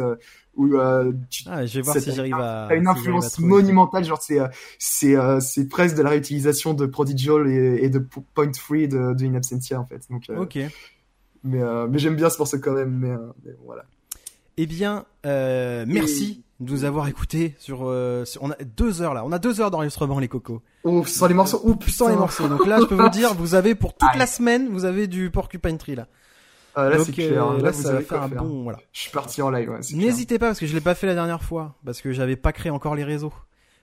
[0.58, 2.68] où euh, tu, Ah, je vais voir si j'arrive à.
[2.74, 4.38] Une si j'arrive à influence monumentale, genre c'est
[4.78, 9.24] c'est c'est presque de la réutilisation de Prodigal et, et de Point Free de, de
[9.24, 10.02] In Absentia en fait.
[10.10, 10.58] Donc, euh, Ok.
[11.44, 12.90] Mais euh, mais j'aime bien ce morceau quand même.
[12.98, 13.84] Mais, euh, mais voilà.
[14.56, 16.42] Eh bien, euh, merci.
[16.60, 19.60] de nous avoir écoutés sur, euh, sur- on a deux heures là, on a deux
[19.60, 20.60] heures d'enregistrement les cocos.
[20.82, 21.60] Oh, sans les morceaux.
[21.64, 22.20] Oh, Sans les putain.
[22.20, 22.48] morceaux.
[22.48, 25.30] Donc là, je peux vous dire, vous avez pour toute la semaine, vous avez du
[25.30, 26.08] Porcupine Tree là.
[26.74, 27.46] Ah, là, Donc c'est clair.
[27.46, 28.42] euh, Là, là, vous ça va faire un faire.
[28.42, 28.78] bon voilà.
[28.92, 29.78] Je suis parti en live, ouais.
[29.94, 32.52] N'hésitez pas parce que je l'ai pas fait la dernière fois parce que j'avais pas
[32.52, 33.32] créé encore les réseaux.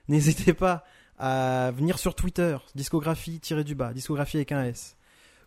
[0.08, 0.84] N'hésitez pas
[1.18, 4.96] à venir sur Twitter, discographie tiré du bas, discographie avec un S.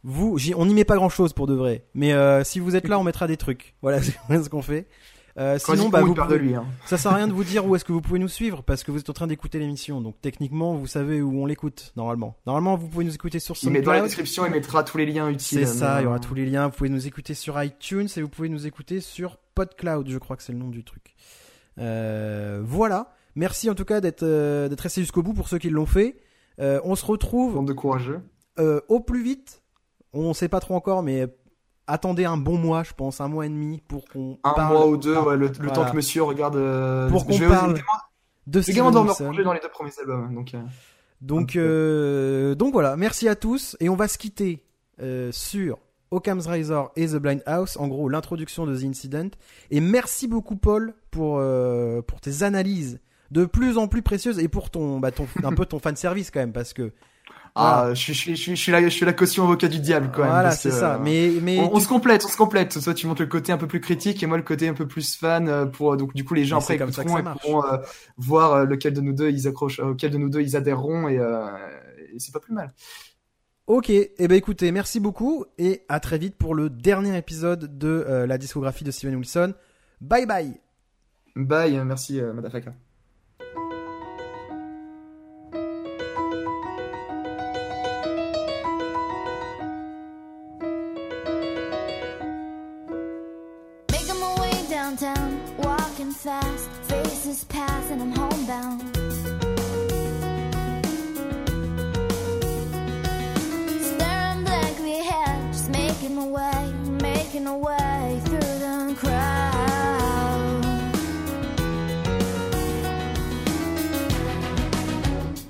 [0.03, 2.87] Vous, on n'y met pas grand chose pour de vrai, mais euh, si vous êtes
[2.87, 3.75] là, on mettra des trucs.
[3.81, 4.13] Voilà, c'est
[4.43, 4.87] ce qu'on fait.
[5.37, 6.55] Euh, sinon, bah, vous perd de pouvez- lui.
[6.55, 6.65] Hein.
[6.85, 8.83] ça sert à rien de vous dire où est-ce que vous pouvez nous suivre parce
[8.83, 10.01] que vous êtes en train d'écouter l'émission.
[10.01, 12.35] Donc techniquement, vous savez où on l'écoute normalement.
[12.45, 14.07] Normalement, vous pouvez nous écouter sur Il met dans la SoundCloud.
[14.07, 15.59] description, il mettra tous les liens utiles.
[15.59, 16.67] C'est ça, mais, il y aura tous les liens.
[16.67, 20.35] Vous pouvez nous écouter sur iTunes et vous pouvez nous écouter sur PodCloud, je crois
[20.35, 21.15] que c'est le nom du truc.
[21.77, 23.13] Euh, voilà.
[23.35, 24.25] Merci en tout cas d'être
[24.67, 26.17] d'être resté jusqu'au bout pour ceux qui l'ont fait.
[26.57, 28.19] On se retrouve Bande de courageux.
[28.57, 29.61] au plus vite.
[30.13, 31.27] On sait pas trop encore, mais
[31.87, 34.87] attendez un bon mois, je pense, un mois et demi pour qu'on Un parle mois
[34.87, 36.55] ou deux, ouais, le, temps que monsieur regarde.
[36.55, 37.91] euh, Pour qu'on je vais parle également-
[38.47, 39.25] de vais Steven Wilson.
[39.25, 40.27] congé dans les deux premiers albums.
[40.29, 40.59] hein, Donc, euh,
[41.21, 44.63] Donc, euh, donc voilà, merci à tous et on va se quitter
[45.01, 45.77] euh, sur
[46.11, 49.29] Occam's Razor et The Blind House, en gros l'introduction de The Incident.
[49.69, 51.39] Et merci beaucoup Paul pour
[52.07, 52.99] pour tes analyses
[53.31, 56.31] de plus en plus précieuses et pour ton bah ton un peu ton fan service
[56.31, 56.91] quand même parce que
[57.55, 59.67] ah, je suis, je suis, je suis, je suis la, je suis la caution avocat
[59.67, 60.31] du diable quand même.
[60.31, 60.95] voilà c'est ça.
[60.95, 62.79] euh, Mais mais on, se complète, on se complète.
[62.79, 64.87] Soit tu montes le côté un peu plus critique et moi le côté un peu
[64.87, 67.77] plus fan euh, pour donc du coup les gens Mais après écouteront et pourront euh,
[68.17, 71.07] voir euh, lequel de nous deux ils accrochent, euh, auquel de nous deux ils adhéreront
[71.07, 71.47] et, euh,
[72.13, 72.73] et c'est pas plus mal.
[73.67, 77.77] Ok, et eh ben écoutez, merci beaucoup et à très vite pour le dernier épisode
[77.77, 79.53] de euh, la discographie de Steven Wilson.
[80.01, 80.59] Bye bye.
[81.35, 82.73] Bye, euh, merci euh, Madafaka.
[97.91, 98.81] And I'm homebound.
[103.81, 110.65] Staring blankly ahead, just making my way, making my way through the crowd.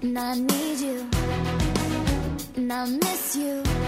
[0.01, 1.09] And I need you,
[2.56, 3.78] and I miss you.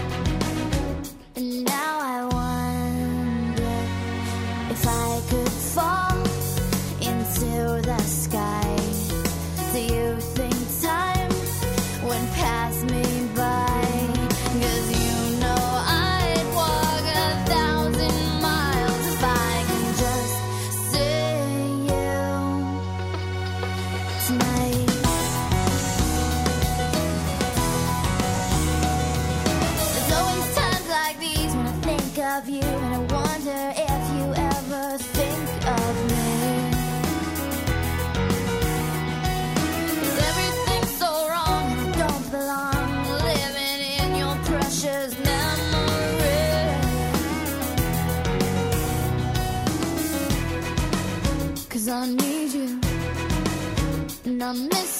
[54.42, 54.91] And I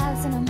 [0.00, 0.49] faces pass, and I'm